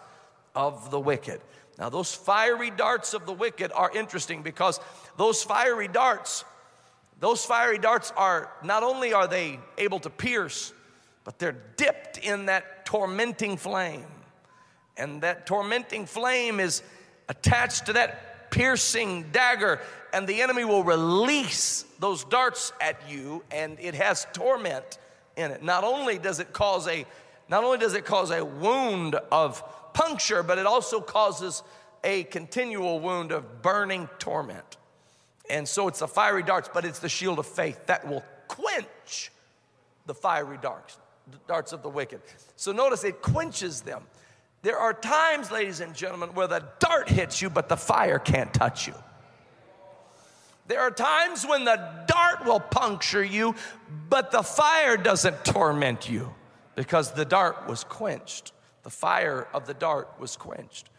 of 0.56 0.90
the 0.90 1.00
wicked. 1.00 1.42
Now, 1.78 1.90
those 1.90 2.14
fiery 2.14 2.72
darts 2.72 3.14
of 3.14 3.26
the 3.26 3.34
wicked 3.34 3.72
are 3.72 3.92
interesting 3.96 4.42
because 4.42 4.80
those 5.18 5.44
fiery 5.44 5.88
darts, 5.88 6.44
those 7.20 7.46
fiery 7.46 7.78
darts 7.78 8.12
are 8.18 8.52
not 8.64 8.82
only 8.82 9.14
are 9.14 9.28
they 9.28 9.60
able 9.78 10.00
to 10.00 10.10
pierce, 10.10 10.74
but 11.28 11.40
they're 11.40 11.58
dipped 11.76 12.20
in 12.20 12.46
that 12.46 12.86
tormenting 12.86 13.58
flame. 13.58 14.06
And 14.96 15.22
that 15.24 15.46
tormenting 15.46 16.06
flame 16.06 16.62
is 16.62 16.82
attached 17.28 17.88
to 17.88 17.94
that 17.94 18.50
piercing 18.50 19.26
dagger, 19.34 19.82
and 20.14 20.26
the 20.26 20.42
enemy 20.42 20.64
will 20.64 20.86
release 20.86 21.84
those 22.00 22.24
darts 22.24 22.72
at 22.80 23.02
you, 23.10 23.44
and 23.52 23.78
it 23.82 23.94
has 23.94 24.26
torment 24.32 25.00
in 25.36 25.52
it. 25.52 25.62
Not 25.62 25.84
only 25.84 26.18
does 26.18 26.40
it 26.40 26.54
cause 26.54 26.88
a 26.88 27.06
not 27.50 27.66
only 27.66 27.78
does 27.78 27.94
it 27.94 28.06
cause 28.06 28.32
a 28.32 28.46
wound 28.46 29.16
of 29.30 29.62
puncture, 29.94 30.44
but 30.44 30.58
it 30.58 30.66
also 30.66 31.02
causes 31.02 31.62
a 32.06 32.24
continual 32.24 33.02
wound 33.02 33.34
of 33.34 33.62
burning 33.62 34.08
torment. 34.18 34.78
And 35.50 35.68
so 35.68 35.90
it's 35.90 36.00
the 36.00 36.08
fiery 36.08 36.44
darts, 36.44 36.70
but 36.74 36.86
it's 36.86 37.00
the 37.00 37.10
shield 37.10 37.38
of 37.38 37.48
faith 37.48 37.86
that 37.88 38.08
will 38.08 38.24
quench 38.48 39.30
the 40.06 40.14
fiery 40.14 40.58
darts 40.62 40.98
darts 41.48 41.74
of 41.74 41.84
the 41.84 41.90
wicked. 41.90 42.22
So 42.56 42.72
notice 42.72 43.04
it 43.04 43.22
quenches 43.22 43.82
them. 43.82 44.04
There 44.62 44.78
are 44.78 44.94
times, 44.94 45.52
ladies 45.52 45.80
and 45.80 45.96
gentlemen, 45.96 46.30
where 46.34 46.48
the 46.48 46.64
dart 46.80 47.10
hits 47.10 47.42
you, 47.42 47.50
but 47.50 47.70
the 47.70 47.78
fire 47.78 48.20
can't 48.20 48.54
touch 48.54 48.88
you. 48.88 48.94
There 50.68 50.82
are 50.82 50.92
times 50.92 51.46
when 51.46 51.64
the 51.64 51.80
dart 52.08 52.46
will 52.46 52.60
puncture 52.60 53.24
you, 53.24 53.56
but 54.10 54.32
the 54.32 54.44
fire 54.44 54.98
doesn't 54.98 55.46
torment 55.46 56.10
you 56.10 56.34
because 56.76 57.14
the 57.14 57.24
dart 57.24 57.68
was 57.68 57.84
quenched. 57.86 58.52
The 58.84 58.90
fire 58.90 59.48
of 59.54 59.66
the 59.66 59.74
dart 59.74 60.10
was 60.20 60.36
quenched. 60.36 60.90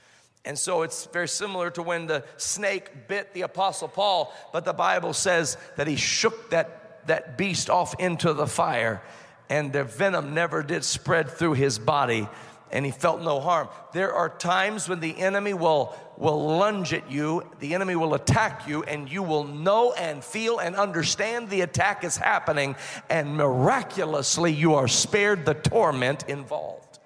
And 0.45 0.59
so 0.59 0.83
it's 0.83 1.05
very 1.07 1.29
similar 1.29 1.70
to 1.72 1.83
when 1.83 2.07
the 2.07 2.24
snake 2.39 3.09
bit 3.09 3.35
the 3.35 3.43
Apostle 3.43 3.89
Paul, 3.89 4.33
but 4.53 4.64
the 4.64 4.72
Bible 4.72 5.12
says 5.12 5.59
that 5.76 5.87
he 5.87 5.97
shook 5.97 6.51
that, 6.51 7.07
that 7.07 7.37
beast 7.37 7.68
off 7.68 7.95
into 8.01 8.33
the 8.33 8.47
fire, 8.47 9.03
and 9.49 9.73
the 9.73 9.85
venom 9.85 10.35
never 10.35 10.63
did 10.63 10.85
spread 10.85 11.31
through 11.31 11.55
his 11.55 11.79
body 11.79 12.29
and 12.71 12.85
he 12.85 12.93
felt 12.93 13.23
no 13.23 13.41
harm. 13.41 13.69
There 13.93 14.13
are 14.13 14.29
times 14.29 14.89
when 14.89 15.01
the 15.01 15.17
enemy 15.19 15.55
will, 15.55 15.97
will 16.17 16.59
lunge 16.59 16.93
at 16.93 17.11
you, 17.11 17.43
the 17.61 17.75
enemy 17.75 17.97
will 17.97 18.15
attack 18.15 18.69
you, 18.69 18.83
and 18.83 19.11
you 19.11 19.23
will 19.23 19.45
know 19.45 19.93
and 19.93 20.23
feel 20.23 20.59
and 20.59 20.77
understand 20.77 21.49
the 21.49 21.63
attack 21.63 22.05
is 22.05 22.17
happening, 22.17 22.77
and 23.09 23.37
miraculously 23.37 24.53
you 24.53 24.75
are 24.75 24.89
spared 24.89 25.47
the 25.47 25.55
torment 25.55 26.29
involved. 26.29 26.99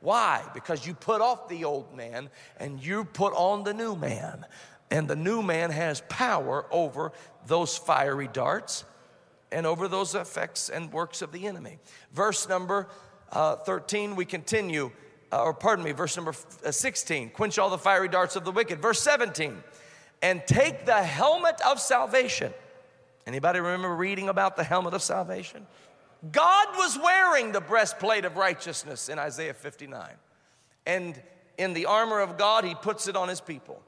Why? 0.00 0.42
Because 0.54 0.86
you 0.86 0.94
put 0.94 1.20
off 1.20 1.48
the 1.48 1.64
old 1.64 1.96
man 1.96 2.28
and 2.58 2.84
you 2.84 3.04
put 3.04 3.32
on 3.34 3.62
the 3.62 3.72
new 3.72 3.94
man. 3.94 4.44
And 4.90 5.06
the 5.06 5.16
new 5.16 5.42
man 5.42 5.70
has 5.70 6.02
power 6.08 6.66
over 6.72 7.12
those 7.46 7.78
fiery 7.78 8.28
darts 8.30 8.84
and 9.52 9.66
over 9.66 9.88
those 9.88 10.14
effects 10.14 10.68
and 10.68 10.92
works 10.92 11.22
of 11.22 11.32
the 11.32 11.46
enemy. 11.46 11.78
Verse 12.12 12.48
number 12.48 12.88
uh, 13.30 13.56
13, 13.56 14.16
we 14.16 14.24
continue, 14.24 14.90
uh, 15.32 15.42
or 15.42 15.54
pardon 15.54 15.84
me, 15.84 15.92
verse 15.92 16.16
number 16.16 16.34
uh, 16.64 16.70
16, 16.70 17.30
quench 17.30 17.58
all 17.58 17.70
the 17.70 17.78
fiery 17.78 18.08
darts 18.08 18.36
of 18.36 18.44
the 18.44 18.50
wicked. 18.50 18.80
Verse 18.80 19.00
17, 19.00 19.62
and 20.22 20.42
take 20.46 20.86
the 20.86 21.02
helmet 21.02 21.60
of 21.66 21.80
salvation. 21.80 22.52
Anybody 23.26 23.60
remember 23.60 23.94
reading 23.94 24.28
about 24.28 24.56
the 24.56 24.64
helmet 24.64 24.94
of 24.94 25.02
salvation? 25.02 25.66
God 26.30 26.68
was 26.76 26.98
wearing 27.02 27.52
the 27.52 27.60
breastplate 27.60 28.24
of 28.24 28.36
righteousness 28.36 29.08
in 29.08 29.18
Isaiah 29.18 29.54
59. 29.54 30.08
And 30.86 31.20
in 31.58 31.74
the 31.74 31.86
armor 31.86 32.20
of 32.20 32.38
God, 32.38 32.64
he 32.64 32.74
puts 32.74 33.08
it 33.08 33.16
on 33.16 33.28
his 33.28 33.40
people. 33.40 33.82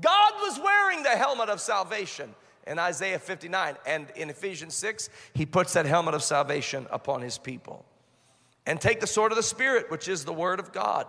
God 0.00 0.32
was 0.40 0.58
wearing 0.62 1.02
the 1.02 1.10
helmet 1.10 1.48
of 1.48 1.60
salvation 1.60 2.34
in 2.70 2.78
Isaiah 2.78 3.18
59. 3.18 3.76
And 3.84 4.06
in 4.16 4.30
Ephesians 4.30 4.74
6, 4.76 5.10
he 5.34 5.44
puts 5.44 5.74
that 5.74 5.84
helmet 5.84 6.14
of 6.14 6.22
salvation 6.22 6.86
upon 6.90 7.20
his 7.20 7.36
people 7.36 7.84
and 8.64 8.80
take 8.80 9.00
the 9.00 9.06
sword 9.06 9.32
of 9.32 9.36
the 9.36 9.42
Spirit, 9.42 9.90
which 9.90 10.08
is 10.08 10.24
the 10.24 10.32
word 10.32 10.60
of 10.60 10.72
God. 10.72 11.06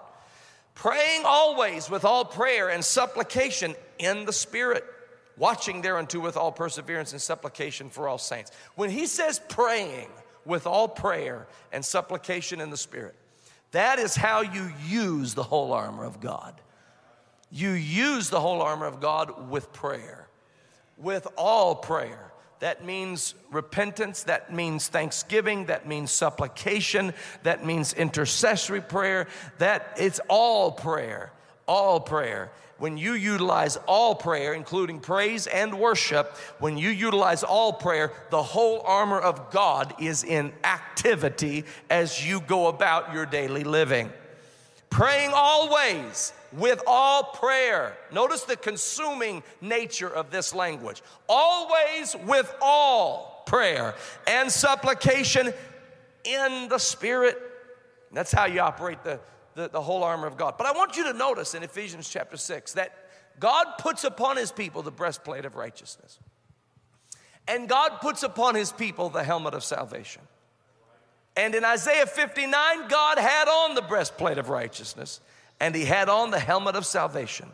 Praying 0.74 1.22
always 1.24 1.90
with 1.90 2.04
all 2.04 2.26
prayer 2.26 2.70
and 2.70 2.84
supplication 2.84 3.76
in 4.00 4.26
the 4.26 4.34
Spirit, 4.34 4.84
watching 5.38 5.82
thereunto 5.82 6.20
with 6.20 6.36
all 6.36 6.52
perseverance 6.52 7.12
and 7.12 7.22
supplication 7.22 7.90
for 7.90 8.08
all 8.08 8.18
saints. 8.18 8.52
When 8.76 8.90
he 8.90 9.06
says 9.06 9.40
praying 9.48 10.10
with 10.44 10.66
all 10.66 10.88
prayer 10.88 11.48
and 11.72 11.86
supplication 11.86 12.60
in 12.60 12.72
the 12.72 12.78
Spirit, 12.78 13.16
that 13.72 14.00
is 14.00 14.16
how 14.16 14.42
you 14.42 14.72
use 14.88 15.34
the 15.34 15.44
whole 15.44 15.74
armor 15.74 16.06
of 16.06 16.20
God. 16.20 16.60
You 17.52 17.72
use 17.72 18.30
the 18.30 18.40
whole 18.40 18.62
armor 18.62 18.86
of 18.86 19.02
God 19.02 19.50
with 19.50 19.72
prayer, 19.74 20.21
with 21.02 21.28
all 21.38 21.76
prayer 21.76 22.32
that 22.62 22.86
means 22.86 23.34
repentance, 23.52 24.24
that 24.24 24.54
means 24.54 24.88
thanksgiving, 24.88 25.66
that 25.66 25.88
means 25.88 26.12
supplication, 26.12 27.12
that 27.42 27.66
means 27.66 27.94
intercessory 27.94 28.82
prayer, 28.82 29.28
that 29.58 29.96
it's 29.98 30.20
all 30.30 30.72
prayer, 30.72 31.32
all 31.68 32.00
prayer. 32.00 32.52
When 32.78 32.98
you 32.98 33.14
utilize 33.14 33.78
all 33.88 34.14
prayer, 34.14 34.54
including 34.54 35.00
praise 35.00 35.48
and 35.48 35.80
worship, 35.80 36.38
when 36.60 36.78
you 36.78 36.90
utilize 36.90 37.44
all 37.44 37.74
prayer, 37.74 38.12
the 38.30 38.44
whole 38.44 38.82
armor 38.82 39.20
of 39.20 39.50
God 39.50 39.96
is 40.00 40.24
in 40.24 40.54
activity 40.64 41.66
as 41.90 42.24
you 42.26 42.42
go 42.42 42.68
about 42.68 43.12
your 43.12 43.26
daily 43.26 43.64
living. 43.64 44.12
Praying 44.92 45.32
always 45.34 46.34
with 46.52 46.84
all 46.86 47.24
prayer. 47.24 47.98
Notice 48.12 48.44
the 48.44 48.58
consuming 48.58 49.42
nature 49.62 50.10
of 50.10 50.32
this 50.32 50.54
language. 50.54 51.02
Always 51.30 52.16
with 52.28 52.54
all 52.62 53.44
prayer 53.48 53.96
and 54.28 54.52
supplication 54.52 55.54
in 56.26 56.68
the 56.68 56.78
Spirit. 56.78 57.42
That's 58.12 58.34
how 58.34 58.46
you 58.46 58.60
operate 58.60 59.02
the, 59.04 59.22
the, 59.56 59.70
the, 59.70 59.82
whole 59.82 60.04
armor 60.04 60.28
of 60.28 60.38
God. 60.38 60.56
But 60.58 60.68
I 60.68 60.74
want 60.74 60.98
you 60.98 61.06
to 61.06 61.14
notice 61.14 61.56
in 61.56 61.64
Ephesians 61.64 62.10
chapter 62.10 62.36
6 62.36 62.74
that 62.74 62.94
God 63.40 63.66
puts 63.78 64.04
upon 64.04 64.36
his 64.36 64.52
people 64.52 64.82
the 64.82 64.92
breastplate 64.92 65.46
of 65.46 65.56
righteousness. 65.56 66.20
And 67.48 67.70
God 67.70 68.02
puts 68.02 68.24
upon 68.24 68.56
his 68.56 68.74
people 68.74 69.10
the 69.10 69.24
helmet 69.24 69.54
of 69.54 69.64
salvation. 69.64 70.22
And 71.36 71.56
in 71.56 71.64
Isaiah 71.64 72.06
59, 72.06 72.88
God 72.88 73.18
had 73.18 73.48
on 73.48 73.76
the 73.76 73.82
breastplate 73.82 74.38
of 74.38 74.50
righteousness 74.50 75.22
and 75.60 75.76
he 75.76 75.86
had 75.86 76.10
on 76.10 76.32
the 76.32 76.40
helmet 76.40 76.76
of 76.76 76.86
salvation. 76.86 77.50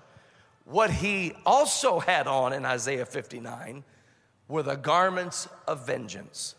What 0.66 0.90
he 0.90 1.34
also 1.46 2.00
had 2.00 2.28
on 2.28 2.54
in 2.54 2.66
Isaiah 2.66 3.06
59 3.06 3.84
were 4.48 4.64
the 4.64 4.76
garments 4.76 5.48
of 5.68 5.86
vengeance. 5.86 6.56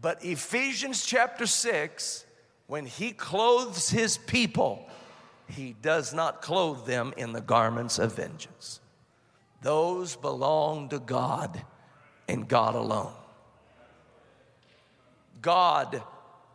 But 0.00 0.24
Ephesians 0.24 1.04
chapter 1.04 1.46
6, 1.46 2.24
when 2.68 2.86
he 2.86 3.12
clothes 3.12 3.90
his 3.90 4.18
people, 4.18 4.88
he 5.48 5.74
does 5.82 6.14
not 6.14 6.42
clothe 6.42 6.86
them 6.86 7.12
in 7.16 7.32
the 7.32 7.40
garments 7.40 7.98
of 7.98 8.14
vengeance. 8.14 8.80
Those 9.62 10.14
belong 10.14 10.90
to 10.90 10.98
God 11.00 11.62
and 12.28 12.46
God 12.46 12.74
alone. 12.74 13.12
God 15.40 16.02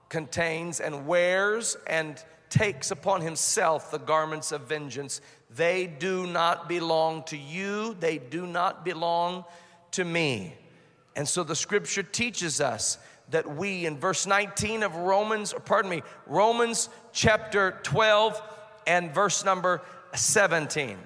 contains 0.09 0.79
and 0.79 1.07
wears 1.07 1.77
and 1.87 2.23
takes 2.49 2.91
upon 2.91 3.21
himself 3.21 3.89
the 3.89 3.97
garments 3.97 4.51
of 4.51 4.61
vengeance. 4.61 5.21
They 5.55 5.87
do 5.87 6.27
not 6.27 6.69
belong 6.69 7.23
to 7.23 7.37
you, 7.37 7.95
they 7.99 8.19
do 8.19 8.45
not 8.45 8.85
belong 8.85 9.45
to 9.91 10.03
me. 10.05 10.55
And 11.15 11.27
so 11.27 11.43
the 11.43 11.55
scripture 11.55 12.03
teaches 12.03 12.61
us 12.61 12.97
that 13.29 13.55
we, 13.55 13.85
in 13.85 13.97
verse 13.97 14.27
19 14.27 14.83
of 14.83 14.95
Romans, 14.95 15.53
or 15.53 15.59
pardon 15.59 15.89
me, 15.89 16.03
Romans 16.27 16.89
chapter 17.11 17.79
12 17.83 18.41
and 18.85 19.13
verse 19.13 19.45
number 19.45 19.81
17, 20.13 20.97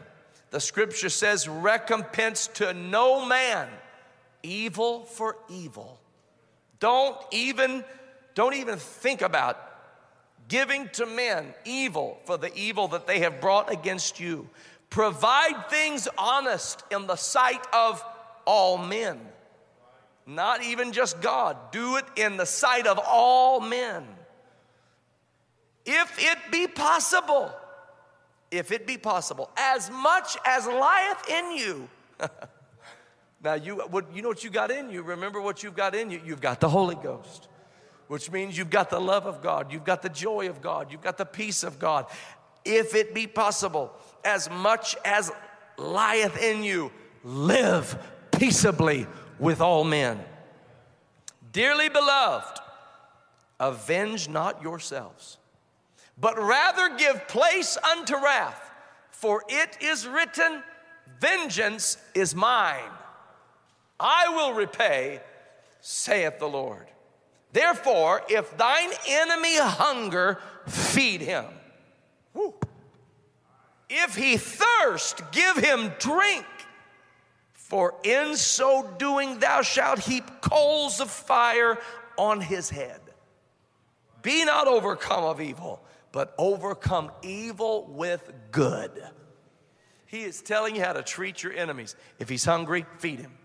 the 0.51 0.59
scripture 0.59 1.09
says, 1.09 1.47
Recompense 1.47 2.47
to 2.55 2.73
no 2.73 3.25
man 3.25 3.69
evil 4.43 5.05
for 5.05 5.37
evil. 5.49 5.99
Don't 6.79 7.17
even, 7.31 7.83
don't 8.35 8.53
even 8.53 8.77
think 8.77 9.21
about 9.21 9.59
giving 10.47 10.89
to 10.89 11.05
men 11.05 11.53
evil 11.65 12.19
for 12.25 12.37
the 12.37 12.53
evil 12.55 12.87
that 12.89 13.07
they 13.07 13.19
have 13.19 13.41
brought 13.41 13.71
against 13.71 14.19
you. 14.19 14.49
Provide 14.89 15.69
things 15.69 16.07
honest 16.17 16.83
in 16.91 17.07
the 17.07 17.15
sight 17.15 17.65
of 17.73 18.03
all 18.45 18.77
men, 18.77 19.19
not 20.25 20.63
even 20.63 20.93
just 20.93 21.21
God. 21.21 21.57
Do 21.71 21.97
it 21.97 22.05
in 22.15 22.37
the 22.37 22.45
sight 22.45 22.87
of 22.87 22.99
all 23.05 23.59
men. 23.59 24.05
If 25.85 26.17
it 26.19 26.37
be 26.51 26.67
possible, 26.67 27.51
if 28.51 28.71
it 28.71 28.87
be 28.87 28.97
possible, 28.97 29.49
as 29.57 29.89
much 29.89 30.37
as 30.45 30.65
lieth 30.65 31.29
in 31.29 31.57
you. 31.57 31.89
now, 33.47 33.53
you, 33.55 33.75
what, 33.89 34.05
you 34.13 34.21
know 34.21 34.27
what 34.29 34.43
you 34.43 34.49
got 34.49 34.71
in 34.71 34.89
you? 34.89 35.01
Remember 35.01 35.41
what 35.41 35.63
you've 35.63 35.75
got 35.75 35.95
in 35.95 36.11
you? 36.11 36.19
You've 36.23 36.41
got 36.41 36.59
the 36.59 36.69
Holy 36.69 36.95
Ghost 36.95 37.47
which 38.07 38.31
means 38.31 38.57
you've 38.57 38.69
got 38.69 38.89
the 38.89 38.99
love 38.99 39.25
of 39.25 39.41
God, 39.41 39.71
you've 39.71 39.83
got 39.83 40.01
the 40.01 40.09
joy 40.09 40.49
of 40.49 40.61
God, 40.61 40.91
you've 40.91 41.01
got 41.01 41.17
the 41.17 41.25
peace 41.25 41.63
of 41.63 41.77
God. 41.79 42.05
If 42.63 42.95
it 42.95 43.13
be 43.13 43.27
possible, 43.27 43.93
as 44.23 44.49
much 44.49 44.95
as 45.05 45.31
lieth 45.77 46.41
in 46.41 46.63
you, 46.63 46.91
live 47.23 47.97
peaceably 48.31 49.07
with 49.39 49.61
all 49.61 49.83
men. 49.83 50.19
Dearly 51.51 51.89
beloved, 51.89 52.59
avenge 53.59 54.29
not 54.29 54.61
yourselves, 54.61 55.37
but 56.17 56.37
rather 56.37 56.97
give 56.97 57.27
place 57.27 57.77
unto 57.77 58.15
wrath, 58.15 58.71
for 59.11 59.43
it 59.49 59.77
is 59.81 60.07
written, 60.07 60.63
Vengeance 61.19 61.97
is 62.13 62.35
mine. 62.35 62.91
I 63.99 64.29
will 64.29 64.53
repay, 64.53 65.21
saith 65.81 66.39
the 66.39 66.47
Lord. 66.47 66.87
Therefore, 67.53 68.21
if 68.29 68.55
thine 68.57 68.91
enemy 69.07 69.57
hunger, 69.57 70.39
feed 70.67 71.21
him. 71.21 71.45
Woo. 72.33 72.53
If 73.89 74.15
he 74.15 74.37
thirst, 74.37 75.21
give 75.31 75.57
him 75.57 75.91
drink. 75.99 76.45
For 77.53 77.95
in 78.03 78.35
so 78.35 78.89
doing, 78.97 79.39
thou 79.39 79.61
shalt 79.61 79.99
heap 79.99 80.23
coals 80.41 80.99
of 80.99 81.09
fire 81.09 81.77
on 82.17 82.41
his 82.41 82.69
head. 82.69 83.01
Be 84.21 84.45
not 84.45 84.67
overcome 84.67 85.23
of 85.23 85.41
evil, 85.41 85.81
but 86.11 86.33
overcome 86.37 87.11
evil 87.23 87.87
with 87.91 88.31
good. 88.51 88.91
He 90.05 90.23
is 90.23 90.41
telling 90.41 90.75
you 90.75 90.83
how 90.83 90.93
to 90.93 91.03
treat 91.03 91.43
your 91.43 91.53
enemies. 91.53 91.95
If 92.19 92.29
he's 92.29 92.45
hungry, 92.45 92.85
feed 92.99 93.19
him. 93.19 93.36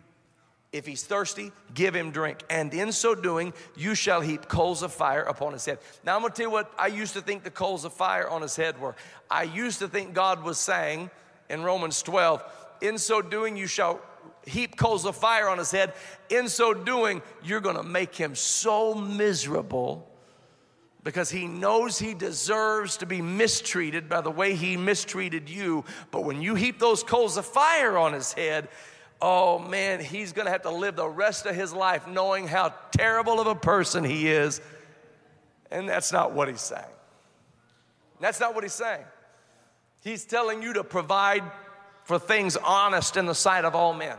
If 0.73 0.87
he's 0.87 1.03
thirsty, 1.03 1.53
give 1.75 1.95
him 1.95 2.11
drink. 2.13 2.39
And 2.49 2.73
in 2.73 2.93
so 2.93 3.15
doing, 3.15 3.53
you 3.77 3.95
shall 3.95 4.23
heap 4.23 4.49
coals 4.49 4.83
of 4.83 4.93
fire 4.93 5.23
upon 5.23 5.53
his 5.53 5.67
head. 5.67 5.79
Now, 6.03 6.17
I'm 6.17 6.23
gonna 6.23 6.33
tell 6.33 6.47
you 6.47 6.51
what 6.51 6.73
I 6.79 6.87
used 6.87 7.13
to 7.13 7.21
think 7.21 7.45
the 7.45 7.51
coals 7.51 7.85
of 7.85 7.93
fire 7.93 8.27
on 8.27 8.41
his 8.41 8.57
head 8.57 8.81
were. 8.81 8.97
I 9.31 9.43
used 9.43 9.81
to 9.81 9.89
think 9.89 10.15
God 10.15 10.43
was 10.43 10.59
saying 10.59 11.11
in 11.51 11.63
Romans 11.63 12.03
12, 12.03 12.43
in 12.81 12.97
so 12.97 13.21
doing, 13.21 13.57
you 13.57 13.67
shall 13.67 14.01
heap 14.47 14.77
coals 14.77 15.05
of 15.05 15.15
fire 15.15 15.49
on 15.49 15.59
his 15.59 15.71
head. 15.71 15.93
In 16.31 16.49
so 16.49 16.73
doing, 16.73 17.21
you're 17.45 17.61
gonna 17.61 17.83
make 17.83 18.15
him 18.15 18.35
so 18.35 18.95
miserable 18.95 20.09
because 21.05 21.31
he 21.31 21.47
knows 21.47 21.99
he 21.99 22.15
deserves 22.15 22.97
to 22.99 23.07
be 23.07 23.21
mistreated 23.21 24.09
by 24.09 24.21
the 24.21 24.31
way 24.31 24.55
he 24.55 24.77
mistreated 24.77 25.49
you. 25.49 25.85
But 26.11 26.25
when 26.25 26.41
you 26.41 26.55
heap 26.55 26.79
those 26.79 27.03
coals 27.03 27.37
of 27.37 27.45
fire 27.45 27.99
on 27.99 28.13
his 28.13 28.33
head, 28.33 28.69
oh 29.23 29.61
man, 29.61 30.01
he's 30.01 30.33
gonna 30.33 30.51
have 30.51 30.63
to 30.63 30.71
live 30.71 30.97
the 30.97 31.09
rest 31.09 31.47
of 31.47 31.55
his 31.55 31.73
life 31.73 32.07
knowing 32.09 32.49
how 32.49 32.75
terrible 32.91 33.41
of 33.41 33.47
a 33.47 33.55
person 33.55 34.05
he 34.05 34.29
is. 34.29 34.61
And 35.71 35.89
that's 35.89 36.13
not 36.13 36.33
what 36.33 36.49
he's 36.49 36.61
saying. 36.61 36.85
That's 38.21 38.41
not 38.41 38.55
what 38.55 38.65
he's 38.65 38.75
saying. 38.75 39.05
He's 40.03 40.25
telling 40.25 40.63
you 40.63 40.75
to 40.75 40.85
provide 40.85 41.45
for 42.05 42.19
things 42.19 42.57
honest 42.57 43.17
in 43.17 43.27
the 43.27 43.35
sight 43.35 43.65
of 43.65 43.75
all 43.75 43.95
men. 43.95 44.19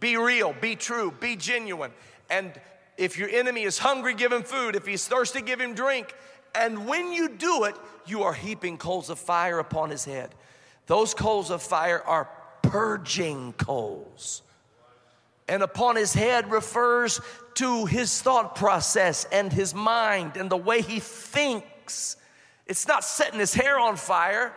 Be 0.00 0.16
real, 0.16 0.52
be 0.60 0.74
true, 0.74 1.12
be 1.20 1.36
genuine. 1.36 1.92
And 2.28 2.52
if 2.98 3.18
your 3.18 3.28
enemy 3.28 3.62
is 3.62 3.78
hungry, 3.78 4.14
give 4.14 4.32
him 4.32 4.42
food. 4.42 4.74
If 4.74 4.84
he's 4.84 5.06
thirsty, 5.06 5.42
give 5.42 5.60
him 5.60 5.74
drink. 5.74 6.12
And 6.54 6.86
when 6.86 7.12
you 7.12 7.28
do 7.28 7.64
it, 7.64 7.76
you 8.06 8.24
are 8.24 8.34
heaping 8.34 8.78
coals 8.78 9.10
of 9.10 9.18
fire 9.18 9.60
upon 9.60 9.90
his 9.90 10.04
head. 10.04 10.34
Those 10.86 11.14
coals 11.14 11.50
of 11.50 11.62
fire 11.62 12.02
are 12.02 12.28
purging 12.62 13.52
coals. 13.54 14.42
And 15.48 15.62
upon 15.62 15.96
his 15.96 16.14
head 16.14 16.50
refers 16.50 17.20
to 17.54 17.86
his 17.86 18.22
thought 18.22 18.54
process 18.54 19.26
and 19.30 19.52
his 19.52 19.74
mind 19.74 20.36
and 20.36 20.48
the 20.48 20.56
way 20.56 20.80
he 20.80 21.00
thinks. 21.00 22.16
It's 22.66 22.88
not 22.88 23.04
setting 23.04 23.38
his 23.38 23.52
hair 23.52 23.78
on 23.78 23.96
fire. 23.96 24.52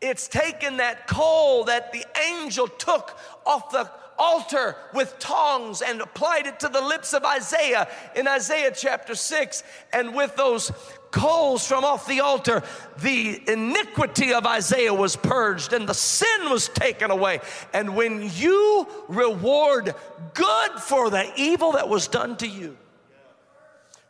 It's 0.00 0.28
taking 0.28 0.78
that 0.78 1.06
coal 1.06 1.64
that 1.64 1.92
the 1.92 2.04
angel 2.32 2.66
took 2.66 3.16
off 3.46 3.70
the 3.70 3.90
altar 4.18 4.76
with 4.92 5.18
tongs 5.18 5.82
and 5.82 6.00
applied 6.00 6.46
it 6.46 6.60
to 6.60 6.68
the 6.68 6.80
lips 6.80 7.12
of 7.14 7.24
Isaiah 7.24 7.88
in 8.14 8.28
Isaiah 8.28 8.72
chapter 8.74 9.14
6. 9.14 9.62
And 9.92 10.14
with 10.14 10.36
those 10.36 10.72
coals 11.14 11.64
from 11.64 11.84
off 11.84 12.08
the 12.08 12.20
altar, 12.20 12.64
the 12.98 13.40
iniquity 13.46 14.34
of 14.34 14.44
Isaiah 14.46 14.92
was 14.92 15.14
purged 15.14 15.72
and 15.72 15.88
the 15.88 15.94
sin 15.94 16.50
was 16.50 16.68
taken 16.68 17.12
away. 17.12 17.40
And 17.72 17.94
when 17.94 18.28
you 18.34 18.88
reward 19.06 19.94
good 20.34 20.70
for 20.80 21.10
the 21.10 21.32
evil 21.36 21.72
that 21.72 21.88
was 21.88 22.08
done 22.08 22.36
to 22.38 22.48
you, 22.48 22.76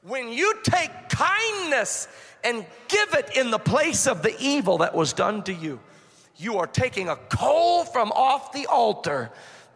when 0.03 0.31
you 0.31 0.55
take 0.63 1.11
kindness 1.11 2.09
and 2.43 2.65
give 2.89 3.13
it 3.13 3.37
in 3.37 3.51
the 3.51 3.59
place 3.59 4.07
of 4.07 4.23
the 4.23 4.35
evil 4.41 4.79
that 4.79 4.95
was 4.95 5.13
done 5.13 5.43
to 5.43 5.53
you, 5.53 5.81
you 6.39 6.57
are 6.57 6.67
taking 6.67 7.11
a 7.11 7.17
coal 7.17 7.85
from 7.85 8.13
off 8.13 8.53
the 8.53 8.67
altar 8.67 9.31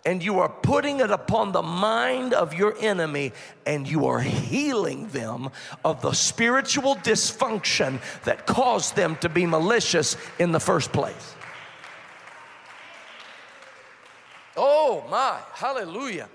and 0.05 0.23
you 0.23 0.39
are 0.39 0.49
putting 0.49 1.01
it 1.01 1.11
upon 1.11 1.53
the 1.53 1.63
mind 1.63 2.33
of 2.33 2.55
your 2.55 2.75
enemy 2.81 3.33
and 3.67 3.89
you 3.89 4.07
are 4.07 4.21
healing 4.21 5.09
them 5.09 5.51
of 5.85 6.01
the 6.03 6.13
spiritual 6.13 6.97
dysfunction 6.97 8.01
that 8.25 8.47
caused 8.47 8.97
them 8.97 9.17
to 9.17 9.29
be 9.29 9.47
malicious 9.47 10.17
in 10.39 10.53
the 10.53 10.61
first 10.61 10.93
place. 10.93 11.35
Oh 14.57 15.05
my, 15.11 15.39
hallelujah. 15.53 16.29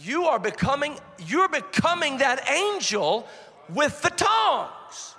You 0.00 0.26
are 0.26 0.38
becoming 0.38 0.96
you're 1.26 1.48
becoming 1.48 2.18
that 2.18 2.48
angel 2.48 3.26
with 3.74 4.00
the 4.02 4.10
tongs. 4.10 5.14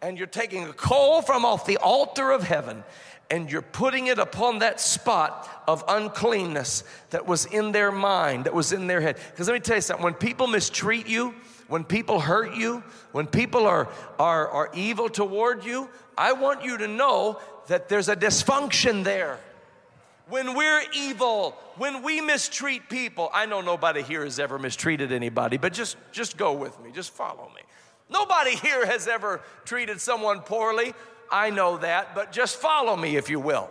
And 0.00 0.18
you're 0.18 0.26
taking 0.26 0.64
a 0.64 0.72
coal 0.72 1.22
from 1.22 1.46
off 1.46 1.64
the 1.64 1.78
altar 1.78 2.30
of 2.30 2.42
heaven 2.42 2.84
and 3.34 3.50
you're 3.50 3.62
putting 3.62 4.06
it 4.06 4.20
upon 4.20 4.60
that 4.60 4.80
spot 4.80 5.64
of 5.66 5.82
uncleanness 5.88 6.84
that 7.10 7.26
was 7.26 7.46
in 7.46 7.72
their 7.72 7.90
mind, 7.90 8.44
that 8.44 8.54
was 8.54 8.72
in 8.72 8.86
their 8.86 9.00
head. 9.00 9.16
Because 9.32 9.48
let 9.48 9.54
me 9.54 9.58
tell 9.58 9.74
you 9.74 9.82
something 9.82 10.04
when 10.04 10.14
people 10.14 10.46
mistreat 10.46 11.08
you, 11.08 11.34
when 11.66 11.82
people 11.82 12.20
hurt 12.20 12.54
you, 12.54 12.84
when 13.10 13.26
people 13.26 13.66
are, 13.66 13.88
are, 14.20 14.48
are 14.48 14.70
evil 14.72 15.08
toward 15.08 15.64
you, 15.64 15.88
I 16.16 16.32
want 16.32 16.62
you 16.62 16.78
to 16.78 16.86
know 16.86 17.40
that 17.66 17.88
there's 17.88 18.08
a 18.08 18.14
dysfunction 18.14 19.02
there. 19.02 19.40
When 20.28 20.54
we're 20.54 20.82
evil, 20.94 21.56
when 21.76 22.04
we 22.04 22.20
mistreat 22.20 22.88
people, 22.88 23.30
I 23.34 23.46
know 23.46 23.62
nobody 23.62 24.02
here 24.02 24.22
has 24.22 24.38
ever 24.38 24.60
mistreated 24.60 25.10
anybody, 25.10 25.56
but 25.56 25.72
just, 25.72 25.96
just 26.12 26.36
go 26.36 26.52
with 26.52 26.80
me, 26.80 26.92
just 26.92 27.12
follow 27.12 27.50
me. 27.52 27.62
Nobody 28.08 28.54
here 28.54 28.86
has 28.86 29.08
ever 29.08 29.40
treated 29.64 30.00
someone 30.00 30.38
poorly. 30.38 30.94
I 31.34 31.50
know 31.50 31.78
that, 31.78 32.14
but 32.14 32.30
just 32.30 32.58
follow 32.58 32.94
me 32.94 33.16
if 33.16 33.28
you 33.28 33.40
will. 33.40 33.68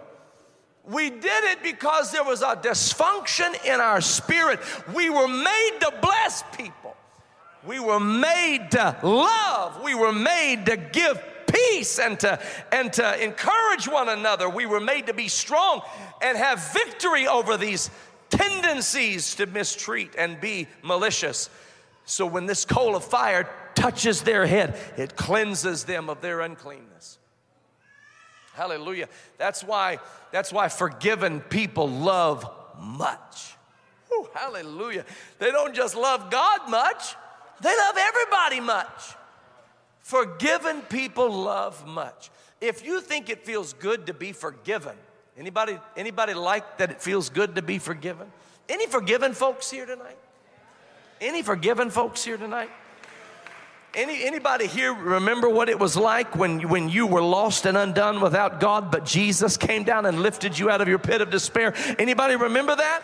We 0.83 1.09
did 1.09 1.43
it 1.45 1.63
because 1.63 2.11
there 2.11 2.25
was 2.25 2.41
a 2.41 2.57
dysfunction 2.57 3.55
in 3.65 3.79
our 3.79 4.01
spirit. 4.01 4.59
We 4.93 5.09
were 5.09 5.29
made 5.29 5.77
to 5.79 5.93
bless 6.01 6.43
people. 6.57 6.93
We 7.65 7.79
were 7.79 8.01
made 8.01 8.67
to 8.71 8.97
love. 9.01 9.81
We 9.81 9.95
were 9.95 10.11
made 10.11 10.65
to 10.65 10.75
give 10.75 11.23
peace 11.47 11.99
and 11.99 12.19
to, 12.19 12.37
and 12.73 12.91
to 12.91 13.23
encourage 13.23 13.87
one 13.87 14.09
another. 14.09 14.49
We 14.49 14.65
were 14.65 14.81
made 14.81 15.07
to 15.07 15.13
be 15.13 15.29
strong 15.29 15.83
and 16.21 16.37
have 16.37 16.73
victory 16.73 17.27
over 17.27 17.55
these 17.55 17.89
tendencies 18.29 19.35
to 19.35 19.45
mistreat 19.45 20.15
and 20.17 20.41
be 20.41 20.67
malicious. 20.81 21.49
So 22.03 22.25
when 22.25 22.45
this 22.45 22.65
coal 22.65 22.97
of 22.97 23.05
fire 23.05 23.49
touches 23.73 24.23
their 24.23 24.45
head, 24.45 24.77
it 24.97 25.15
cleanses 25.15 25.85
them 25.85 26.09
of 26.09 26.19
their 26.19 26.41
uncleanness. 26.41 27.19
Hallelujah. 28.53 29.09
That's 29.37 29.63
why, 29.63 29.99
that's 30.31 30.53
why 30.53 30.69
forgiven 30.69 31.41
people 31.41 31.89
love 31.89 32.49
much. 32.79 33.55
Hallelujah. 34.33 35.05
They 35.39 35.51
don't 35.51 35.73
just 35.73 35.95
love 35.95 36.29
God 36.29 36.69
much, 36.69 37.15
they 37.61 37.75
love 37.75 37.95
everybody 37.97 38.59
much. 38.59 39.15
Forgiven 40.01 40.81
people 40.81 41.31
love 41.31 41.87
much. 41.87 42.29
If 42.59 42.85
you 42.85 42.99
think 42.99 43.29
it 43.29 43.45
feels 43.45 43.73
good 43.73 44.07
to 44.07 44.13
be 44.13 44.33
forgiven, 44.33 44.95
anybody, 45.37 45.79
anybody 45.95 46.33
like 46.33 46.77
that 46.77 46.91
it 46.91 47.01
feels 47.01 47.29
good 47.29 47.55
to 47.55 47.61
be 47.61 47.79
forgiven? 47.79 48.31
Any 48.67 48.85
forgiven 48.85 49.33
folks 49.33 49.71
here 49.71 49.85
tonight? 49.85 50.17
Any 51.21 51.41
forgiven 51.41 51.89
folks 51.89 52.23
here 52.23 52.37
tonight? 52.37 52.69
Any, 53.95 54.25
anybody 54.25 54.65
here 54.65 54.91
remember 54.91 55.47
what 55.47 55.69
it 55.69 55.79
was 55.79 55.95
like 55.95 56.35
when, 56.35 56.67
when 56.67 56.89
you 56.89 57.05
were 57.05 57.21
lost 57.21 57.67
and 57.67 57.77
undone 57.77 58.21
without 58.21 58.59
God, 58.59 58.89
but 58.89 59.05
Jesus 59.05 59.55
came 59.55 59.83
down 59.83 60.07
and 60.07 60.23
lifted 60.23 60.57
you 60.57 60.71
out 60.71 60.81
of 60.81 60.87
your 60.87 60.97
pit 60.97 61.21
of 61.21 61.29
despair? 61.29 61.75
Anybody 61.99 62.35
remember 62.35 62.75
that? 62.75 63.01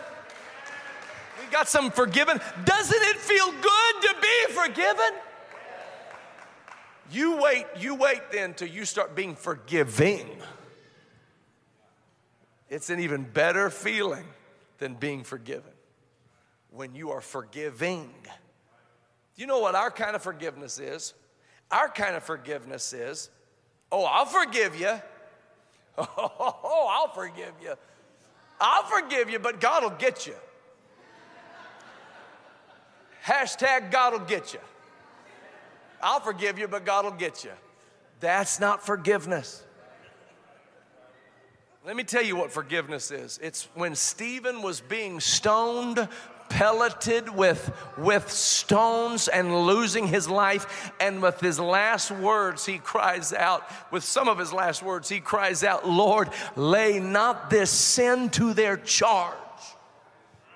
We 1.40 1.52
got 1.52 1.68
some 1.68 1.92
forgiven. 1.92 2.40
Doesn't 2.64 3.02
it 3.02 3.16
feel 3.18 3.52
good 3.52 4.02
to 4.02 4.14
be 4.20 4.52
forgiven? 4.52 5.20
You 7.12 7.40
wait, 7.40 7.66
you 7.78 7.94
wait 7.94 8.22
then 8.32 8.54
till 8.54 8.68
you 8.68 8.84
start 8.84 9.14
being 9.14 9.36
forgiving. 9.36 10.28
It's 12.68 12.90
an 12.90 12.98
even 12.98 13.22
better 13.22 13.70
feeling 13.70 14.26
than 14.78 14.94
being 14.94 15.22
forgiven 15.22 15.72
when 16.70 16.96
you 16.96 17.10
are 17.10 17.20
forgiving. 17.20 18.12
You 19.40 19.46
know 19.46 19.60
what 19.60 19.74
our 19.74 19.90
kind 19.90 20.14
of 20.14 20.22
forgiveness 20.22 20.78
is? 20.78 21.14
Our 21.70 21.88
kind 21.88 22.14
of 22.14 22.22
forgiveness 22.22 22.92
is, 22.92 23.30
oh, 23.90 24.04
I'll 24.04 24.26
forgive 24.26 24.78
you. 24.78 25.00
Oh, 25.98 26.88
I'll 26.90 27.12
forgive 27.12 27.52
you. 27.62 27.74
I'll 28.58 28.84
forgive 28.84 29.28
you, 29.28 29.38
but 29.38 29.60
God 29.60 29.82
will 29.82 29.90
get 29.90 30.26
you. 30.26 30.34
Hashtag 33.24 33.90
God 33.90 34.12
will 34.12 34.20
get 34.20 34.54
you. 34.54 34.60
I'll 36.02 36.20
forgive 36.20 36.58
you, 36.58 36.68
but 36.68 36.86
God 36.86 37.04
will 37.04 37.12
get 37.12 37.42
you. 37.42 37.50
That's 38.20 38.60
not 38.60 38.84
forgiveness. 38.84 39.62
Let 41.84 41.96
me 41.96 42.04
tell 42.04 42.22
you 42.22 42.36
what 42.36 42.50
forgiveness 42.50 43.10
is. 43.10 43.38
It's 43.42 43.68
when 43.74 43.94
Stephen 43.94 44.62
was 44.62 44.80
being 44.80 45.18
stoned 45.18 46.08
pelleted 46.60 47.30
with, 47.30 47.72
with 47.96 48.30
stones 48.30 49.28
and 49.28 49.64
losing 49.64 50.06
his 50.06 50.28
life. 50.28 50.92
And 51.00 51.22
with 51.22 51.40
his 51.40 51.58
last 51.58 52.10
words, 52.10 52.66
he 52.66 52.76
cries 52.76 53.32
out, 53.32 53.62
with 53.90 54.04
some 54.04 54.28
of 54.28 54.36
his 54.36 54.52
last 54.52 54.82
words, 54.82 55.08
he 55.08 55.20
cries 55.20 55.64
out, 55.64 55.88
Lord, 55.88 56.28
lay 56.56 57.00
not 57.00 57.48
this 57.48 57.70
sin 57.70 58.28
to 58.30 58.52
their 58.52 58.76
charge. 58.76 59.38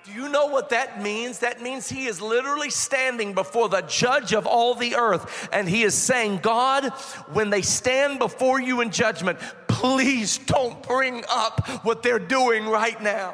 Do 0.03 0.11
you 0.11 0.29
know 0.29 0.45
what 0.45 0.69
that 0.69 1.01
means? 1.01 1.39
That 1.39 1.63
means 1.63 1.89
he 1.89 2.05
is 2.05 2.21
literally 2.21 2.69
standing 2.69 3.33
before 3.33 3.67
the 3.67 3.81
judge 3.81 4.31
of 4.31 4.45
all 4.45 4.75
the 4.75 4.93
earth 4.93 5.49
and 5.51 5.67
he 5.67 5.81
is 5.81 5.95
saying, 5.95 6.41
God, 6.43 6.89
when 7.33 7.49
they 7.49 7.63
stand 7.63 8.19
before 8.19 8.61
you 8.61 8.81
in 8.81 8.91
judgment, 8.91 9.39
please 9.67 10.37
don't 10.37 10.83
bring 10.83 11.23
up 11.27 11.67
what 11.83 12.03
they're 12.03 12.19
doing 12.19 12.67
right 12.67 13.01
now. 13.01 13.33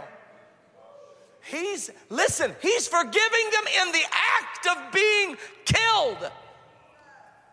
He's, 1.51 1.91
listen, 2.09 2.55
he's 2.61 2.87
forgiving 2.87 3.49
them 3.51 3.63
in 3.81 3.91
the 3.91 4.03
act 4.39 4.67
of 4.67 4.93
being 4.93 5.37
killed. 5.65 6.31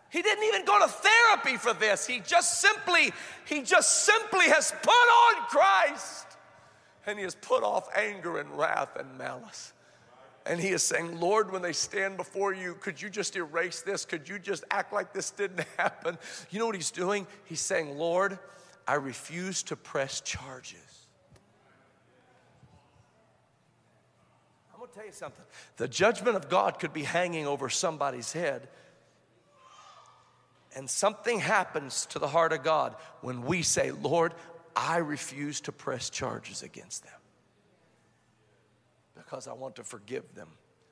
He 0.09 0.21
didn't 0.21 0.45
even 0.45 0.65
go 0.65 0.79
to 0.79 0.87
therapy 0.87 1.57
for 1.57 1.73
this. 1.73 2.07
He 2.07 2.21
just 2.21 2.61
simply, 2.61 3.11
he 3.45 3.61
just 3.61 4.05
simply 4.05 4.45
has 4.45 4.73
put 4.81 4.89
on 4.89 5.45
Christ. 5.47 6.25
And 7.05 7.19
he 7.19 7.23
has 7.23 7.35
put 7.35 7.63
off 7.63 7.89
anger 7.95 8.39
and 8.39 8.49
wrath 8.57 8.95
and 8.97 9.17
malice. 9.17 9.73
And 10.45 10.59
he 10.59 10.69
is 10.69 10.81
saying, 10.81 11.19
Lord, 11.19 11.51
when 11.51 11.61
they 11.61 11.73
stand 11.73 12.17
before 12.17 12.53
you, 12.53 12.75
could 12.75 13.01
you 13.01 13.09
just 13.09 13.35
erase 13.35 13.81
this? 13.81 14.05
Could 14.05 14.27
you 14.27 14.39
just 14.39 14.63
act 14.71 14.93
like 14.93 15.13
this 15.13 15.29
didn't 15.29 15.65
happen? 15.77 16.17
You 16.49 16.59
know 16.59 16.65
what 16.65 16.75
he's 16.75 16.91
doing? 16.91 17.27
He's 17.45 17.61
saying, 17.61 17.97
Lord, 17.97 18.39
I 18.87 18.95
refuse 18.95 19.61
to 19.63 19.75
press 19.75 20.21
charges. 20.21 20.79
I'm 24.73 24.79
gonna 24.79 24.88
tell 24.99 25.05
you 25.07 25.13
something. 25.13 25.45
The 25.77 25.87
judgment 25.87 26.35
of 26.35 26.49
God 26.49 26.77
could 26.77 26.91
be 26.91 27.03
hanging 27.03 27.47
over 27.47 27.69
somebody's 27.69 28.33
head. 28.33 28.67
And 30.75 30.89
something 30.89 31.39
happens 31.39 32.05
to 32.07 32.19
the 32.19 32.27
heart 32.27 32.51
of 32.51 32.63
God 32.63 32.95
when 33.21 33.43
we 33.43 33.61
say, 33.61 33.91
Lord, 33.91 34.33
I 34.75 34.97
refuse 34.97 35.61
to 35.61 35.71
press 35.71 36.09
charges 36.09 36.63
against 36.63 37.03
them 37.03 37.13
because 39.15 39.47
I 39.47 39.53
want 39.53 39.77
to 39.77 39.85
forgive 39.85 40.35
them. 40.35 40.49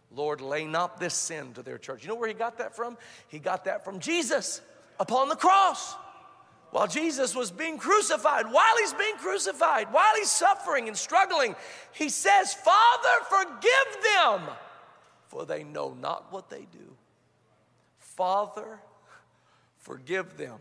Lord, 0.10 0.39
lay 0.39 0.64
not 0.64 1.01
this 1.01 1.14
sin 1.14 1.53
to 1.55 1.62
their 1.62 1.78
charge. 1.78 2.01
You 2.01 2.08
know 2.08 2.16
where 2.16 2.30
he 2.30 2.34
got 2.34 2.60
that 2.60 2.78
from? 2.78 2.97
He 3.28 3.39
got 3.39 3.66
that 3.66 3.84
from 3.84 3.99
Jesus 3.99 4.62
upon 5.01 5.28
the 5.28 5.36
cross. 5.36 5.95
While 6.78 6.86
Jesus 6.86 7.36
was 7.36 7.49
being 7.49 7.80
crucified, 7.80 8.51
while 8.51 8.78
he's 8.78 8.93
being 8.93 9.15
crucified, 9.15 9.91
while 9.91 10.13
he's 10.15 10.30
suffering 10.30 10.88
and 10.88 10.95
struggling, 10.95 11.55
he 11.91 12.07
says, 12.07 12.53
Father, 12.53 13.25
forgive 13.28 14.03
them, 14.13 14.41
for 15.25 15.43
they 15.43 15.63
know 15.63 15.97
not 15.99 16.32
what 16.32 16.51
they 16.51 16.67
do. 16.71 16.95
Father, 17.97 18.80
forgive 19.80 20.38
them. 20.38 20.59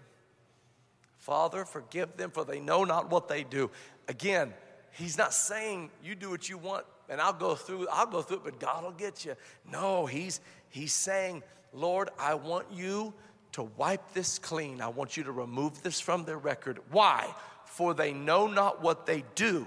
Father, 1.19 1.67
forgive 1.67 2.17
them, 2.17 2.31
for 2.31 2.47
they 2.47 2.61
know 2.61 2.85
not 2.85 3.11
what 3.11 3.29
they 3.29 3.45
do. 3.45 3.71
Again, 4.09 4.55
he's 4.93 5.19
not 5.19 5.35
saying 5.35 5.91
you 6.03 6.15
do 6.15 6.31
what 6.31 6.49
you 6.49 6.57
want 6.57 6.87
and 7.11 7.21
I'll 7.21 7.35
go 7.35 7.55
through, 7.55 7.89
I'll 7.93 8.07
go 8.07 8.23
through 8.23 8.39
it, 8.39 8.45
but 8.45 8.59
God 8.59 8.85
will 8.85 8.91
get 8.93 9.27
you. 9.27 9.35
No, 9.71 10.07
he's 10.07 10.41
he's 10.71 10.95
saying, 10.95 11.43
Lord, 11.75 12.09
I 12.19 12.33
want 12.33 12.69
you 12.73 13.13
to 13.57 13.63
wipe 13.79 14.13
this 14.13 14.39
clean. 14.39 14.83
I 14.83 14.89
want 14.89 15.17
you 15.17 15.25
to 15.25 15.33
remove 15.33 15.83
this 15.83 15.99
from 15.99 16.27
their 16.27 16.37
record. 16.37 16.79
Why? 16.91 17.27
For 17.65 17.95
they 17.95 18.13
know 18.13 18.47
not 18.47 18.83
what 18.83 19.07
they 19.07 19.25
do. 19.35 19.67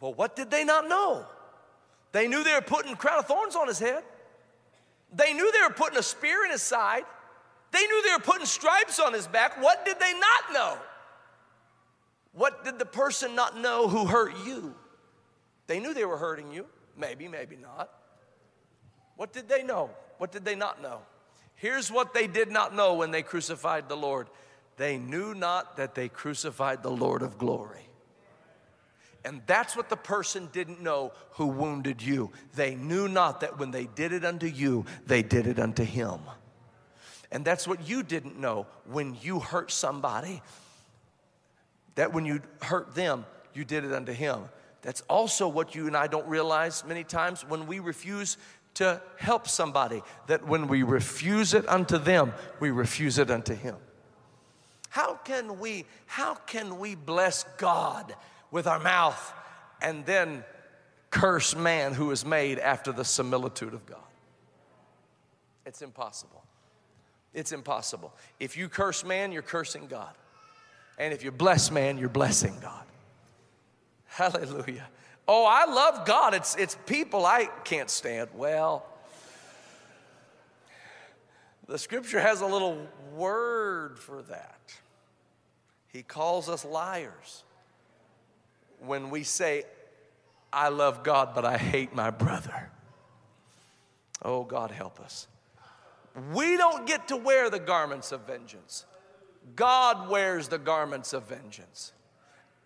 Well, 0.00 0.14
what 0.14 0.36
did 0.36 0.48
they 0.48 0.62
not 0.62 0.88
know? 0.88 1.26
They 2.12 2.28
knew 2.28 2.44
they 2.44 2.54
were 2.54 2.60
putting 2.60 2.94
crown 2.94 3.18
of 3.18 3.26
thorns 3.26 3.56
on 3.56 3.66
his 3.66 3.80
head. 3.80 4.04
They 5.12 5.32
knew 5.32 5.50
they 5.50 5.62
were 5.66 5.74
putting 5.74 5.98
a 5.98 6.04
spear 6.04 6.44
in 6.44 6.52
his 6.52 6.62
side. 6.62 7.02
They 7.72 7.84
knew 7.84 8.02
they 8.04 8.12
were 8.12 8.22
putting 8.22 8.46
stripes 8.46 9.00
on 9.00 9.12
his 9.12 9.26
back. 9.26 9.60
What 9.60 9.84
did 9.84 9.98
they 9.98 10.12
not 10.12 10.52
know? 10.54 10.78
What 12.30 12.64
did 12.64 12.78
the 12.78 12.86
person 12.86 13.34
not 13.34 13.58
know 13.58 13.88
who 13.88 14.06
hurt 14.06 14.34
you? 14.46 14.72
They 15.66 15.80
knew 15.80 15.94
they 15.94 16.04
were 16.04 16.16
hurting 16.16 16.52
you. 16.52 16.64
Maybe, 16.96 17.26
maybe 17.26 17.56
not. 17.56 17.90
What 19.16 19.32
did 19.32 19.48
they 19.48 19.64
know? 19.64 19.90
What 20.18 20.30
did 20.30 20.44
they 20.44 20.54
not 20.54 20.80
know? 20.80 21.00
Here's 21.58 21.92
what 21.92 22.14
they 22.14 22.26
did 22.26 22.50
not 22.50 22.74
know 22.74 22.94
when 22.94 23.10
they 23.10 23.22
crucified 23.22 23.88
the 23.88 23.96
Lord 23.96 24.28
they 24.78 24.96
knew 24.96 25.34
not 25.34 25.76
that 25.76 25.94
they 25.94 26.08
crucified 26.08 26.82
the 26.82 26.90
Lord 26.90 27.22
of 27.22 27.36
glory. 27.36 27.90
And 29.24 29.42
that's 29.46 29.76
what 29.76 29.90
the 29.90 29.96
person 29.96 30.48
didn't 30.52 30.80
know 30.80 31.12
who 31.32 31.48
wounded 31.48 32.00
you. 32.00 32.30
They 32.54 32.76
knew 32.76 33.08
not 33.08 33.40
that 33.40 33.58
when 33.58 33.72
they 33.72 33.86
did 33.86 34.12
it 34.12 34.24
unto 34.24 34.46
you, 34.46 34.86
they 35.06 35.22
did 35.22 35.48
it 35.48 35.58
unto 35.58 35.82
him. 35.82 36.20
And 37.30 37.44
that's 37.44 37.66
what 37.66 37.86
you 37.88 38.04
didn't 38.04 38.38
know 38.38 38.68
when 38.86 39.16
you 39.20 39.40
hurt 39.40 39.72
somebody, 39.72 40.40
that 41.96 42.14
when 42.14 42.24
you 42.24 42.40
hurt 42.62 42.94
them, 42.94 43.26
you 43.52 43.64
did 43.64 43.84
it 43.84 43.92
unto 43.92 44.12
him. 44.12 44.44
That's 44.82 45.00
also 45.02 45.48
what 45.48 45.74
you 45.74 45.88
and 45.88 45.96
I 45.96 46.06
don't 46.06 46.28
realize 46.28 46.84
many 46.84 47.02
times 47.02 47.44
when 47.46 47.66
we 47.66 47.80
refuse 47.80 48.38
to 48.74 49.00
help 49.16 49.48
somebody, 49.48 50.02
that 50.26 50.46
when 50.46 50.68
we 50.68 50.82
refuse 50.82 51.54
it 51.54 51.68
unto 51.68 51.98
them, 51.98 52.32
we 52.60 52.70
refuse 52.70 53.18
it 53.18 53.30
unto 53.30 53.54
Him. 53.54 53.76
How 54.90 55.14
can 55.14 55.58
we, 55.58 55.84
how 56.06 56.34
can 56.34 56.78
we 56.78 56.94
bless 56.94 57.44
God 57.58 58.14
with 58.50 58.66
our 58.66 58.78
mouth 58.78 59.32
and 59.82 60.06
then 60.06 60.44
curse 61.10 61.54
man 61.54 61.92
who 61.92 62.10
is 62.10 62.24
made 62.24 62.58
after 62.58 62.92
the 62.92 63.04
similitude 63.04 63.74
of 63.74 63.84
God? 63.86 63.98
It's 65.66 65.82
impossible. 65.82 66.42
It's 67.34 67.52
impossible. 67.52 68.14
If 68.40 68.56
you 68.56 68.68
curse 68.68 69.04
man, 69.04 69.32
you're 69.32 69.42
cursing 69.42 69.86
God. 69.86 70.14
And 70.98 71.12
if 71.12 71.22
you 71.22 71.30
bless 71.30 71.70
man, 71.70 71.98
you're 71.98 72.08
blessing 72.08 72.56
God. 72.60 72.84
Hallelujah. 74.06 74.88
Oh, 75.30 75.44
I 75.44 75.66
love 75.66 76.06
God. 76.06 76.32
It's, 76.32 76.56
it's 76.56 76.76
people 76.86 77.26
I 77.26 77.50
can't 77.62 77.90
stand. 77.90 78.30
Well, 78.34 78.86
the 81.66 81.78
scripture 81.78 82.18
has 82.18 82.40
a 82.40 82.46
little 82.46 82.88
word 83.14 83.98
for 83.98 84.22
that. 84.22 84.58
He 85.92 86.02
calls 86.02 86.48
us 86.48 86.64
liars 86.64 87.44
when 88.80 89.10
we 89.10 89.22
say, 89.22 89.64
I 90.50 90.68
love 90.68 91.02
God, 91.02 91.34
but 91.34 91.44
I 91.44 91.58
hate 91.58 91.94
my 91.94 92.10
brother. 92.10 92.70
Oh, 94.22 94.44
God, 94.44 94.70
help 94.70 94.98
us. 94.98 95.28
We 96.32 96.56
don't 96.56 96.86
get 96.86 97.08
to 97.08 97.16
wear 97.16 97.50
the 97.50 97.58
garments 97.58 98.12
of 98.12 98.26
vengeance, 98.26 98.86
God 99.54 100.08
wears 100.08 100.48
the 100.48 100.58
garments 100.58 101.12
of 101.12 101.28
vengeance. 101.28 101.92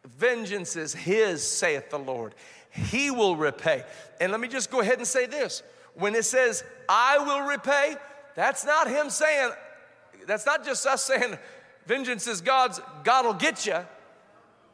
Vengeance 0.07 0.77
is 0.77 0.95
his, 0.95 1.43
saith 1.43 1.91
the 1.91 1.99
Lord. 1.99 2.35
He 2.71 3.11
will 3.11 3.37
repay. 3.37 3.85
And 4.21 4.33
let 4.33 4.41
me 4.41 4.49
just 4.49 4.71
go 4.71 4.81
ahead 4.81 4.99
and 4.99 5.07
say 5.07 5.27
this 5.27 5.63
when 5.95 6.15
it 6.15 6.25
says, 6.25 6.65
I 6.89 7.19
will 7.19 7.49
repay, 7.49 7.97
that's 8.35 8.65
not 8.65 8.89
him 8.89 9.11
saying, 9.11 9.53
that's 10.27 10.47
not 10.47 10.65
just 10.65 10.87
us 10.87 11.05
saying, 11.05 11.37
vengeance 11.87 12.27
is 12.27 12.41
God's, 12.41 12.81
God 13.05 13.27
will 13.27 13.35
get 13.35 13.67
you. 13.67 13.79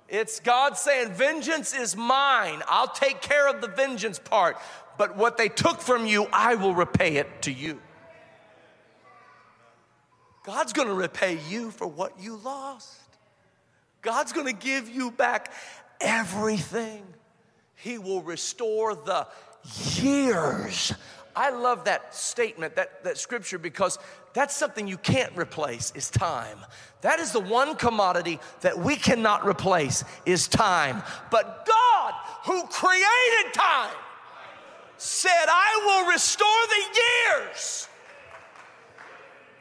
It's 0.09 0.41
God 0.41 0.76
saying, 0.76 1.12
Vengeance 1.12 1.74
is 1.74 1.95
mine. 1.95 2.62
I'll 2.66 2.89
take 2.89 3.20
care 3.20 3.47
of 3.49 3.61
the 3.61 3.68
vengeance 3.68 4.18
part. 4.18 4.57
But 4.97 5.16
what 5.16 5.37
they 5.37 5.49
took 5.49 5.81
from 5.81 6.07
you, 6.07 6.26
I 6.33 6.55
will 6.55 6.74
repay 6.74 7.16
it 7.16 7.43
to 7.43 7.53
you. 7.53 7.81
God's 10.45 10.72
gonna 10.72 10.95
repay 10.95 11.39
you 11.49 11.70
for 11.70 11.87
what 11.87 12.18
you 12.18 12.37
lost. 12.37 12.97
God's 14.03 14.32
gonna 14.32 14.53
give 14.53 14.88
you 14.88 15.11
back 15.11 15.53
everything. 16.01 17.03
He 17.74 17.99
will 17.99 18.22
restore 18.22 18.94
the 18.94 19.26
years. 19.94 20.92
I 21.34 21.51
love 21.51 21.84
that 21.84 22.14
statement, 22.14 22.74
that, 22.76 23.05
that 23.05 23.18
scripture, 23.18 23.59
because 23.59 23.99
that's 24.32 24.57
something 24.57 24.88
you 24.88 24.99
can't 24.99 25.36
replace 25.36 25.92
is 25.94 26.11
time. 26.11 26.59
That 27.03 27.20
is 27.20 27.30
the 27.30 27.40
one 27.40 27.76
commodity 27.76 28.40
that 28.61 28.76
we 28.76 28.96
cannot 28.96 29.46
replace 29.46 30.03
is 30.26 30.49
time. 30.49 31.03
But 31.30 31.66
God, 31.66 32.14
who 32.44 32.66
created 32.66 33.55
time, 33.55 33.94
said, 34.96 35.46
I 35.49 36.03
will 36.05 36.12
restore 36.12 36.49
the 36.68 37.01
years 37.01 37.88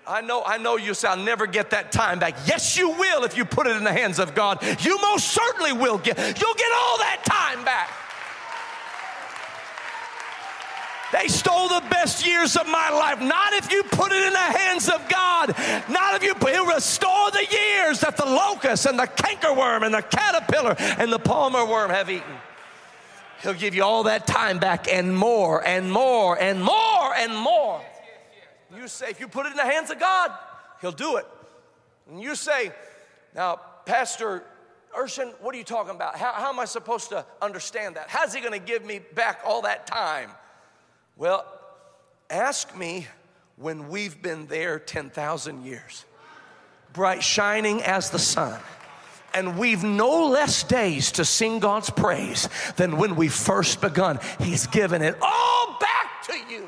I 0.08 0.22
know, 0.22 0.42
I 0.46 0.58
know 0.58 0.78
you 0.78 0.94
say, 0.94 1.10
I'll 1.10 1.18
never 1.18 1.46
get 1.46 1.72
that 1.72 1.92
time 1.92 2.20
back. 2.20 2.36
Yes, 2.46 2.78
you 2.78 2.92
will 2.92 3.24
if 3.24 3.36
you 3.36 3.44
put 3.44 3.68
it 3.68 3.76
in 3.76 3.84
the 3.84 3.92
hands 3.92 4.20
of 4.20 4.34
God. 4.34 4.64
You 4.80 4.98
most 5.02 5.28
certainly 5.28 5.74
will 5.74 5.98
get, 5.98 6.18
you'll 6.18 6.54
get 6.54 6.72
all 6.74 6.98
that 7.00 7.22
time 7.26 7.66
back. 7.66 7.90
They 11.12 11.28
stole 11.28 11.70
the 11.70 11.84
best 11.90 12.26
years 12.26 12.58
of 12.58 12.68
my 12.68 12.90
life. 12.90 13.22
Not 13.22 13.54
if 13.54 13.72
you 13.72 13.84
put 13.84 14.12
it 14.12 14.24
in 14.28 14.34
the 14.34 14.40
hands 14.40 14.90
of 14.90 15.08
God. 15.08 15.56
Not 15.90 16.16
if 16.16 16.24
you 16.24 16.36
he'll 16.36 16.66
restore 16.66 17.32
the 17.32 17.46
years 17.50 18.02
that 18.02 18.18
the 18.18 18.26
locust 18.26 18.86
and 18.86 19.00
the 19.00 19.08
cankerworm 19.08 19.86
and 19.86 19.94
the 19.94 20.02
caterpillar 20.02 20.76
and 20.78 21.12
the 21.12 21.20
palmer 21.20 21.66
worm 21.66 21.92
have 21.92 22.10
eaten. 22.10 22.36
He'll 23.42 23.54
give 23.54 23.76
you 23.76 23.84
all 23.84 24.04
that 24.04 24.28
time 24.28 24.60
back 24.60 24.92
and 24.92 25.16
more 25.16 25.66
and 25.66 25.92
more 25.92 26.38
and 26.38 26.62
more 26.62 27.16
and 27.16 27.36
more. 27.36 27.82
You 28.76 28.88
say, 28.88 29.10
if 29.10 29.20
you 29.20 29.28
put 29.28 29.46
it 29.46 29.52
in 29.52 29.58
the 29.58 29.64
hands 29.64 29.90
of 29.90 30.00
God, 30.00 30.32
He'll 30.82 30.92
do 30.92 31.18
it. 31.18 31.26
And 32.10 32.22
you 32.22 32.36
say, 32.36 32.72
now, 33.36 33.60
Pastor 33.86 34.44
Urshan, 34.98 35.34
what 35.42 35.54
are 35.54 35.58
you 35.58 35.64
talking 35.64 35.96
about? 35.96 36.16
How, 36.16 36.34
how 36.34 36.50
am 36.50 36.60
I 36.60 36.66
supposed 36.66 37.10
to 37.10 37.26
understand 37.42 37.96
that? 37.96 38.10
How's 38.10 38.34
He 38.34 38.42
going 38.42 38.54
to 38.54 38.66
give 38.66 38.86
me 38.86 39.00
back 39.00 39.42
all 39.46 39.62
that 39.64 39.88
time? 39.88 40.32
Well, 41.16 41.46
ask 42.30 42.76
me 42.76 43.08
when 43.58 43.90
we've 43.90 44.22
been 44.22 44.48
there 44.48 44.80
10,000 44.80 45.66
years, 45.66 46.06
bright 46.94 47.24
shining 47.24 47.82
as 47.84 48.10
the 48.12 48.20
sun 48.20 48.60
And 49.34 49.58
we've 49.58 49.84
no 49.84 50.28
less 50.28 50.64
days 50.64 51.12
to 51.14 51.26
sing 51.26 51.60
God's 51.60 51.90
praise 51.90 52.50
than 52.76 52.98
when 52.98 53.16
we 53.16 53.28
first 53.28 53.82
begun. 53.82 54.20
He's 54.40 54.68
given 54.68 55.02
it 55.02 55.16
all 55.22 55.78
back 55.80 56.24
to 56.28 56.38
you. 56.50 56.68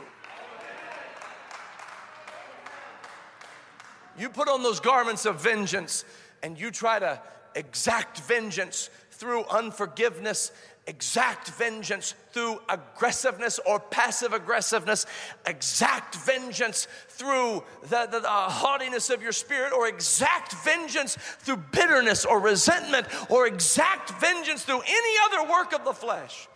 You 4.20 4.30
put 4.30 4.49
on 4.49 4.63
those 4.63 4.80
garments 4.80 5.26
of 5.26 5.41
vengeance 5.41 6.05
and 6.43 6.59
you 6.59 6.72
try 6.72 6.99
to 6.99 7.22
exact 7.55 8.20
vengeance 8.22 8.89
through 9.11 9.45
unforgiveness 9.45 10.51
exact 10.89 11.49
vengeance 11.49 12.15
through 12.32 12.59
aggressiveness 12.67 13.59
or 13.65 13.80
passive 13.80 14.34
aggressiveness, 14.34 15.05
exact 15.45 16.15
vengeance 16.15 16.88
through 17.09 17.63
the, 17.84 18.07
the, 18.11 18.20
the, 18.20 18.28
haughtiness 18.28 19.11
of 19.11 19.22
your 19.22 19.32
spirit, 19.32 19.72
or 19.72 19.88
exact 19.88 20.53
vengeance 20.65 21.15
through 21.15 21.57
bitterness 21.72 22.26
or 22.26 22.39
resentment, 22.39 23.05
or 23.30 23.45
exact 23.45 24.09
vengeance 24.20 24.63
through 24.63 24.82
any 24.82 25.13
other 25.26 25.49
work 25.51 25.74
of 25.74 25.86
the 25.86 25.93
flesh. 25.93 26.47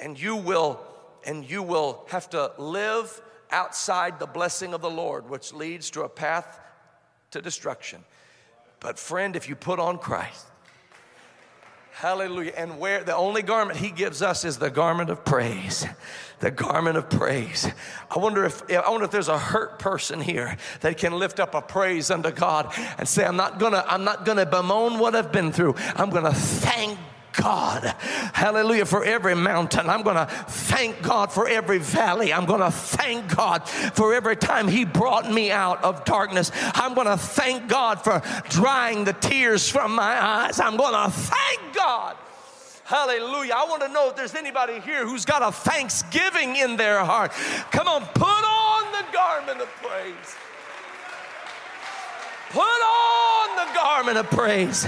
And 0.00 0.18
you 0.18 0.36
will, 0.36 0.80
and 1.24 1.48
you 1.48 1.62
will 1.62 2.06
have 2.08 2.30
to 2.30 2.52
live 2.58 3.20
outside 3.50 4.18
the 4.18 4.26
blessing 4.26 4.72
of 4.72 4.80
the 4.80 4.90
Lord, 4.90 5.28
which 5.28 5.52
leads 5.52 5.90
to 5.92 6.02
a 6.02 6.08
path 6.08 6.60
to 7.34 7.42
destruction. 7.42 8.02
But 8.80 8.98
friend, 8.98 9.36
if 9.36 9.48
you 9.48 9.54
put 9.54 9.78
on 9.78 9.98
Christ, 9.98 10.46
Hallelujah. 11.94 12.52
And 12.56 12.80
where 12.80 13.04
the 13.04 13.14
only 13.14 13.42
garment 13.42 13.78
he 13.78 13.92
gives 13.92 14.20
us 14.20 14.44
is 14.44 14.58
the 14.58 14.68
garment 14.68 15.10
of 15.10 15.24
praise. 15.24 15.86
The 16.40 16.50
garment 16.50 16.96
of 16.96 17.08
praise. 17.08 17.68
I 18.10 18.18
wonder 18.18 18.44
if 18.44 18.68
I 18.68 18.90
wonder 18.90 19.04
if 19.04 19.12
there's 19.12 19.28
a 19.28 19.38
hurt 19.38 19.78
person 19.78 20.20
here 20.20 20.56
that 20.80 20.98
can 20.98 21.12
lift 21.12 21.38
up 21.38 21.54
a 21.54 21.62
praise 21.62 22.10
unto 22.10 22.32
God 22.32 22.74
and 22.98 23.08
say, 23.08 23.24
I'm 23.24 23.36
not 23.36 23.60
gonna, 23.60 23.84
I'm 23.86 24.02
not 24.02 24.24
gonna 24.24 24.44
bemoan 24.44 24.98
what 24.98 25.14
I've 25.14 25.30
been 25.30 25.52
through. 25.52 25.76
I'm 25.94 26.10
gonna 26.10 26.34
thank 26.34 26.98
God, 27.36 27.84
hallelujah, 28.32 28.84
for 28.84 29.04
every 29.04 29.34
mountain. 29.34 29.88
I'm 29.88 30.02
going 30.02 30.16
to 30.16 30.26
thank 30.26 31.02
God 31.02 31.32
for 31.32 31.48
every 31.48 31.78
valley. 31.78 32.32
I'm 32.32 32.46
going 32.46 32.60
to 32.60 32.70
thank 32.70 33.34
God 33.34 33.68
for 33.68 34.14
every 34.14 34.36
time 34.36 34.68
He 34.68 34.84
brought 34.84 35.30
me 35.30 35.50
out 35.50 35.82
of 35.82 36.04
darkness. 36.04 36.50
I'm 36.54 36.94
going 36.94 37.06
to 37.06 37.16
thank 37.16 37.68
God 37.68 38.02
for 38.02 38.22
drying 38.50 39.04
the 39.04 39.12
tears 39.14 39.68
from 39.68 39.94
my 39.94 40.22
eyes. 40.24 40.60
I'm 40.60 40.76
going 40.76 40.94
to 40.94 41.10
thank 41.10 41.74
God. 41.74 42.16
Hallelujah. 42.84 43.54
I 43.56 43.64
want 43.64 43.82
to 43.82 43.88
know 43.88 44.10
if 44.10 44.16
there's 44.16 44.34
anybody 44.34 44.78
here 44.80 45.06
who's 45.06 45.24
got 45.24 45.42
a 45.42 45.50
thanksgiving 45.50 46.56
in 46.56 46.76
their 46.76 47.02
heart. 47.04 47.32
Come 47.72 47.88
on, 47.88 48.02
put 48.14 48.24
on 48.24 48.92
the 48.92 49.04
garment 49.12 49.60
of 49.60 49.68
praise. 49.82 50.36
Put 52.50 52.60
on 52.60 53.56
the 53.56 53.74
garment 53.74 54.18
of 54.18 54.30
praise. 54.30 54.86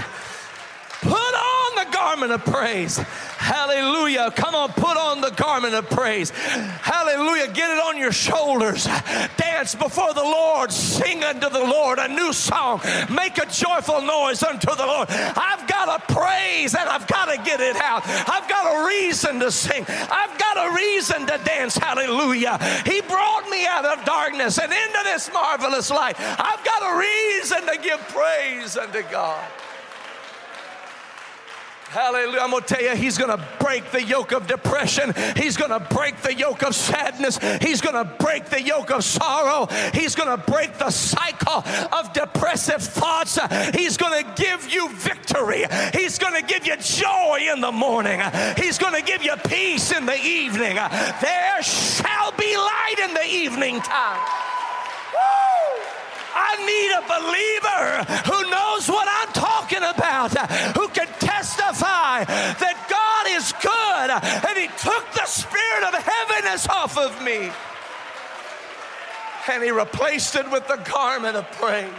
Put 1.01 1.11
on 1.13 1.46
garment 1.91 2.31
of 2.31 2.43
praise. 2.45 2.97
Hallelujah. 2.97 4.31
Come 4.31 4.55
on, 4.55 4.69
put 4.69 4.97
on 4.97 5.21
the 5.21 5.31
garment 5.31 5.73
of 5.73 5.89
praise. 5.89 6.29
Hallelujah. 6.31 7.47
Get 7.47 7.69
it 7.69 7.79
on 7.79 7.97
your 7.97 8.11
shoulders. 8.11 8.85
Dance 9.37 9.75
before 9.75 10.13
the 10.13 10.23
Lord. 10.23 10.71
Sing 10.71 11.23
unto 11.23 11.49
the 11.49 11.63
Lord 11.63 11.99
a 11.99 12.07
new 12.07 12.33
song. 12.33 12.81
Make 13.09 13.37
a 13.37 13.45
joyful 13.45 14.01
noise 14.01 14.43
unto 14.43 14.75
the 14.75 14.85
Lord. 14.85 15.09
I've 15.09 15.67
got 15.67 16.01
a 16.01 16.13
praise 16.13 16.75
and 16.75 16.89
I've 16.89 17.07
got 17.07 17.25
to 17.25 17.37
get 17.43 17.59
it 17.61 17.75
out. 17.77 18.03
I've 18.05 18.47
got 18.49 18.65
a 18.75 18.87
reason 18.87 19.39
to 19.39 19.51
sing. 19.51 19.85
I've 19.87 20.37
got 20.37 20.57
a 20.57 20.75
reason 20.75 21.25
to 21.27 21.39
dance. 21.43 21.77
Hallelujah. 21.77 22.57
He 22.85 23.01
brought 23.01 23.49
me 23.49 23.65
out 23.65 23.85
of 23.85 24.03
darkness 24.05 24.57
and 24.57 24.71
into 24.71 24.99
this 25.03 25.31
marvelous 25.31 25.89
light. 25.89 26.15
I've 26.19 26.63
got 26.63 26.93
a 26.93 26.97
reason 26.97 27.65
to 27.65 27.77
give 27.81 27.99
praise 28.09 28.77
unto 28.77 29.03
God. 29.11 29.43
Hallelujah. 31.89 32.41
I'm 32.41 32.51
going 32.51 32.63
to 32.63 32.73
tell 32.73 32.83
you, 32.83 32.95
he's 32.95 33.17
going 33.17 33.35
to 33.35 33.43
break 33.59 33.91
the 33.91 34.03
yoke 34.03 34.33
of 34.33 34.45
depression. 34.45 35.13
He's 35.37 35.55
going 35.55 35.71
to 35.71 35.79
break 35.93 36.21
the 36.21 36.33
yoke 36.33 36.63
of 36.63 36.75
sadness. 36.75 37.39
He's 37.61 37.79
going 37.79 37.95
to 37.95 38.03
break 38.23 38.45
the 38.45 38.61
yoke 38.61 38.91
of 38.91 39.03
sorrow. 39.05 39.67
He's 39.93 40.13
going 40.13 40.29
to 40.29 40.51
break 40.51 40.77
the 40.77 40.91
cycle 40.91 41.63
of 41.93 42.11
depressive 42.13 42.81
thoughts. 42.83 43.39
He's 43.73 43.95
going 43.95 44.23
to 44.23 44.41
give 44.41 44.69
you 44.69 44.89
victory. 44.89 45.65
He's 45.93 46.19
going 46.19 46.39
to 46.39 46.45
give 46.45 46.67
you 46.67 46.75
joy 46.77 47.47
in 47.53 47.61
the 47.61 47.71
morning. 47.71 48.21
He's 48.57 48.77
going 48.77 48.93
to 48.93 49.01
give 49.01 49.23
you 49.23 49.35
peace 49.47 49.91
in 49.91 50.05
the 50.05 50.19
evening. 50.21 50.75
There 50.75 51.61
shall 51.63 52.31
be 52.33 52.55
light 52.57 52.95
in 53.01 53.13
the 53.13 53.25
evening 53.25 53.79
time. 53.79 54.19
Woo! 55.13 55.83
I 56.35 56.53
need 56.67 56.91
a 56.93 57.01
believer 57.07 58.03
who 58.29 58.49
knows 58.51 58.87
what 58.87 59.07
I'm 59.09 59.33
talking 59.33 59.79
about, 59.79 60.37
who 60.77 60.87
can 60.89 61.07
that 62.25 62.77
God 62.89 63.25
is 63.35 63.53
good 63.61 64.09
and 64.49 64.57
He 64.57 64.67
took 64.77 65.05
the 65.13 65.25
spirit 65.25 65.83
of 65.83 65.93
heaviness 65.93 66.67
off 66.67 66.97
of 66.97 67.21
me 67.23 67.51
and 69.49 69.63
He 69.63 69.71
replaced 69.71 70.35
it 70.35 70.49
with 70.51 70.67
the 70.67 70.77
garment 70.77 71.35
of 71.35 71.49
praise. 71.53 71.89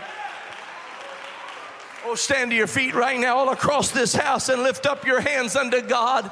Oh, 2.06 2.14
stand 2.14 2.52
to 2.52 2.56
your 2.56 2.68
feet 2.68 2.94
right 2.94 3.18
now, 3.18 3.36
all 3.36 3.50
across 3.50 3.90
this 3.90 4.14
house, 4.14 4.48
and 4.48 4.62
lift 4.62 4.86
up 4.86 5.04
your 5.04 5.20
hands 5.20 5.56
unto 5.56 5.82
God. 5.82 6.30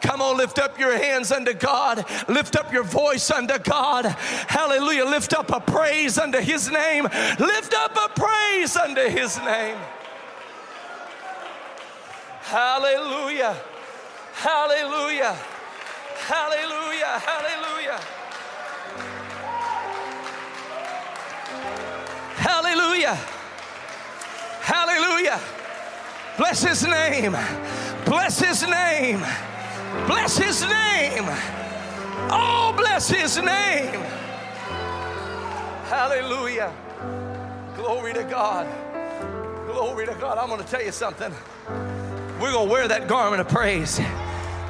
Come 0.00 0.22
on, 0.22 0.38
lift 0.38 0.58
up 0.58 0.78
your 0.78 0.96
hands 0.96 1.30
unto 1.30 1.52
God. 1.52 2.04
Lift 2.28 2.56
up 2.56 2.72
your 2.72 2.82
voice 2.82 3.30
unto 3.30 3.58
God. 3.58 4.06
Hallelujah. 4.06 5.04
Lift 5.04 5.34
up 5.34 5.50
a 5.50 5.60
praise 5.60 6.18
unto 6.18 6.38
His 6.40 6.70
name. 6.70 7.04
Lift 7.38 7.74
up 7.74 7.96
a 7.96 8.08
praise 8.18 8.74
unto 8.76 9.02
His 9.02 9.36
name. 9.38 9.76
Hallelujah. 12.52 13.56
Hallelujah. 14.34 15.34
Hallelujah. 16.28 17.18
Hallelujah. 17.24 18.00
Hallelujah. 22.36 23.14
Hallelujah. 24.60 25.40
Bless 26.36 26.62
his 26.62 26.82
name. 26.86 27.34
Bless 28.04 28.38
his 28.38 28.68
name. 28.68 29.24
Bless 30.06 30.36
his 30.36 30.60
name. 30.60 31.24
Oh, 32.28 32.74
bless 32.76 33.08
his 33.08 33.38
name. 33.38 33.98
Hallelujah. 35.88 36.70
Glory 37.76 38.12
to 38.12 38.24
God. 38.24 38.66
Glory 39.66 40.04
to 40.04 40.14
God. 40.16 40.36
I'm 40.36 40.48
going 40.48 40.62
to 40.62 40.66
tell 40.70 40.82
you 40.82 40.92
something. 40.92 41.32
We're 42.42 42.50
going 42.50 42.66
to 42.66 42.72
wear 42.72 42.88
that 42.88 43.06
garment 43.06 43.40
of 43.40 43.48
praise. 43.48 44.00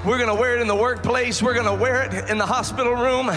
We're 0.05 0.19
going 0.19 0.29
to 0.29 0.35
wear 0.35 0.57
it 0.57 0.61
in 0.61 0.67
the 0.67 0.77
workplace. 0.77 1.43
We're 1.43 1.55
going 1.55 1.65
to 1.65 1.75
wear 1.75 2.03
it 2.03 2.29
in 2.29 2.37
the 2.37 2.45
hospital 2.45 2.93
room. 2.93 3.29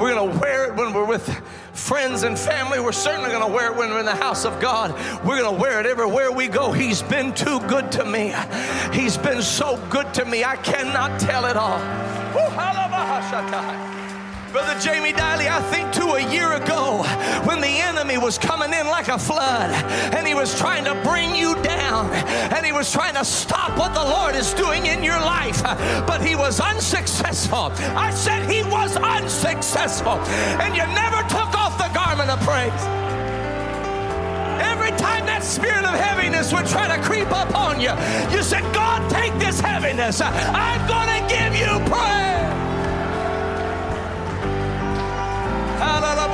We're 0.00 0.14
going 0.14 0.32
to 0.32 0.38
wear 0.38 0.64
it 0.64 0.74
when 0.74 0.94
we're 0.94 1.04
with 1.04 1.28
friends 1.74 2.22
and 2.22 2.38
family. 2.38 2.80
We're 2.80 2.92
certainly 2.92 3.28
going 3.28 3.46
to 3.46 3.52
wear 3.52 3.70
it 3.70 3.76
when 3.76 3.90
we're 3.90 4.00
in 4.00 4.06
the 4.06 4.14
house 4.14 4.46
of 4.46 4.58
God. 4.58 4.94
We're 5.22 5.38
going 5.38 5.54
to 5.54 5.60
wear 5.60 5.80
it 5.80 5.84
everywhere 5.84 6.32
we 6.32 6.48
go. 6.48 6.72
He's 6.72 7.02
been 7.02 7.34
too 7.34 7.60
good 7.68 7.92
to 7.92 8.06
me. 8.06 8.32
He's 8.94 9.18
been 9.18 9.42
so 9.42 9.76
good 9.90 10.14
to 10.14 10.24
me. 10.24 10.44
I 10.44 10.56
cannot 10.56 11.20
tell 11.20 11.44
it 11.44 11.58
all. 11.58 11.78
Brother 14.52 14.80
Jamie 14.80 15.12
Diley, 15.12 15.46
I 15.46 15.60
think 15.70 15.92
to 15.92 16.14
a 16.14 16.32
year 16.32 16.54
ago 16.54 17.02
when 17.44 17.60
the 17.60 17.68
enemy 17.68 18.16
was 18.16 18.38
coming 18.38 18.72
in 18.72 18.86
like 18.86 19.08
a 19.08 19.18
flood 19.18 19.70
and 20.14 20.26
he 20.26 20.34
was 20.34 20.58
trying 20.58 20.84
to 20.84 20.94
bring 21.02 21.34
you 21.34 21.54
down 21.62 22.10
and 22.54 22.64
he 22.64 22.72
was 22.72 22.90
trying 22.90 23.14
to 23.14 23.24
stop 23.24 23.76
what 23.78 23.92
the 23.92 24.02
Lord 24.02 24.34
is 24.34 24.54
doing 24.54 24.86
in 24.86 25.04
your 25.04 25.20
life, 25.20 25.62
but 26.06 26.24
he 26.24 26.34
was 26.34 26.60
unsuccessful. 26.60 27.72
I 27.94 28.10
said 28.10 28.50
he 28.50 28.62
was 28.62 28.96
unsuccessful, 28.96 30.18
and 30.62 30.74
you 30.74 30.86
never 30.94 31.20
took 31.28 31.52
off 31.54 31.76
the 31.76 31.92
garment 31.92 32.30
of 32.30 32.40
praise. 32.40 32.72
Every 34.64 34.90
time 34.96 35.26
that 35.26 35.42
spirit 35.42 35.84
of 35.84 35.94
heaviness 35.94 36.52
would 36.54 36.66
try 36.66 36.88
to 36.96 37.02
creep 37.02 37.30
up 37.32 37.54
on 37.54 37.80
you, 37.80 37.92
you 38.34 38.42
said, 38.42 38.62
God, 38.74 39.10
take 39.10 39.34
this 39.38 39.60
heaviness. 39.60 40.20
I'm 40.22 40.86
going 40.88 41.08
to 41.08 41.34
give 41.34 41.54
you 41.54 41.78
praise. 41.90 42.67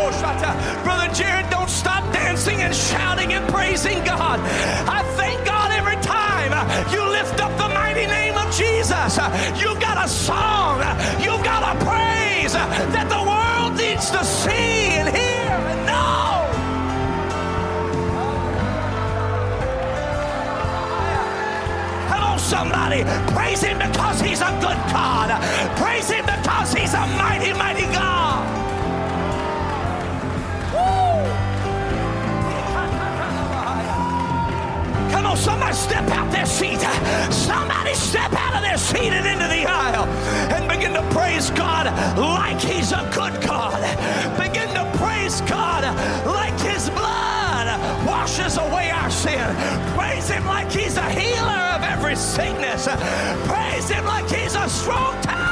Brother 0.05 1.09
Jared, 1.15 1.49
don't 1.49 1.71
stop 1.71 2.05
dancing 2.13 2.61
and 2.61 2.75
shouting 2.75 3.33
and 3.33 3.49
praising 3.49 4.05
God. 4.05 4.39
I 4.87 5.03
thank 5.17 5.47
God 5.47 5.73
every 5.73 5.97
time 6.03 6.53
you 6.93 7.03
lift 7.09 7.41
up 7.41 7.57
the 7.57 7.69
mighty 7.73 8.07
name 8.07 8.37
of 8.37 8.45
Jesus. 8.55 9.17
You've 9.59 9.81
got 9.81 10.05
a 10.05 10.09
song, 10.09 10.81
you've 11.25 11.43
got 11.43 11.63
a 11.65 11.85
praise 11.85 12.53
that 12.53 13.09
the 13.09 13.23
world 13.25 13.79
needs 13.81 14.11
to 14.11 14.23
see 14.27 15.01
and 15.01 15.09
hear 15.09 15.57
and 15.73 15.87
know. 15.87 16.51
Somebody, 22.37 23.05
praise 23.35 23.63
Him 23.63 23.79
because 23.79 24.21
He's 24.21 24.43
a 24.43 24.51
good 24.61 24.77
God. 24.93 25.31
Praise 25.79 26.11
Him 26.11 26.27
because 26.27 26.75
He's 26.75 26.93
a 26.93 27.07
mighty, 27.17 27.55
mighty 27.55 27.87
God. 27.95 28.14
Step 35.75 36.09
out 36.11 36.31
their 36.31 36.47
seat. 36.47 36.81
Somebody 37.33 37.95
step 37.95 38.33
out 38.33 38.55
of 38.55 38.63
their 38.63 38.79
seat 38.79 39.13
and 39.13 39.27
into 39.27 39.49
the 39.49 39.67
aisle 39.69 40.07
and 40.55 40.69
begin 40.69 40.93
to 40.95 41.03
praise 41.11 41.51
God 41.51 41.87
like 42.17 42.61
He's 42.61 42.93
a 42.93 43.03
good 43.13 43.43
God. 43.43 43.81
Begin 44.39 44.69
to 44.69 44.85
praise 44.99 45.41
God 45.43 45.83
like 46.25 46.59
His 46.61 46.89
blood 46.91 47.67
washes 48.07 48.57
away 48.57 48.91
our 48.91 49.11
sin. 49.11 49.45
Praise 49.97 50.29
Him 50.29 50.45
like 50.47 50.71
He's 50.71 50.97
a 50.97 51.11
healer 51.11 51.63
of 51.75 51.83
every 51.83 52.17
sickness. 52.17 52.87
Praise 53.47 53.89
Him 53.89 54.05
like 54.05 54.31
He's 54.31 54.55
a 54.55 54.69
strong 54.69 55.21
tower. 55.23 55.44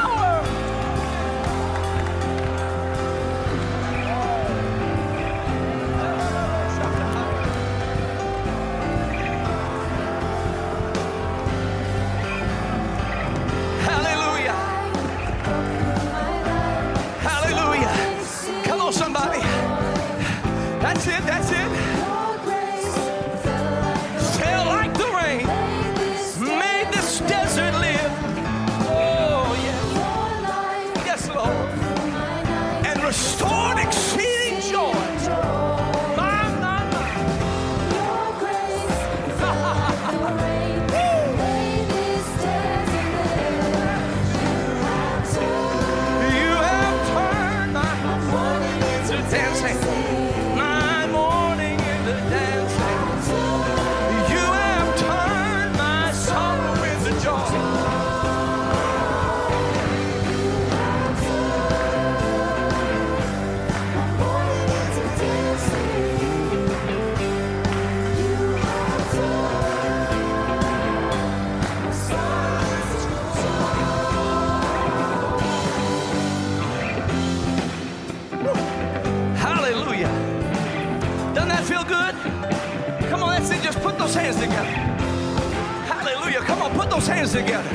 Together. 87.33 87.73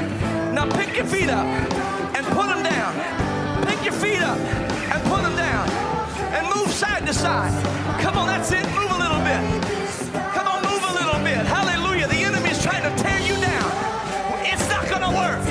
Now 0.54 0.70
pick 0.70 0.94
your 0.94 1.04
feet 1.04 1.28
up 1.28 1.44
and 2.14 2.24
put 2.28 2.46
them 2.46 2.62
down. 2.62 2.94
Pick 3.66 3.82
your 3.82 3.92
feet 3.92 4.22
up 4.22 4.38
and 4.38 5.02
put 5.10 5.20
them 5.26 5.34
down. 5.34 5.68
And 6.30 6.46
move 6.54 6.70
side 6.70 7.04
to 7.08 7.12
side. 7.12 7.50
Come 8.00 8.16
on, 8.18 8.28
that's 8.28 8.52
it. 8.52 8.62
Move 8.78 8.86
a 8.86 8.98
little 9.02 9.18
bit. 9.26 9.42
Come 10.30 10.46
on, 10.46 10.62
move 10.62 10.84
a 10.86 10.94
little 10.94 11.18
bit. 11.26 11.42
Hallelujah. 11.42 12.06
The 12.06 12.22
enemy's 12.22 12.62
trying 12.62 12.86
to 12.86 13.02
tear 13.02 13.18
you 13.18 13.34
down. 13.42 13.68
It's 14.46 14.68
not 14.70 14.86
going 14.86 15.02
to 15.02 15.10
work. 15.10 15.42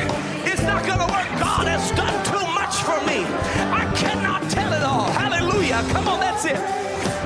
It's 0.48 0.64
not 0.64 0.88
going 0.88 1.04
to 1.04 1.10
work. 1.12 1.28
God 1.36 1.68
has 1.68 1.92
done 1.92 2.16
too 2.32 2.48
much 2.56 2.80
for 2.88 2.96
me. 3.04 3.28
I 3.76 3.92
cannot 3.92 4.50
tell 4.50 4.72
it 4.72 4.84
all. 4.84 5.12
Hallelujah. 5.12 5.84
Come 5.92 6.08
on, 6.08 6.22
that's 6.22 6.46
it. 6.46 6.56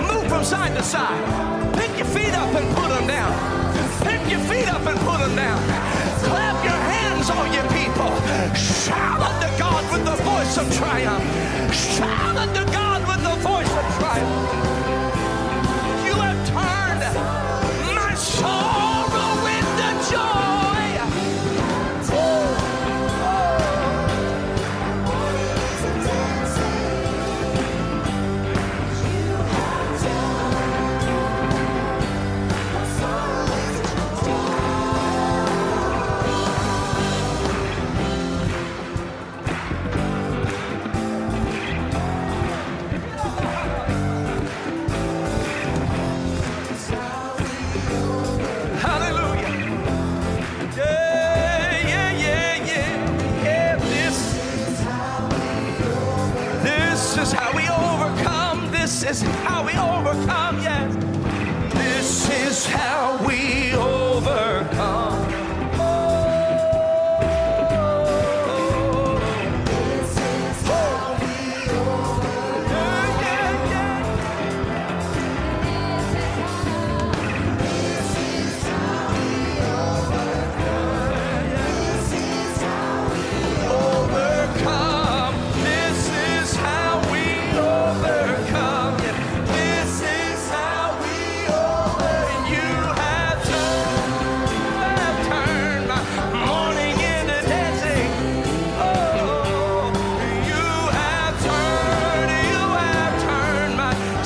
Move 0.01 0.25
from 0.27 0.43
side 0.43 0.73
to 0.75 0.81
side. 0.81 1.21
Pick 1.77 1.95
your 1.95 2.09
feet 2.09 2.33
up 2.33 2.49
and 2.57 2.65
put 2.75 2.89
them 2.89 3.05
down. 3.05 3.31
Pick 4.01 4.31
your 4.31 4.41
feet 4.49 4.67
up 4.67 4.81
and 4.87 4.97
put 5.01 5.19
them 5.19 5.35
down. 5.35 5.80
All 7.41 7.47
you 7.47 7.61
people. 7.69 8.13
Shout 8.55 9.19
unto 9.19 9.57
God 9.57 9.83
with 9.91 10.05
the 10.05 10.23
voice 10.23 10.57
of 10.59 10.77
triumph. 10.77 11.23
Shout 11.73 12.37
unto 12.37 12.71
God 12.71 13.01
with 13.07 13.23
the 13.23 13.35
voice 13.41 13.71
of 13.71 13.97
triumph. 13.97 14.70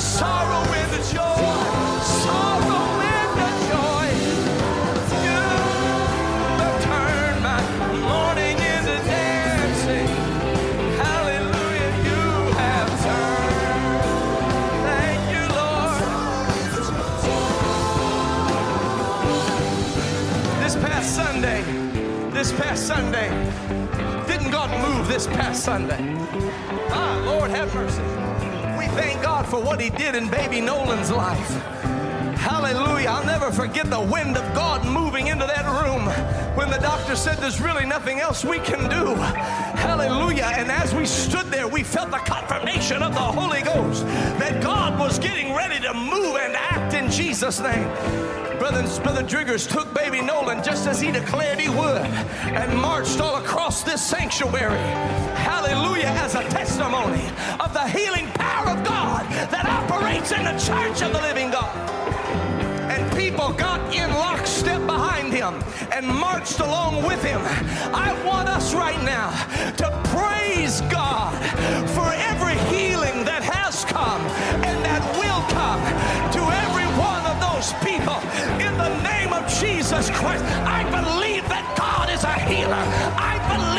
My 0.06 0.35
what 29.76 29.84
He 29.84 29.90
did 29.90 30.16
in 30.16 30.30
baby 30.30 30.62
Nolan's 30.62 31.12
life. 31.12 31.50
Hallelujah. 32.40 33.10
I'll 33.10 33.26
never 33.26 33.52
forget 33.52 33.90
the 33.90 34.00
wind 34.00 34.38
of 34.38 34.56
God 34.56 34.86
moving 34.86 35.28
into 35.28 35.46
that 35.46 35.66
room 35.66 36.06
when 36.56 36.70
the 36.70 36.78
doctor 36.78 37.14
said 37.14 37.40
there's 37.40 37.60
really 37.60 37.86
nothing 37.86 38.22
else 38.22 38.46
we 38.46 38.60
can 38.60 38.90
do. 38.90 39.16
Hallelujah. 39.16 40.50
And 40.56 40.72
as 40.72 40.96
we 40.96 41.06
stood 41.06 41.48
there, 41.48 41.68
we 41.68 41.84
felt 41.84 42.10
the 42.10 42.20
confirmation 42.20 43.04
of 43.04 43.14
the 43.16 43.20
Holy 43.20 43.64
Ghost 43.64 44.06
that 44.40 44.64
God 44.64 44.98
was 44.98 45.20
getting 45.20 45.54
ready 45.54 45.82
to 45.82 45.94
move 45.94 46.38
and 46.38 46.56
act 46.56 46.94
in 46.94 47.12
Jesus' 47.12 47.60
name. 47.60 47.90
Brother, 48.58 48.84
Brother 49.04 49.24
Driggers 49.24 49.70
took 49.70 49.94
baby 49.94 50.22
Nolan 50.22 50.64
just 50.64 50.88
as 50.88 51.02
he 51.02 51.12
declared 51.12 51.60
he 51.60 51.68
would 51.68 52.02
and 52.48 52.78
marched 52.78 53.20
all 53.20 53.36
across 53.44 53.84
this 53.84 54.02
sanctuary. 54.02 54.80
Hallelujah, 55.36 56.08
as 56.08 56.36
a 56.36 56.48
testimony 56.48 57.30
that 59.66 59.92
operates 59.92 60.32
in 60.32 60.44
the 60.44 60.58
church 60.60 61.02
of 61.02 61.12
the 61.14 61.22
living 61.22 61.50
God. 61.52 61.76
And 62.92 63.04
people 63.18 63.52
got 63.54 63.94
in 63.94 64.10
lockstep 64.12 64.86
behind 64.86 65.34
him. 65.34 65.36
him 65.36 65.64
and 65.92 66.08
marched 66.08 66.60
along 66.60 67.04
with 67.04 67.22
him. 67.24 67.42
I 67.94 68.10
want 68.26 68.48
us 68.50 68.74
right 68.74 69.02
now 69.04 69.30
to 69.82 69.88
praise 70.16 70.82
God 70.90 71.34
for 71.96 72.10
every 72.32 72.58
healing 72.74 73.26
that 73.26 73.44
has 73.44 73.86
come 73.86 74.22
and 74.68 74.78
that 74.88 75.04
will 75.22 75.44
come 75.54 75.82
to 76.38 76.42
every 76.64 76.90
one 77.12 77.24
of 77.32 77.38
those 77.48 77.70
people 77.86 78.18
in 78.66 78.74
the 78.78 78.92
name 79.04 79.34
of 79.34 79.44
Jesus 79.60 80.10
Christ. 80.10 80.44
I 80.66 80.82
believe 80.90 81.44
that 81.50 81.66
God 81.78 82.10
is 82.10 82.24
a 82.24 82.38
healer. 82.50 82.84
I 83.20 83.36
believe 83.52 83.75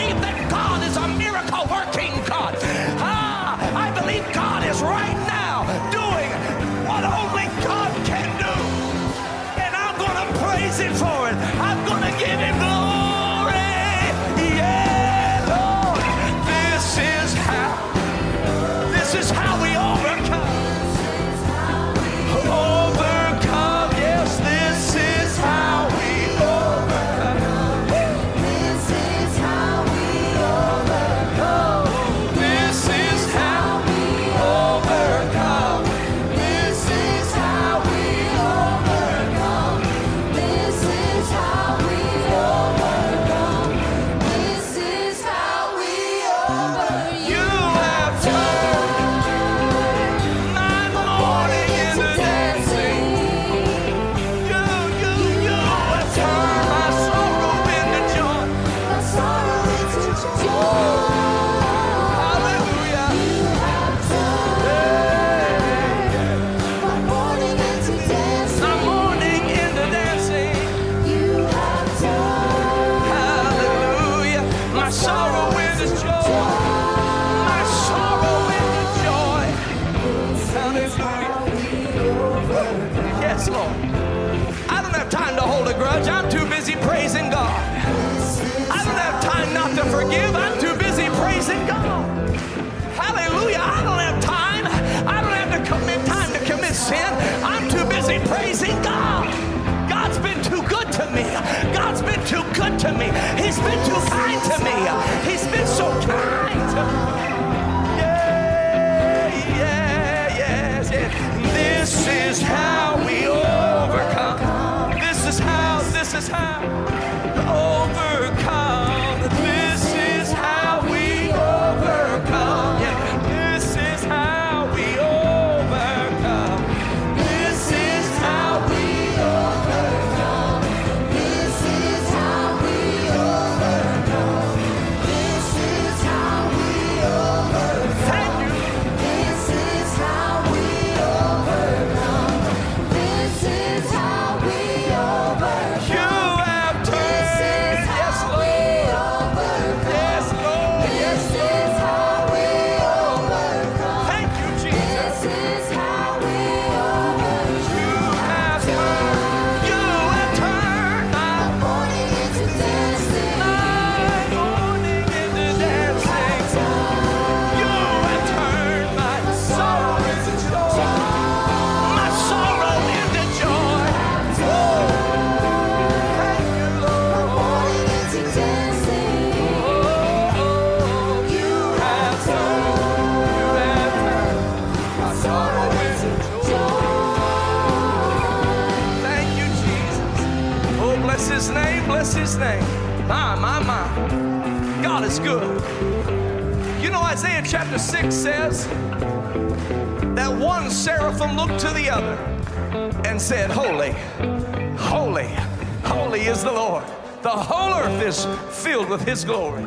The 207.27 207.33
whole 207.33 207.75
earth 207.75 208.03
is 208.03 208.25
filled 208.63 208.89
with 208.89 209.03
his 209.05 209.25
glory. 209.25 209.65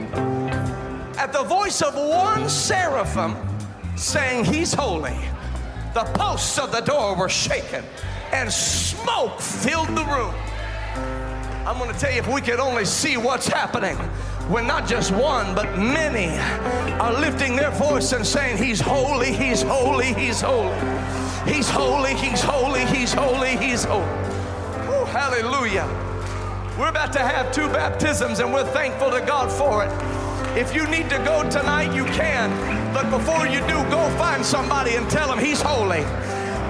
At 1.18 1.34
the 1.34 1.44
voice 1.44 1.82
of 1.82 1.94
one 1.94 2.48
seraphim 2.48 3.36
saying, 3.98 4.46
He's 4.46 4.74
holy, 4.74 5.18
the 5.94 6.06
posts 6.14 6.58
of 6.58 6.72
the 6.72 6.80
door 6.80 7.18
were 7.18 7.28
shaken 7.28 7.84
and 8.32 8.50
smoke 8.50 9.42
filled 9.42 9.90
the 9.90 10.06
room. 10.06 10.34
I'm 11.68 11.78
going 11.78 11.94
to 11.94 12.00
tell 12.00 12.14
you 12.14 12.20
if 12.20 12.34
we 12.34 12.40
could 12.40 12.62
only 12.62 12.86
see 12.86 13.18
what's 13.18 13.50
happening 13.50 13.98
when 14.48 14.66
not 14.66 14.88
just 14.88 15.12
one, 15.12 15.54
but 15.54 15.78
many 15.78 16.40
are 17.02 17.12
lifting 17.12 17.58
their 17.58 17.72
voice 17.72 18.14
and 18.14 18.26
saying, 18.26 18.56
He's 18.56 18.80
holy, 18.80 19.34
He's 19.34 19.64
holy, 19.64 20.14
He's 20.14 20.40
holy. 20.40 20.74
He's 21.46 21.70
holy, 21.70 22.16
He's 22.16 22.42
holy, 22.42 22.86
He's 22.86 23.12
holy, 23.14 23.58
He's 23.58 23.84
holy. 23.84 24.06
Whew, 24.06 25.04
hallelujah. 25.04 26.09
We're 26.80 26.88
about 26.88 27.12
to 27.12 27.20
have 27.20 27.52
two 27.52 27.68
baptisms 27.68 28.40
and 28.40 28.54
we're 28.54 28.64
thankful 28.64 29.12
to 29.12 29.20
God 29.20 29.52
for 29.52 29.84
it. 29.84 30.58
If 30.58 30.74
you 30.74 30.88
need 30.88 31.10
to 31.10 31.18
go 31.18 31.44
tonight, 31.50 31.94
you 31.94 32.06
can. 32.06 32.50
But 32.94 33.10
before 33.10 33.46
you 33.48 33.60
do, 33.68 33.84
go 33.92 34.10
find 34.18 34.46
somebody 34.46 34.96
and 34.96 35.10
tell 35.10 35.30
him 35.30 35.44
He's 35.44 35.62
holy. 35.62 36.04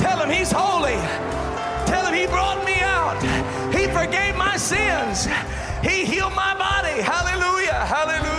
Tell 0.01 0.20
him 0.20 0.32
He's 0.32 0.51
holy. 0.51 0.97
Tell 1.86 2.07
him 2.07 2.16
he 2.16 2.26
brought 2.26 2.66
me 2.66 2.80
out. 2.82 3.22
He 3.72 3.86
forgave 3.86 4.36
my 4.36 4.57
sins. 4.57 5.26
He 5.84 6.05
healed 6.05 6.34
my 6.34 6.55
body. 6.55 7.01
Hallelujah. 7.01 7.86
Hallelujah. 7.86 8.38